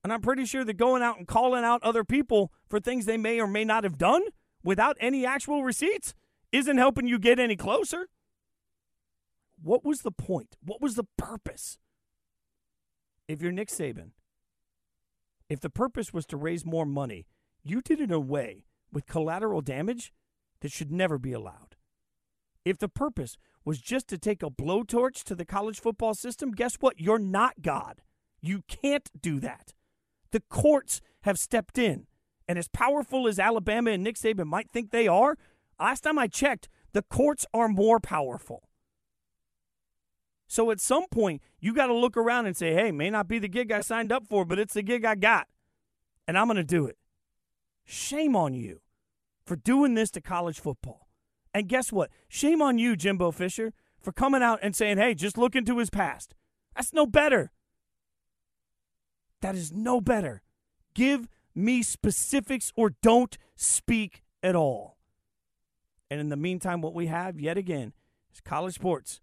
And 0.03 0.15
I'm 0.15 0.23
pretty 0.23 0.47
sure 0.47 0.65
that 0.65 0.79
going 0.79 1.03
out 1.03 1.19
and 1.19 1.29
calling 1.29 1.63
out 1.63 1.83
other 1.83 2.05
people 2.05 2.51
for 2.67 2.81
things 2.81 3.05
they 3.05 3.19
may 3.19 3.39
or 3.39 3.47
may 3.47 3.67
not 3.67 3.85
have 3.85 3.99
done 3.99 4.23
without 4.65 4.97
any 4.99 5.27
actual 5.27 5.63
receipts 5.63 6.15
isn't 6.53 6.79
helping 6.79 7.07
you 7.07 7.19
get 7.19 7.39
any 7.39 7.57
closer. 7.57 8.09
What 9.63 9.85
was 9.85 10.01
the 10.01 10.11
point? 10.11 10.57
What 10.65 10.81
was 10.81 10.95
the 10.95 11.07
purpose? 11.19 11.77
If 13.29 13.43
you're 13.43 13.53
Nick 13.53 13.69
Saban, 13.69 14.13
if 15.53 15.61
the 15.61 15.71
purpose 15.71 16.13
was 16.13 16.25
to 16.27 16.37
raise 16.37 16.65
more 16.65 16.87
money, 16.87 17.27
you 17.63 17.83
did 17.83 18.01
it 18.01 18.11
away 18.11 18.65
with 18.91 19.07
collateral 19.07 19.61
damage 19.61 20.13
that 20.61 20.73
should 20.73 20.91
never 20.91 21.19
be 21.19 21.33
allowed. 21.33 21.77
If 22.65 22.79
the 22.79 22.89
purpose 22.89 23.37
was 23.65 23.79
just 23.79 24.09
to 24.09 24.19
take 24.19 24.43
a 24.43 24.51
blowtorch 24.51 25.23
to 25.25 25.35
the 25.35 25.45
college 25.45 25.79
football 25.79 26.15
system, 26.15 26.53
guess 26.53 26.77
what? 26.77 26.99
You're 26.99 27.19
not 27.19 27.61
God. 27.61 28.01
You 28.41 28.63
can't 28.67 29.11
do 29.21 29.41
that. 29.41 29.75
The 30.31 30.41
courts 30.41 31.01
have 31.23 31.39
stepped 31.39 31.77
in. 31.77 32.07
And 32.49 32.59
as 32.59 32.69
powerful 32.69 33.29
as 33.29 33.39
Alabama 33.39 33.91
and 33.91 34.03
Nick 34.03 34.17
Saban 34.17 34.47
might 34.47 34.71
think 34.71 34.91
they 34.91 35.07
are, 35.07 35.37
last 35.79 36.01
time 36.01 36.19
I 36.19 36.29
checked, 36.29 36.69
the 36.93 37.03
courts 37.03 37.47
are 37.53 37.69
more 37.69 38.01
powerful. 38.01 38.69
So 40.53 40.71
at 40.71 40.81
some 40.81 41.07
point, 41.07 41.41
you 41.61 41.73
got 41.73 41.87
to 41.87 41.95
look 41.95 42.15
around 42.15 42.45
and 42.45 42.55
say, 42.55 42.75
hey, 42.75 42.93
may 42.93 43.09
not 43.09 43.27
be 43.27 43.39
the 43.39 43.49
gig 43.49 43.73
I 43.73 43.81
signed 43.81 44.13
up 44.13 44.27
for, 44.29 44.45
but 44.45 44.59
it's 44.59 44.75
the 44.75 44.83
gig 44.83 45.03
I 45.03 45.15
got. 45.15 45.49
And 46.29 46.37
I'm 46.37 46.47
going 46.47 46.59
to 46.59 46.63
do 46.63 46.85
it. 46.85 46.99
Shame 47.87 48.37
on 48.37 48.53
you 48.53 48.83
for 49.47 49.57
doing 49.57 49.95
this 49.95 50.11
to 50.11 50.21
college 50.21 50.61
football. 50.61 51.09
And 51.55 51.71
guess 51.71 51.91
what? 51.91 52.11
Shame 52.29 52.61
on 52.61 52.77
you, 52.77 52.97
Jimbo 52.97 53.31
Fisher, 53.31 53.73
for 53.99 54.13
coming 54.13 54.43
out 54.43 54.59
and 54.61 54.77
saying, 54.77 54.99
hey, 54.99 55.15
just 55.15 55.39
look 55.39 55.57
into 55.57 55.79
his 55.79 55.89
past. 55.89 56.35
That's 56.77 56.93
no 56.93 57.07
better. 57.07 57.51
That 59.41 59.55
is 59.55 59.73
no 59.73 60.03
better. 60.03 60.43
Give 60.93 61.31
me 61.55 61.83
specifics 61.83 62.75
or 62.77 62.91
don't 63.01 63.39
speak 63.57 64.23
at 64.43 64.55
all. 64.55 64.99
And 66.11 66.21
in 66.21 66.29
the 66.29 66.37
meantime, 66.37 66.83
what 66.83 66.93
we 66.93 67.07
have 67.07 67.41
yet 67.41 67.57
again 67.57 67.95
is 68.35 68.43
college 68.43 68.75
sports 68.75 69.23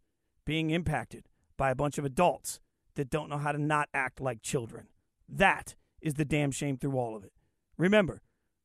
being 0.49 0.71
impacted 0.71 1.29
by 1.57 1.69
a 1.69 1.75
bunch 1.75 1.99
of 1.99 2.05
adults 2.05 2.59
that 2.95 3.11
don't 3.11 3.29
know 3.29 3.37
how 3.37 3.51
to 3.51 3.59
not 3.59 3.87
act 3.93 4.19
like 4.19 4.41
children. 4.41 4.87
That 5.29 5.75
is 6.01 6.15
the 6.15 6.25
damn 6.25 6.49
shame 6.49 6.75
through 6.75 6.97
all 6.97 7.15
of 7.15 7.23
it. 7.23 7.31
Remember, 7.77 8.19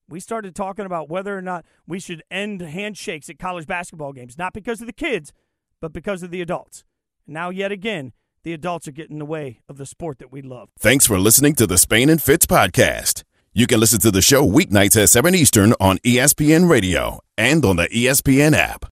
we 0.08 0.18
started 0.18 0.54
talking 0.54 0.86
about 0.86 1.10
whether 1.10 1.36
or 1.36 1.42
not 1.42 1.66
we 1.86 2.00
should 2.00 2.22
end 2.30 2.62
handshakes 2.62 3.28
at 3.28 3.38
college 3.38 3.66
basketball 3.66 4.14
games, 4.14 4.38
not 4.38 4.54
because 4.54 4.80
of 4.80 4.86
the 4.86 4.94
kids, 4.94 5.30
but 5.78 5.92
because 5.92 6.22
of 6.22 6.30
the 6.30 6.40
adults. 6.40 6.84
Now, 7.26 7.50
yet 7.50 7.70
again, 7.70 8.14
the 8.44 8.54
adults 8.54 8.88
are 8.88 8.92
getting 8.92 9.16
in 9.16 9.18
the 9.18 9.26
way 9.26 9.60
of 9.68 9.76
the 9.76 9.84
sport 9.84 10.18
that 10.20 10.32
we 10.32 10.40
love. 10.40 10.70
Thanks 10.78 11.06
for 11.06 11.18
listening 11.18 11.54
to 11.56 11.66
the 11.66 11.76
Spain 11.76 12.08
and 12.08 12.22
Fitz 12.22 12.46
podcast. 12.46 13.24
You 13.52 13.66
can 13.66 13.78
listen 13.78 14.00
to 14.00 14.10
the 14.10 14.22
show 14.22 14.42
weeknights 14.42 15.02
at 15.02 15.10
7 15.10 15.34
Eastern 15.34 15.74
on 15.78 15.98
ESPN 15.98 16.66
Radio 16.66 17.20
and 17.36 17.62
on 17.62 17.76
the 17.76 17.88
ESPN 17.88 18.56
app. 18.56 18.82